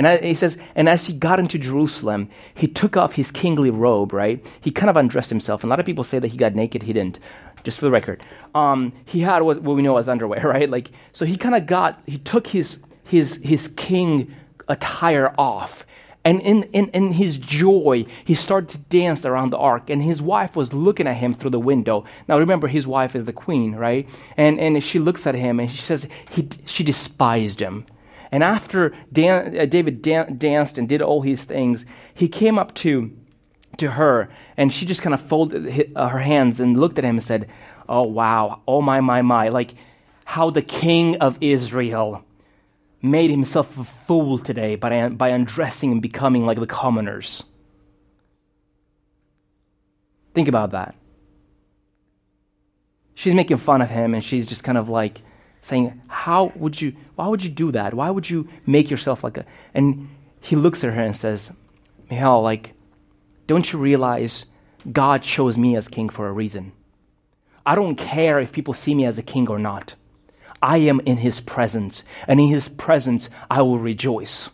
And 0.00 0.24
he 0.24 0.34
says, 0.34 0.56
and 0.74 0.88
as 0.88 1.06
he 1.06 1.12
got 1.12 1.38
into 1.38 1.58
Jerusalem, 1.58 2.30
he 2.54 2.66
took 2.66 2.96
off 2.96 3.12
his 3.12 3.30
kingly 3.30 3.68
robe, 3.68 4.14
right? 4.14 4.42
He 4.62 4.70
kind 4.70 4.88
of 4.88 4.96
undressed 4.96 5.28
himself. 5.28 5.62
And 5.62 5.68
a 5.68 5.72
lot 5.72 5.78
of 5.78 5.84
people 5.84 6.04
say 6.04 6.18
that 6.18 6.28
he 6.28 6.38
got 6.38 6.54
naked. 6.54 6.84
He 6.84 6.94
didn't 6.94 7.18
just 7.64 7.78
for 7.78 7.84
the 7.84 7.90
record. 7.90 8.24
Um, 8.54 8.94
he 9.04 9.20
had 9.20 9.42
what, 9.42 9.60
what, 9.60 9.76
we 9.76 9.82
know 9.82 9.98
as 9.98 10.08
underwear, 10.08 10.40
right? 10.44 10.70
Like, 10.70 10.90
so 11.12 11.26
he 11.26 11.36
kind 11.36 11.54
of 11.54 11.66
got, 11.66 12.00
he 12.06 12.16
took 12.16 12.46
his, 12.46 12.78
his, 13.04 13.40
his 13.42 13.68
king 13.76 14.34
attire 14.68 15.34
off. 15.36 15.84
And 16.24 16.40
in, 16.40 16.62
in, 16.72 16.88
in 16.88 17.12
his 17.12 17.36
joy, 17.36 18.06
he 18.24 18.34
started 18.34 18.70
to 18.70 18.78
dance 18.78 19.26
around 19.26 19.50
the 19.50 19.58
ark, 19.58 19.90
and 19.90 20.02
his 20.02 20.22
wife 20.22 20.56
was 20.56 20.72
looking 20.72 21.06
at 21.06 21.16
him 21.16 21.34
through 21.34 21.50
the 21.50 21.60
window. 21.60 22.06
Now, 22.26 22.38
remember, 22.38 22.68
his 22.68 22.86
wife 22.86 23.14
is 23.14 23.26
the 23.26 23.34
queen, 23.34 23.74
right? 23.74 24.08
And, 24.38 24.58
and 24.58 24.82
she 24.82 24.98
looks 24.98 25.26
at 25.26 25.34
him 25.34 25.60
and 25.60 25.70
she 25.70 25.78
says 25.78 26.06
he, 26.30 26.48
she 26.64 26.84
despised 26.84 27.60
him. 27.60 27.84
And 28.32 28.44
after 28.44 28.94
Dan, 29.12 29.58
uh, 29.58 29.64
David 29.66 30.02
dan- 30.02 30.38
danced 30.38 30.78
and 30.78 30.88
did 30.88 31.02
all 31.02 31.20
these 31.20 31.44
things, 31.44 31.84
he 32.14 32.28
came 32.28 32.58
up 32.58 32.74
to 32.76 33.16
to 33.78 33.92
her, 33.92 34.28
and 34.56 34.72
she 34.72 34.84
just 34.84 35.02
kind 35.02 35.14
of 35.14 35.20
folded 35.20 35.92
uh, 35.96 36.08
her 36.08 36.18
hands 36.18 36.60
and 36.60 36.78
looked 36.78 36.98
at 36.98 37.04
him 37.04 37.16
and 37.16 37.24
said, 37.24 37.48
Oh, 37.88 38.06
wow, 38.06 38.62
oh, 38.68 38.82
my, 38.82 39.00
my, 39.00 39.22
my. 39.22 39.48
Like 39.48 39.74
how 40.24 40.50
the 40.50 40.62
king 40.62 41.16
of 41.16 41.36
Israel 41.40 42.24
made 43.02 43.30
himself 43.30 43.76
a 43.78 43.84
fool 43.84 44.38
today 44.38 44.76
by, 44.76 45.08
by 45.08 45.30
undressing 45.30 45.90
and 45.90 46.02
becoming 46.02 46.44
like 46.44 46.58
the 46.60 46.66
commoners. 46.66 47.42
Think 50.34 50.48
about 50.48 50.70
that. 50.70 50.94
She's 53.14 53.34
making 53.34 53.56
fun 53.56 53.82
of 53.82 53.90
him, 53.90 54.14
and 54.14 54.22
she's 54.22 54.46
just 54.46 54.62
kind 54.62 54.78
of 54.78 54.88
like 54.88 55.22
saying, 55.60 56.00
How 56.06 56.52
would 56.54 56.80
you, 56.80 56.94
why 57.20 57.28
would 57.28 57.44
you 57.44 57.50
do 57.50 57.70
that? 57.72 57.92
Why 57.92 58.08
would 58.08 58.30
you 58.30 58.48
make 58.64 58.90
yourself 58.90 59.22
like 59.22 59.36
a. 59.36 59.44
And 59.74 60.08
he 60.40 60.56
looks 60.56 60.82
at 60.82 60.94
her 60.94 61.02
and 61.02 61.14
says, 61.14 61.50
Michal, 62.10 62.40
like, 62.40 62.72
don't 63.46 63.70
you 63.70 63.78
realize 63.78 64.46
God 64.90 65.22
chose 65.22 65.58
me 65.58 65.76
as 65.76 65.86
king 65.86 66.08
for 66.08 66.28
a 66.28 66.32
reason? 66.32 66.72
I 67.66 67.74
don't 67.74 67.96
care 67.96 68.40
if 68.40 68.52
people 68.52 68.72
see 68.72 68.94
me 68.94 69.04
as 69.04 69.18
a 69.18 69.22
king 69.22 69.48
or 69.48 69.58
not. 69.58 69.96
I 70.62 70.78
am 70.78 71.00
in 71.00 71.18
his 71.18 71.42
presence, 71.42 72.04
and 72.26 72.40
in 72.40 72.48
his 72.48 72.70
presence 72.70 73.28
I 73.50 73.60
will 73.60 73.78
rejoice. 73.78 74.48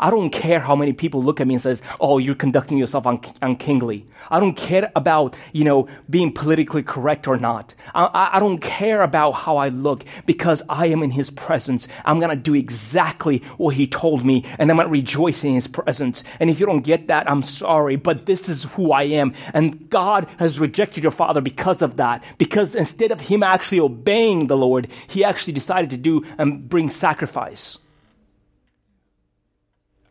I 0.00 0.10
don't 0.10 0.30
care 0.30 0.60
how 0.60 0.76
many 0.76 0.92
people 0.92 1.22
look 1.22 1.40
at 1.40 1.46
me 1.46 1.54
and 1.54 1.62
says, 1.62 1.82
"Oh, 2.00 2.18
you're 2.18 2.34
conducting 2.34 2.78
yourself 2.78 3.06
un- 3.06 3.20
unkingly." 3.42 4.06
I 4.30 4.40
don't 4.40 4.56
care 4.56 4.90
about 4.96 5.36
you 5.52 5.64
know 5.64 5.88
being 6.10 6.32
politically 6.32 6.82
correct 6.82 7.26
or 7.26 7.36
not. 7.36 7.74
I-, 7.94 8.30
I 8.34 8.40
don't 8.40 8.58
care 8.58 9.02
about 9.02 9.32
how 9.32 9.56
I 9.56 9.68
look 9.68 10.04
because 10.26 10.62
I 10.68 10.86
am 10.86 11.02
in 11.02 11.10
His 11.10 11.30
presence. 11.30 11.88
I'm 12.04 12.20
gonna 12.20 12.36
do 12.36 12.54
exactly 12.54 13.42
what 13.56 13.74
He 13.74 13.86
told 13.86 14.24
me, 14.24 14.44
and 14.58 14.70
I'm 14.70 14.76
gonna 14.76 14.88
rejoice 14.88 15.44
in 15.44 15.54
His 15.54 15.66
presence. 15.66 16.24
And 16.40 16.50
if 16.50 16.60
you 16.60 16.66
don't 16.66 16.82
get 16.82 17.08
that, 17.08 17.30
I'm 17.30 17.42
sorry, 17.42 17.96
but 17.96 18.26
this 18.26 18.48
is 18.48 18.64
who 18.64 18.92
I 18.92 19.04
am. 19.04 19.32
And 19.54 19.88
God 19.90 20.28
has 20.38 20.60
rejected 20.60 21.02
your 21.02 21.12
father 21.12 21.40
because 21.40 21.82
of 21.82 21.96
that. 21.96 22.22
Because 22.38 22.74
instead 22.74 23.10
of 23.10 23.20
him 23.20 23.42
actually 23.42 23.80
obeying 23.80 24.46
the 24.46 24.56
Lord, 24.56 24.88
he 25.08 25.24
actually 25.24 25.52
decided 25.52 25.90
to 25.90 25.96
do 25.96 26.24
and 26.38 26.68
bring 26.68 26.90
sacrifice. 26.90 27.78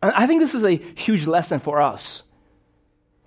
I 0.02 0.26
think 0.26 0.40
this 0.40 0.54
is 0.54 0.64
a 0.64 0.76
huge 0.76 1.26
lesson 1.26 1.60
for 1.60 1.80
us. 1.82 2.22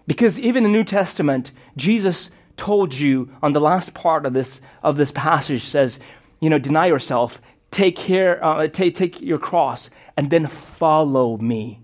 Because 0.08 0.40
even 0.40 0.66
in 0.66 0.72
the 0.72 0.78
New 0.78 0.84
Testament, 0.84 1.52
Jesus 1.76 2.32
told 2.58 2.94
you 2.94 3.32
on 3.42 3.54
the 3.54 3.60
last 3.60 3.94
part 3.94 4.26
of 4.26 4.34
this, 4.34 4.62
of 4.84 4.98
this 4.98 5.12
passage 5.12 5.64
says, 5.64 6.00
you 6.40 6.50
know, 6.50 6.60
deny 6.60 6.88
yourself, 6.88 7.42
take 7.72 7.96
care, 7.96 8.44
uh, 8.44 8.68
take, 8.68 8.96
take 8.96 9.22
your 9.22 9.38
cross, 9.38 9.90
and 10.18 10.30
then 10.30 10.48
follow 10.48 11.38
me. 11.38 11.82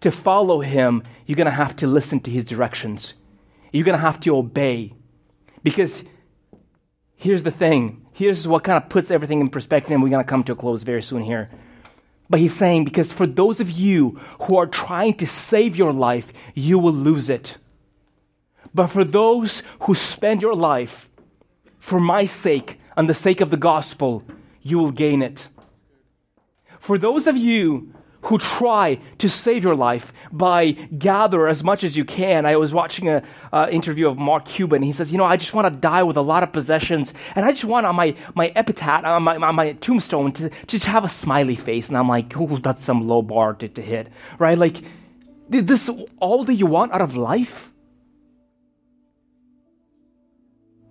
To 0.00 0.10
follow 0.10 0.60
him, 0.60 1.02
you're 1.26 1.36
going 1.36 1.46
to 1.46 1.50
have 1.50 1.76
to 1.76 1.86
listen 1.86 2.20
to 2.20 2.30
his 2.30 2.44
directions. 2.44 3.14
You're 3.72 3.84
going 3.84 3.98
to 3.98 4.04
have 4.04 4.20
to 4.20 4.36
obey. 4.36 4.94
Because 5.62 6.02
here's 7.16 7.42
the 7.42 7.50
thing. 7.50 8.06
Here's 8.12 8.46
what 8.46 8.64
kind 8.64 8.82
of 8.82 8.90
puts 8.90 9.10
everything 9.10 9.40
in 9.40 9.48
perspective, 9.48 9.92
and 9.92 10.02
we're 10.02 10.10
going 10.10 10.24
to 10.24 10.28
come 10.28 10.44
to 10.44 10.52
a 10.52 10.56
close 10.56 10.82
very 10.82 11.02
soon 11.02 11.22
here. 11.22 11.50
But 12.28 12.40
he's 12.40 12.56
saying, 12.56 12.84
because 12.84 13.12
for 13.12 13.26
those 13.26 13.60
of 13.60 13.70
you 13.70 14.18
who 14.42 14.56
are 14.56 14.66
trying 14.66 15.14
to 15.14 15.26
save 15.26 15.76
your 15.76 15.92
life, 15.92 16.32
you 16.54 16.78
will 16.78 16.92
lose 16.92 17.28
it. 17.28 17.58
But 18.74 18.88
for 18.88 19.04
those 19.04 19.62
who 19.82 19.94
spend 19.94 20.42
your 20.42 20.54
life 20.54 21.08
for 21.78 22.00
my 22.00 22.26
sake 22.26 22.80
and 22.96 23.08
the 23.08 23.14
sake 23.14 23.40
of 23.40 23.50
the 23.50 23.56
gospel, 23.56 24.24
you 24.62 24.78
will 24.78 24.90
gain 24.90 25.22
it. 25.22 25.48
For 26.78 26.98
those 26.98 27.26
of 27.26 27.36
you 27.36 27.92
who 28.24 28.38
try 28.38 28.98
to 29.18 29.28
save 29.28 29.62
your 29.62 29.74
life 29.74 30.12
by 30.32 30.72
gather 30.72 31.46
as 31.46 31.62
much 31.62 31.84
as 31.84 31.94
you 31.96 32.04
can. 32.04 32.46
I 32.46 32.56
was 32.56 32.72
watching 32.72 33.08
an 33.08 33.22
uh, 33.52 33.68
interview 33.70 34.08
of 34.08 34.16
Mark 34.16 34.46
Cuban. 34.46 34.82
He 34.82 34.92
says, 34.92 35.12
you 35.12 35.18
know, 35.18 35.24
I 35.24 35.36
just 35.36 35.52
want 35.52 35.72
to 35.72 35.78
die 35.78 36.02
with 36.02 36.16
a 36.16 36.22
lot 36.22 36.42
of 36.42 36.52
possessions, 36.52 37.12
and 37.36 37.44
I 37.44 37.50
just 37.50 37.64
want 37.64 37.84
on 37.84 37.94
my, 37.94 38.16
my 38.34 38.50
epitaph, 38.56 39.04
on 39.04 39.22
my, 39.22 39.36
on 39.36 39.54
my 39.54 39.72
tombstone, 39.72 40.32
to, 40.32 40.48
to 40.48 40.66
just 40.66 40.86
have 40.86 41.04
a 41.04 41.08
smiley 41.08 41.54
face. 41.54 41.88
And 41.88 41.98
I'm 41.98 42.08
like, 42.08 42.34
oh, 42.36 42.58
that's 42.58 42.82
some 42.82 43.06
low 43.06 43.20
bar 43.20 43.54
to, 43.54 43.68
to 43.68 43.82
hit, 43.82 44.08
right? 44.38 44.56
Like, 44.56 44.82
this 45.50 45.90
all 46.18 46.44
that 46.44 46.54
you 46.54 46.66
want 46.66 46.92
out 46.92 47.02
of 47.02 47.16
life? 47.16 47.70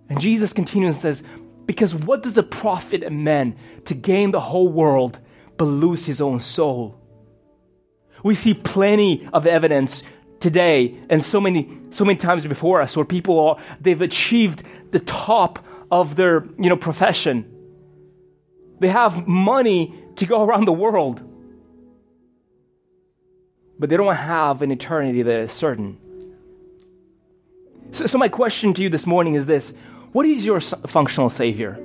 And 0.08 0.20
Jesus 0.20 0.52
continues 0.52 0.96
and 0.96 1.02
says, 1.02 1.22
because 1.66 1.94
what 1.96 2.22
does 2.22 2.38
it 2.38 2.50
profit 2.50 3.02
a 3.02 3.10
man 3.10 3.56
to 3.86 3.94
gain 3.94 4.30
the 4.30 4.40
whole 4.40 4.68
world 4.68 5.18
but 5.56 5.64
lose 5.64 6.04
his 6.04 6.20
own 6.20 6.38
soul? 6.38 7.00
We 8.24 8.34
see 8.34 8.54
plenty 8.54 9.28
of 9.32 9.46
evidence 9.46 10.02
today 10.40 10.98
and 11.08 11.24
so 11.24 11.40
many 11.40 11.78
so 11.90 12.04
many 12.04 12.18
times 12.18 12.44
before 12.46 12.82
us 12.82 12.96
where 12.96 13.04
people 13.04 13.38
are 13.38 13.56
they've 13.80 14.00
achieved 14.00 14.64
the 14.90 14.98
top 14.98 15.64
of 15.90 16.16
their 16.16 16.44
you 16.58 16.70
know 16.70 16.76
profession. 16.76 17.50
They 18.80 18.88
have 18.88 19.28
money 19.28 19.94
to 20.16 20.26
go 20.26 20.42
around 20.42 20.64
the 20.64 20.72
world. 20.72 21.22
But 23.78 23.90
they 23.90 23.96
don't 23.96 24.14
have 24.14 24.62
an 24.62 24.70
eternity 24.70 25.22
that 25.22 25.40
is 25.40 25.52
certain. 25.52 25.98
So, 27.92 28.06
so 28.06 28.18
my 28.18 28.28
question 28.28 28.72
to 28.74 28.82
you 28.82 28.88
this 28.88 29.06
morning 29.06 29.34
is 29.34 29.46
this. 29.46 29.74
What 30.12 30.26
is 30.26 30.46
your 30.46 30.60
functional 30.60 31.28
savior 31.28 31.78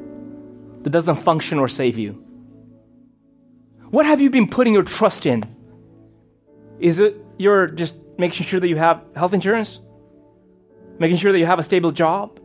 that 0.84 0.92
doesn't 0.92 1.18
function 1.18 1.60
or 1.60 1.68
save 1.68 1.98
you? 1.98 2.24
What 3.90 4.06
have 4.06 4.22
you 4.22 4.30
been 4.30 4.48
putting 4.48 4.74
your 4.74 4.84
trust 4.84 5.26
in 5.26 5.44
is 6.80 7.00
it 7.00 7.18
you're 7.38 7.68
just 7.68 7.96
making 8.18 8.46
sure 8.46 8.60
that 8.60 8.68
you 8.68 8.76
have 8.76 9.04
health 9.16 9.34
insurance? 9.34 9.80
Making 11.00 11.18
sure 11.18 11.32
that 11.32 11.40
you 11.40 11.46
have 11.46 11.60
a 11.60 11.64
stable 11.64 11.92
job? 11.92 12.40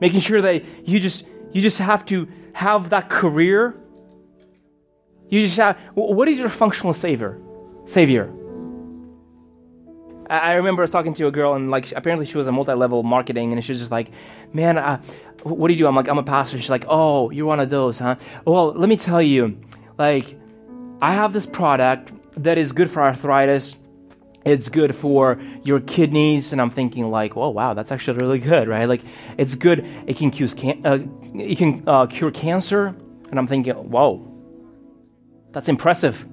Making 0.00 0.20
sure 0.20 0.40
that 0.42 0.64
you 0.88 0.98
just 0.98 1.24
you 1.52 1.60
just 1.60 1.78
have 1.78 2.04
to 2.06 2.28
have 2.54 2.90
that 2.90 3.08
career? 3.08 3.76
You 5.28 5.42
just 5.42 5.56
have 5.56 5.78
what 5.94 6.28
is 6.28 6.38
your 6.38 6.48
functional 6.48 6.92
savior? 6.92 7.40
Savior. 7.84 8.32
I 10.30 10.54
remember 10.54 10.82
I 10.82 10.84
was 10.84 10.90
talking 10.90 11.12
to 11.14 11.26
a 11.26 11.30
girl 11.30 11.54
and 11.54 11.70
like 11.70 11.92
apparently 11.92 12.24
she 12.24 12.38
was 12.38 12.46
a 12.46 12.52
multi-level 12.52 13.02
marketing 13.02 13.52
and 13.52 13.62
she 13.62 13.72
was 13.72 13.78
just 13.78 13.90
like, 13.90 14.10
"Man, 14.54 14.78
uh, 14.78 14.98
what 15.42 15.68
do 15.68 15.74
you 15.74 15.78
do?" 15.78 15.86
I'm 15.86 15.94
like, 15.94 16.08
"I'm 16.08 16.16
a 16.16 16.22
pastor." 16.22 16.56
She's 16.56 16.70
like, 16.70 16.86
"Oh, 16.88 17.28
you're 17.30 17.44
one 17.44 17.60
of 17.60 17.68
those, 17.68 17.98
huh?" 17.98 18.16
Well, 18.46 18.72
let 18.72 18.88
me 18.88 18.96
tell 18.96 19.20
you, 19.20 19.58
like, 19.98 20.38
I 21.02 21.12
have 21.12 21.34
this 21.34 21.44
product 21.44 22.12
that 22.36 22.58
is 22.58 22.72
good 22.72 22.90
for 22.90 23.02
arthritis. 23.02 23.76
It's 24.44 24.68
good 24.68 24.96
for 24.96 25.40
your 25.62 25.78
kidneys, 25.78 26.52
and 26.52 26.60
I'm 26.60 26.70
thinking 26.70 27.10
like, 27.10 27.36
oh 27.36 27.50
wow, 27.50 27.74
that's 27.74 27.92
actually 27.92 28.18
really 28.18 28.40
good, 28.40 28.66
right? 28.66 28.86
Like, 28.86 29.02
it's 29.38 29.54
good. 29.54 29.86
It 30.06 30.16
can 30.16 30.30
cure 30.32 30.48
uh, 30.84 30.98
it 31.34 31.58
can 31.58 31.84
uh, 31.86 32.06
cure 32.06 32.32
cancer, 32.32 32.94
and 33.30 33.38
I'm 33.38 33.46
thinking, 33.46 33.74
whoa, 33.74 34.26
that's 35.52 35.68
impressive. 35.68 36.26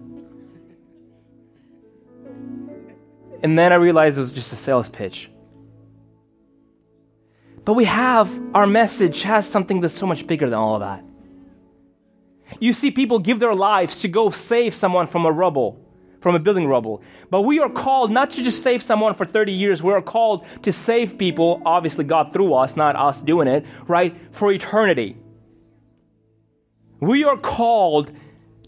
And 3.41 3.58
then 3.58 3.72
I 3.72 3.76
realized 3.76 4.18
it 4.18 4.22
was 4.22 4.32
just 4.32 4.52
a 4.54 4.56
sales 4.56 4.89
pitch. 4.89 5.30
But 7.64 7.74
we 7.74 7.86
have 7.86 8.28
our 8.56 8.66
message 8.66 9.22
has 9.22 9.47
something 9.47 9.82
that's 9.82 9.97
so 9.97 10.08
much 10.08 10.26
bigger 10.26 10.50
than 10.50 10.58
all 10.58 10.76
of 10.76 10.82
that. 10.82 11.04
You 12.60 12.74
see 12.74 12.89
people 12.89 13.20
give 13.20 13.39
their 13.39 13.54
lives 13.54 14.00
to 14.00 14.08
go 14.08 14.32
save 14.32 14.74
someone 14.74 15.06
from 15.06 15.28
a 15.28 15.32
rubble 15.32 15.80
from 16.22 16.36
a 16.36 16.40
building 16.40 16.68
rubble. 16.68 17.02
But 17.30 17.44
we 17.44 17.60
are 17.60 17.70
called 17.70 18.12
not 18.12 18.32
to 18.32 18.44
just 18.44 18.64
save 18.64 18.84
someone 18.84 19.14
for 19.14 19.26
30 19.26 19.52
years, 19.52 19.82
we 19.82 19.94
are 19.94 20.02
called 20.02 20.46
to 20.64 20.74
save 20.74 21.18
people, 21.18 21.62
obviously 21.66 22.04
God 22.04 22.34
through 22.34 22.54
us, 22.54 22.76
not 22.76 22.96
us 22.96 23.22
doing 23.22 23.48
it, 23.48 23.66
right, 23.88 24.16
for 24.32 24.52
eternity. 24.52 25.18
We 27.00 27.24
are 27.24 27.38
called 27.38 28.12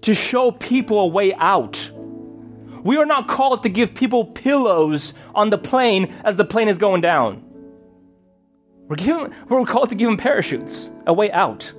to 0.01 0.13
show 0.13 0.51
people 0.51 0.99
a 0.99 1.07
way 1.07 1.33
out. 1.33 1.91
We 2.83 2.97
are 2.97 3.05
not 3.05 3.27
called 3.27 3.63
to 3.63 3.69
give 3.69 3.93
people 3.93 4.25
pillows 4.25 5.13
on 5.35 5.49
the 5.49 5.57
plane 5.57 6.13
as 6.23 6.37
the 6.37 6.45
plane 6.45 6.67
is 6.67 6.77
going 6.77 7.01
down. 7.01 7.43
We're, 8.87 8.95
given, 8.95 9.33
we're 9.47 9.65
called 9.65 9.89
to 9.89 9.95
give 9.95 10.07
them 10.07 10.17
parachutes, 10.17 10.91
a 11.05 11.13
way 11.13 11.31
out. 11.31 11.71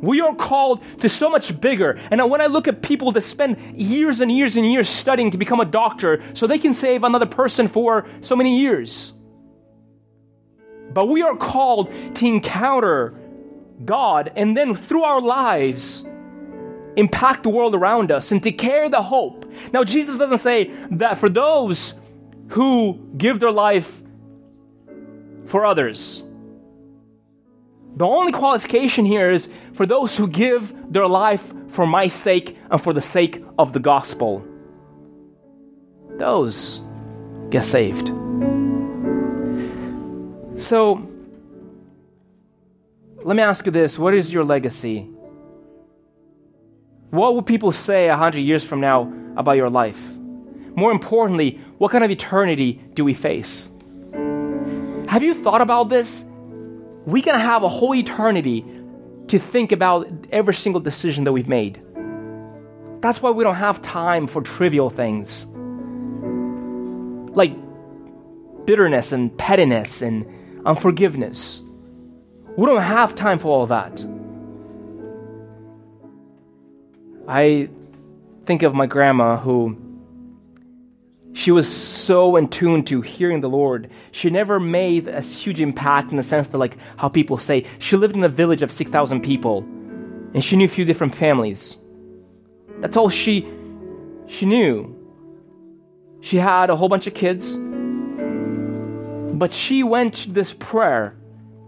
We 0.00 0.20
are 0.20 0.34
called 0.34 0.82
to 1.00 1.08
so 1.08 1.30
much 1.30 1.58
bigger. 1.60 1.98
And 2.10 2.30
when 2.30 2.40
I 2.40 2.46
look 2.46 2.68
at 2.68 2.82
people 2.82 3.12
that 3.12 3.22
spend 3.22 3.80
years 3.80 4.20
and 4.20 4.30
years 4.30 4.56
and 4.56 4.70
years 4.70 4.88
studying 4.88 5.30
to 5.30 5.38
become 5.38 5.60
a 5.60 5.64
doctor 5.64 6.22
so 6.34 6.46
they 6.46 6.58
can 6.58 6.74
save 6.74 7.04
another 7.04 7.26
person 7.26 7.68
for 7.68 8.06
so 8.20 8.36
many 8.36 8.60
years. 8.60 9.12
But 10.92 11.08
we 11.08 11.22
are 11.22 11.36
called 11.36 11.90
to 12.16 12.26
encounter 12.26 13.18
God 13.84 14.32
and 14.36 14.56
then 14.56 14.74
through 14.74 15.04
our 15.04 15.20
lives 15.20 16.04
impact 16.96 17.42
the 17.42 17.50
world 17.50 17.74
around 17.74 18.10
us 18.10 18.32
and 18.32 18.42
to 18.42 18.50
carry 18.50 18.88
the 18.88 19.02
hope. 19.02 19.50
Now, 19.72 19.84
Jesus 19.84 20.16
doesn't 20.16 20.38
say 20.38 20.70
that 20.92 21.18
for 21.18 21.28
those 21.28 21.94
who 22.48 23.10
give 23.16 23.40
their 23.40 23.50
life 23.50 24.02
for 25.46 25.66
others. 25.66 26.24
The 27.96 28.04
only 28.04 28.30
qualification 28.30 29.06
here 29.06 29.30
is 29.30 29.48
for 29.72 29.86
those 29.86 30.14
who 30.16 30.28
give 30.28 30.92
their 30.92 31.06
life 31.06 31.52
for 31.68 31.86
my 31.86 32.08
sake 32.08 32.56
and 32.70 32.80
for 32.80 32.92
the 32.92 33.00
sake 33.00 33.42
of 33.58 33.72
the 33.72 33.80
gospel. 33.80 34.44
Those 36.18 36.82
get 37.48 37.64
saved. 37.64 38.08
So, 40.60 41.06
let 43.24 43.34
me 43.34 43.42
ask 43.42 43.64
you 43.64 43.72
this 43.72 43.98
what 43.98 44.14
is 44.14 44.30
your 44.32 44.44
legacy? 44.44 45.08
What 47.10 47.34
will 47.34 47.42
people 47.42 47.72
say 47.72 48.08
a 48.08 48.16
hundred 48.16 48.40
years 48.40 48.62
from 48.62 48.80
now 48.80 49.10
about 49.36 49.56
your 49.56 49.70
life? 49.70 50.00
More 50.74 50.92
importantly, 50.92 51.60
what 51.78 51.92
kind 51.92 52.04
of 52.04 52.10
eternity 52.10 52.74
do 52.92 53.04
we 53.04 53.14
face? 53.14 53.70
Have 55.08 55.22
you 55.22 55.32
thought 55.32 55.62
about 55.62 55.88
this? 55.88 56.24
We 57.06 57.22
can 57.22 57.38
have 57.38 57.62
a 57.62 57.68
whole 57.68 57.94
eternity 57.94 58.64
to 59.28 59.38
think 59.38 59.72
about 59.72 60.08
every 60.30 60.54
single 60.54 60.80
decision 60.80 61.24
that 61.24 61.32
we've 61.32 61.48
made. 61.48 61.80
That's 63.00 63.22
why 63.22 63.30
we 63.30 63.44
don't 63.44 63.56
have 63.56 63.80
time 63.80 64.26
for 64.26 64.42
trivial 64.42 64.90
things 64.90 65.46
like 67.36 67.52
bitterness 68.64 69.12
and 69.12 69.36
pettiness 69.38 70.02
and 70.02 70.26
unforgiveness. 70.64 71.62
We 72.56 72.66
don't 72.66 72.82
have 72.82 73.14
time 73.14 73.38
for 73.38 73.48
all 73.48 73.66
that. 73.66 74.04
I 77.28 77.68
think 78.46 78.62
of 78.62 78.74
my 78.74 78.86
grandma 78.86 79.36
who 79.36 79.76
she 81.36 81.50
was 81.50 81.68
so 81.68 82.36
in 82.36 82.48
tune 82.48 82.82
to 82.84 83.02
hearing 83.02 83.42
the 83.42 83.48
Lord. 83.50 83.90
She 84.10 84.30
never 84.30 84.58
made 84.58 85.06
a 85.06 85.20
huge 85.20 85.60
impact 85.60 86.10
in 86.10 86.16
the 86.16 86.22
sense 86.22 86.48
that, 86.48 86.56
like 86.56 86.78
how 86.96 87.10
people 87.10 87.36
say, 87.36 87.66
she 87.78 87.94
lived 87.96 88.16
in 88.16 88.24
a 88.24 88.28
village 88.28 88.62
of 88.62 88.72
6,000 88.72 89.20
people 89.20 89.58
and 90.32 90.42
she 90.42 90.56
knew 90.56 90.64
a 90.64 90.68
few 90.68 90.86
different 90.86 91.14
families. 91.14 91.76
That's 92.80 92.96
all 92.96 93.10
she, 93.10 93.46
she 94.26 94.46
knew. 94.46 94.96
She 96.22 96.38
had 96.38 96.70
a 96.70 96.76
whole 96.76 96.88
bunch 96.88 97.06
of 97.06 97.12
kids, 97.12 97.54
but 99.36 99.52
she 99.52 99.82
went 99.82 100.14
to 100.14 100.30
this 100.30 100.54
prayer 100.54 101.18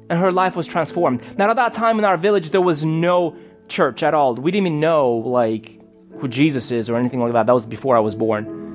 and 0.08 0.18
her 0.18 0.32
life 0.32 0.56
was 0.56 0.66
transformed. 0.66 1.20
Now, 1.36 1.50
at 1.50 1.56
that 1.56 1.74
time 1.74 1.98
in 1.98 2.06
our 2.06 2.16
village, 2.16 2.52
there 2.52 2.62
was 2.62 2.86
no 2.86 3.36
church 3.68 4.02
at 4.02 4.14
all. 4.14 4.34
We 4.34 4.50
didn't 4.50 4.66
even 4.66 4.80
know 4.80 5.10
like 5.12 5.78
who 6.20 6.26
Jesus 6.26 6.70
is 6.70 6.88
or 6.88 6.96
anything 6.96 7.20
like 7.20 7.34
that. 7.34 7.44
That 7.44 7.52
was 7.52 7.66
before 7.66 7.98
I 7.98 8.00
was 8.00 8.14
born. 8.14 8.67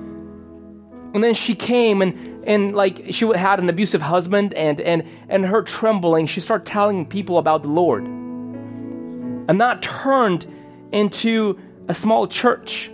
And 1.13 1.23
then 1.23 1.33
she 1.33 1.55
came 1.55 2.01
and 2.01 2.43
and 2.45 2.75
like 2.75 3.05
she 3.11 3.27
had 3.27 3.59
an 3.59 3.69
abusive 3.69 4.01
husband 4.01 4.53
and 4.53 4.81
and 4.81 5.03
and 5.29 5.45
her 5.45 5.61
trembling, 5.61 6.27
she 6.27 6.41
started 6.41 6.65
telling 6.65 7.05
people 7.05 7.37
about 7.37 7.63
the 7.63 7.69
Lord. 7.69 8.05
And 8.05 9.61
that 9.61 9.81
turned 9.81 10.45
into 10.91 11.59
a 11.87 11.93
small 11.93 12.27
church. 12.27 12.89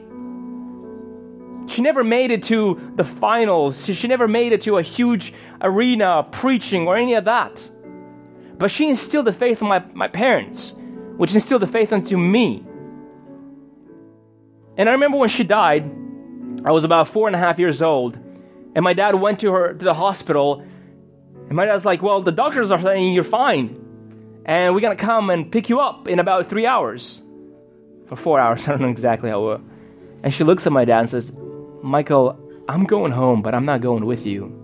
She 1.67 1.81
never 1.83 2.03
made 2.03 2.31
it 2.31 2.43
to 2.45 2.91
the 2.95 3.03
finals. 3.03 3.85
She, 3.85 4.07
never 4.07 4.27
made 4.27 4.53
it 4.53 4.63
to 4.63 4.79
a 4.79 4.81
huge 4.81 5.31
arena 5.61 6.25
preaching 6.31 6.87
or 6.87 6.97
any 6.97 7.13
of 7.13 7.25
that. 7.25 7.69
But 8.57 8.71
she 8.71 8.89
instilled 8.89 9.27
the 9.27 9.33
faith 9.33 9.61
in 9.61 9.67
my, 9.67 9.83
my 9.93 10.07
parents 10.07 10.73
which 11.19 11.35
instilled 11.35 11.61
the 11.61 11.67
faith 11.67 11.91
into 11.91 12.17
me. 12.17 12.63
And 14.77 14.87
I 14.87 14.93
remember 14.93 15.17
when 15.17 15.27
she 15.27 15.43
died, 15.43 15.83
I 16.65 16.71
was 16.71 16.83
about 16.83 17.07
four 17.07 17.27
and 17.27 17.35
a 17.35 17.39
half 17.39 17.59
years 17.59 17.81
old, 17.81 18.17
and 18.75 18.83
my 18.83 18.93
dad 18.93 19.15
went 19.15 19.39
to 19.39 19.51
her 19.51 19.73
to 19.73 19.85
the 19.85 19.93
hospital, 19.93 20.63
and 21.47 21.51
my 21.51 21.65
dad's 21.65 21.85
like, 21.85 22.01
"Well, 22.01 22.21
the 22.21 22.31
doctors 22.31 22.71
are 22.71 22.81
saying 22.81 23.13
you're 23.13 23.23
fine, 23.23 23.77
and 24.45 24.73
we're 24.73 24.81
gonna 24.81 24.95
come 24.95 25.29
and 25.29 25.51
pick 25.51 25.69
you 25.69 25.79
up 25.79 26.07
in 26.07 26.19
about 26.19 26.47
three 26.47 26.65
hours, 26.65 27.21
for 28.07 28.15
four 28.15 28.39
hours. 28.39 28.61
I 28.67 28.71
don't 28.71 28.81
know 28.81 28.89
exactly 28.89 29.29
how." 29.29 29.41
Well. 29.41 29.61
And 30.21 30.33
she 30.33 30.43
looks 30.43 30.67
at 30.67 30.73
my 30.73 30.85
dad 30.85 30.99
and 30.99 31.09
says, 31.09 31.31
"Michael, 31.81 32.37
I'm 32.67 32.83
going 32.83 33.11
home, 33.11 33.41
but 33.41 33.55
I'm 33.55 33.65
not 33.65 33.81
going 33.81 34.05
with 34.05 34.25
you." 34.25 34.59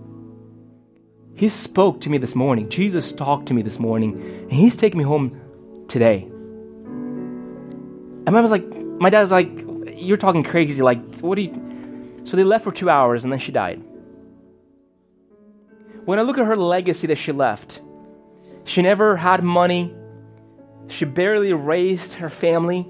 He 1.36 1.50
spoke 1.50 2.00
to 2.00 2.10
me 2.10 2.16
this 2.16 2.34
morning. 2.34 2.70
Jesus 2.70 3.12
talked 3.12 3.48
to 3.48 3.54
me 3.54 3.60
this 3.60 3.78
morning, 3.78 4.14
and 4.14 4.52
he's 4.52 4.74
taking 4.74 4.96
me 4.96 5.04
home 5.04 5.38
today. 5.86 6.22
And 8.26 8.36
I 8.36 8.40
was 8.40 8.50
like, 8.50 8.66
my 8.98 9.10
dad's 9.10 9.30
like, 9.30 9.50
you're 9.94 10.16
talking 10.16 10.42
crazy. 10.42 10.82
Like, 10.82 11.20
what 11.20 11.36
do 11.36 11.42
you. 11.42 11.65
So 12.26 12.36
they 12.36 12.42
left 12.42 12.64
for 12.64 12.72
two 12.72 12.90
hours 12.90 13.22
and 13.22 13.32
then 13.32 13.38
she 13.38 13.52
died. 13.52 13.80
When 16.04 16.18
I 16.18 16.22
look 16.22 16.38
at 16.38 16.46
her 16.46 16.56
legacy 16.56 17.06
that 17.06 17.18
she 17.18 17.30
left, 17.30 17.80
she 18.64 18.82
never 18.82 19.16
had 19.16 19.44
money, 19.44 19.94
she 20.88 21.04
barely 21.04 21.52
raised 21.52 22.14
her 22.14 22.28
family. 22.28 22.84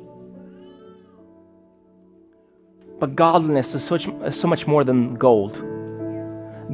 But 2.98 3.14
godliness 3.14 3.74
is 3.74 3.84
so, 3.84 3.98
so 4.30 4.48
much 4.48 4.66
more 4.66 4.84
than 4.84 5.16
gold. 5.16 5.62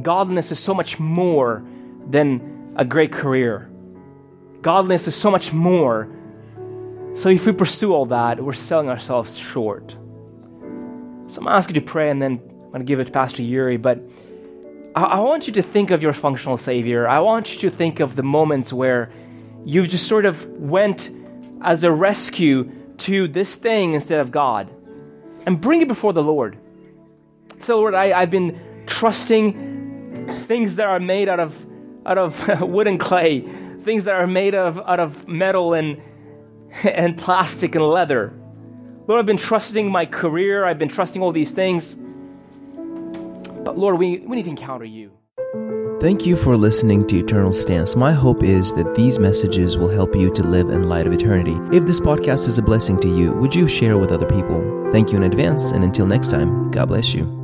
Godliness 0.01 0.53
is 0.53 0.59
so 0.59 0.73
much 0.73 0.99
more 0.99 1.65
than 2.09 2.73
a 2.77 2.85
great 2.85 3.11
career. 3.11 3.69
Godliness 4.61 5.05
is 5.07 5.15
so 5.15 5.29
much 5.29 5.51
more 5.51 6.09
so 7.15 7.29
if 7.29 7.45
we 7.45 7.51
pursue 7.51 7.93
all 7.93 8.07
that, 8.07 8.43
we're 8.43 8.53
selling 8.53 8.89
ourselves 8.89 9.37
short. 9.37 9.91
So 11.27 11.37
I'm 11.37 11.43
going 11.43 11.45
to 11.45 11.51
ask 11.51 11.69
you 11.69 11.75
to 11.75 11.81
pray 11.81 12.09
and 12.09 12.19
then 12.19 12.41
going 12.73 12.85
to 12.85 12.85
give 12.85 12.99
it 12.99 13.05
to 13.05 13.11
Pastor 13.11 13.41
Yuri. 13.41 13.77
But 13.77 13.99
I, 14.95 15.03
I 15.03 15.19
want 15.19 15.47
you 15.47 15.53
to 15.53 15.61
think 15.61 15.91
of 15.91 16.03
your 16.03 16.13
functional 16.13 16.57
Savior. 16.57 17.07
I 17.07 17.19
want 17.19 17.53
you 17.53 17.69
to 17.69 17.75
think 17.75 17.99
of 17.99 18.15
the 18.15 18.23
moments 18.23 18.73
where 18.73 19.11
you 19.63 19.87
just 19.87 20.07
sort 20.07 20.25
of 20.25 20.45
went 20.47 21.09
as 21.61 21.83
a 21.83 21.91
rescue 21.91 22.69
to 22.97 23.27
this 23.27 23.55
thing 23.55 23.93
instead 23.93 24.19
of 24.19 24.31
God 24.31 24.69
and 25.45 25.59
bring 25.59 25.81
it 25.81 25.87
before 25.87 26.13
the 26.13 26.23
Lord. 26.23 26.57
So, 27.61 27.77
Lord, 27.77 27.93
I, 27.93 28.19
I've 28.19 28.31
been 28.31 28.59
trusting 28.85 30.43
things 30.47 30.75
that 30.75 30.87
are 30.87 30.99
made 30.99 31.29
out 31.29 31.39
of, 31.39 31.65
out 32.05 32.17
of 32.17 32.61
wood 32.69 32.87
and 32.87 32.99
clay, 32.99 33.41
things 33.81 34.05
that 34.05 34.15
are 34.15 34.27
made 34.27 34.55
of, 34.55 34.77
out 34.79 34.99
of 34.99 35.27
metal 35.27 35.73
and 35.73 36.01
and 36.83 37.17
plastic 37.17 37.75
and 37.75 37.85
leather. 37.85 38.33
Lord, 39.07 39.19
I've 39.19 39.25
been 39.25 39.37
trusting 39.37 39.91
my 39.91 40.05
career, 40.05 40.65
I've 40.65 40.79
been 40.79 40.89
trusting 40.89 41.21
all 41.21 41.31
these 41.31 41.51
things. 41.51 41.95
But 43.63 43.77
Lord, 43.77 43.97
we, 43.97 44.19
we 44.19 44.35
need 44.35 44.43
to 44.43 44.49
encounter 44.49 44.85
you. 44.85 45.11
Thank 46.01 46.25
you 46.25 46.35
for 46.35 46.57
listening 46.57 47.07
to 47.07 47.19
Eternal 47.19 47.53
Stance. 47.53 47.95
My 47.95 48.11
hope 48.11 48.43
is 48.43 48.73
that 48.73 48.93
these 48.93 49.19
messages 49.19 49.77
will 49.77 49.87
help 49.87 50.15
you 50.15 50.33
to 50.33 50.43
live 50.43 50.69
in 50.69 50.89
light 50.89 51.07
of 51.07 51.13
eternity. 51.13 51.57
If 51.75 51.85
this 51.85 52.01
podcast 52.01 52.47
is 52.49 52.57
a 52.57 52.61
blessing 52.61 52.99
to 52.99 53.07
you, 53.07 53.31
would 53.33 53.55
you 53.55 53.69
share 53.69 53.97
with 53.97 54.11
other 54.11 54.27
people? 54.27 54.89
Thank 54.91 55.11
you 55.11 55.17
in 55.17 55.23
advance, 55.23 55.71
and 55.71 55.83
until 55.83 56.05
next 56.05 56.29
time, 56.29 56.71
God 56.71 56.89
bless 56.89 57.13
you. 57.13 57.42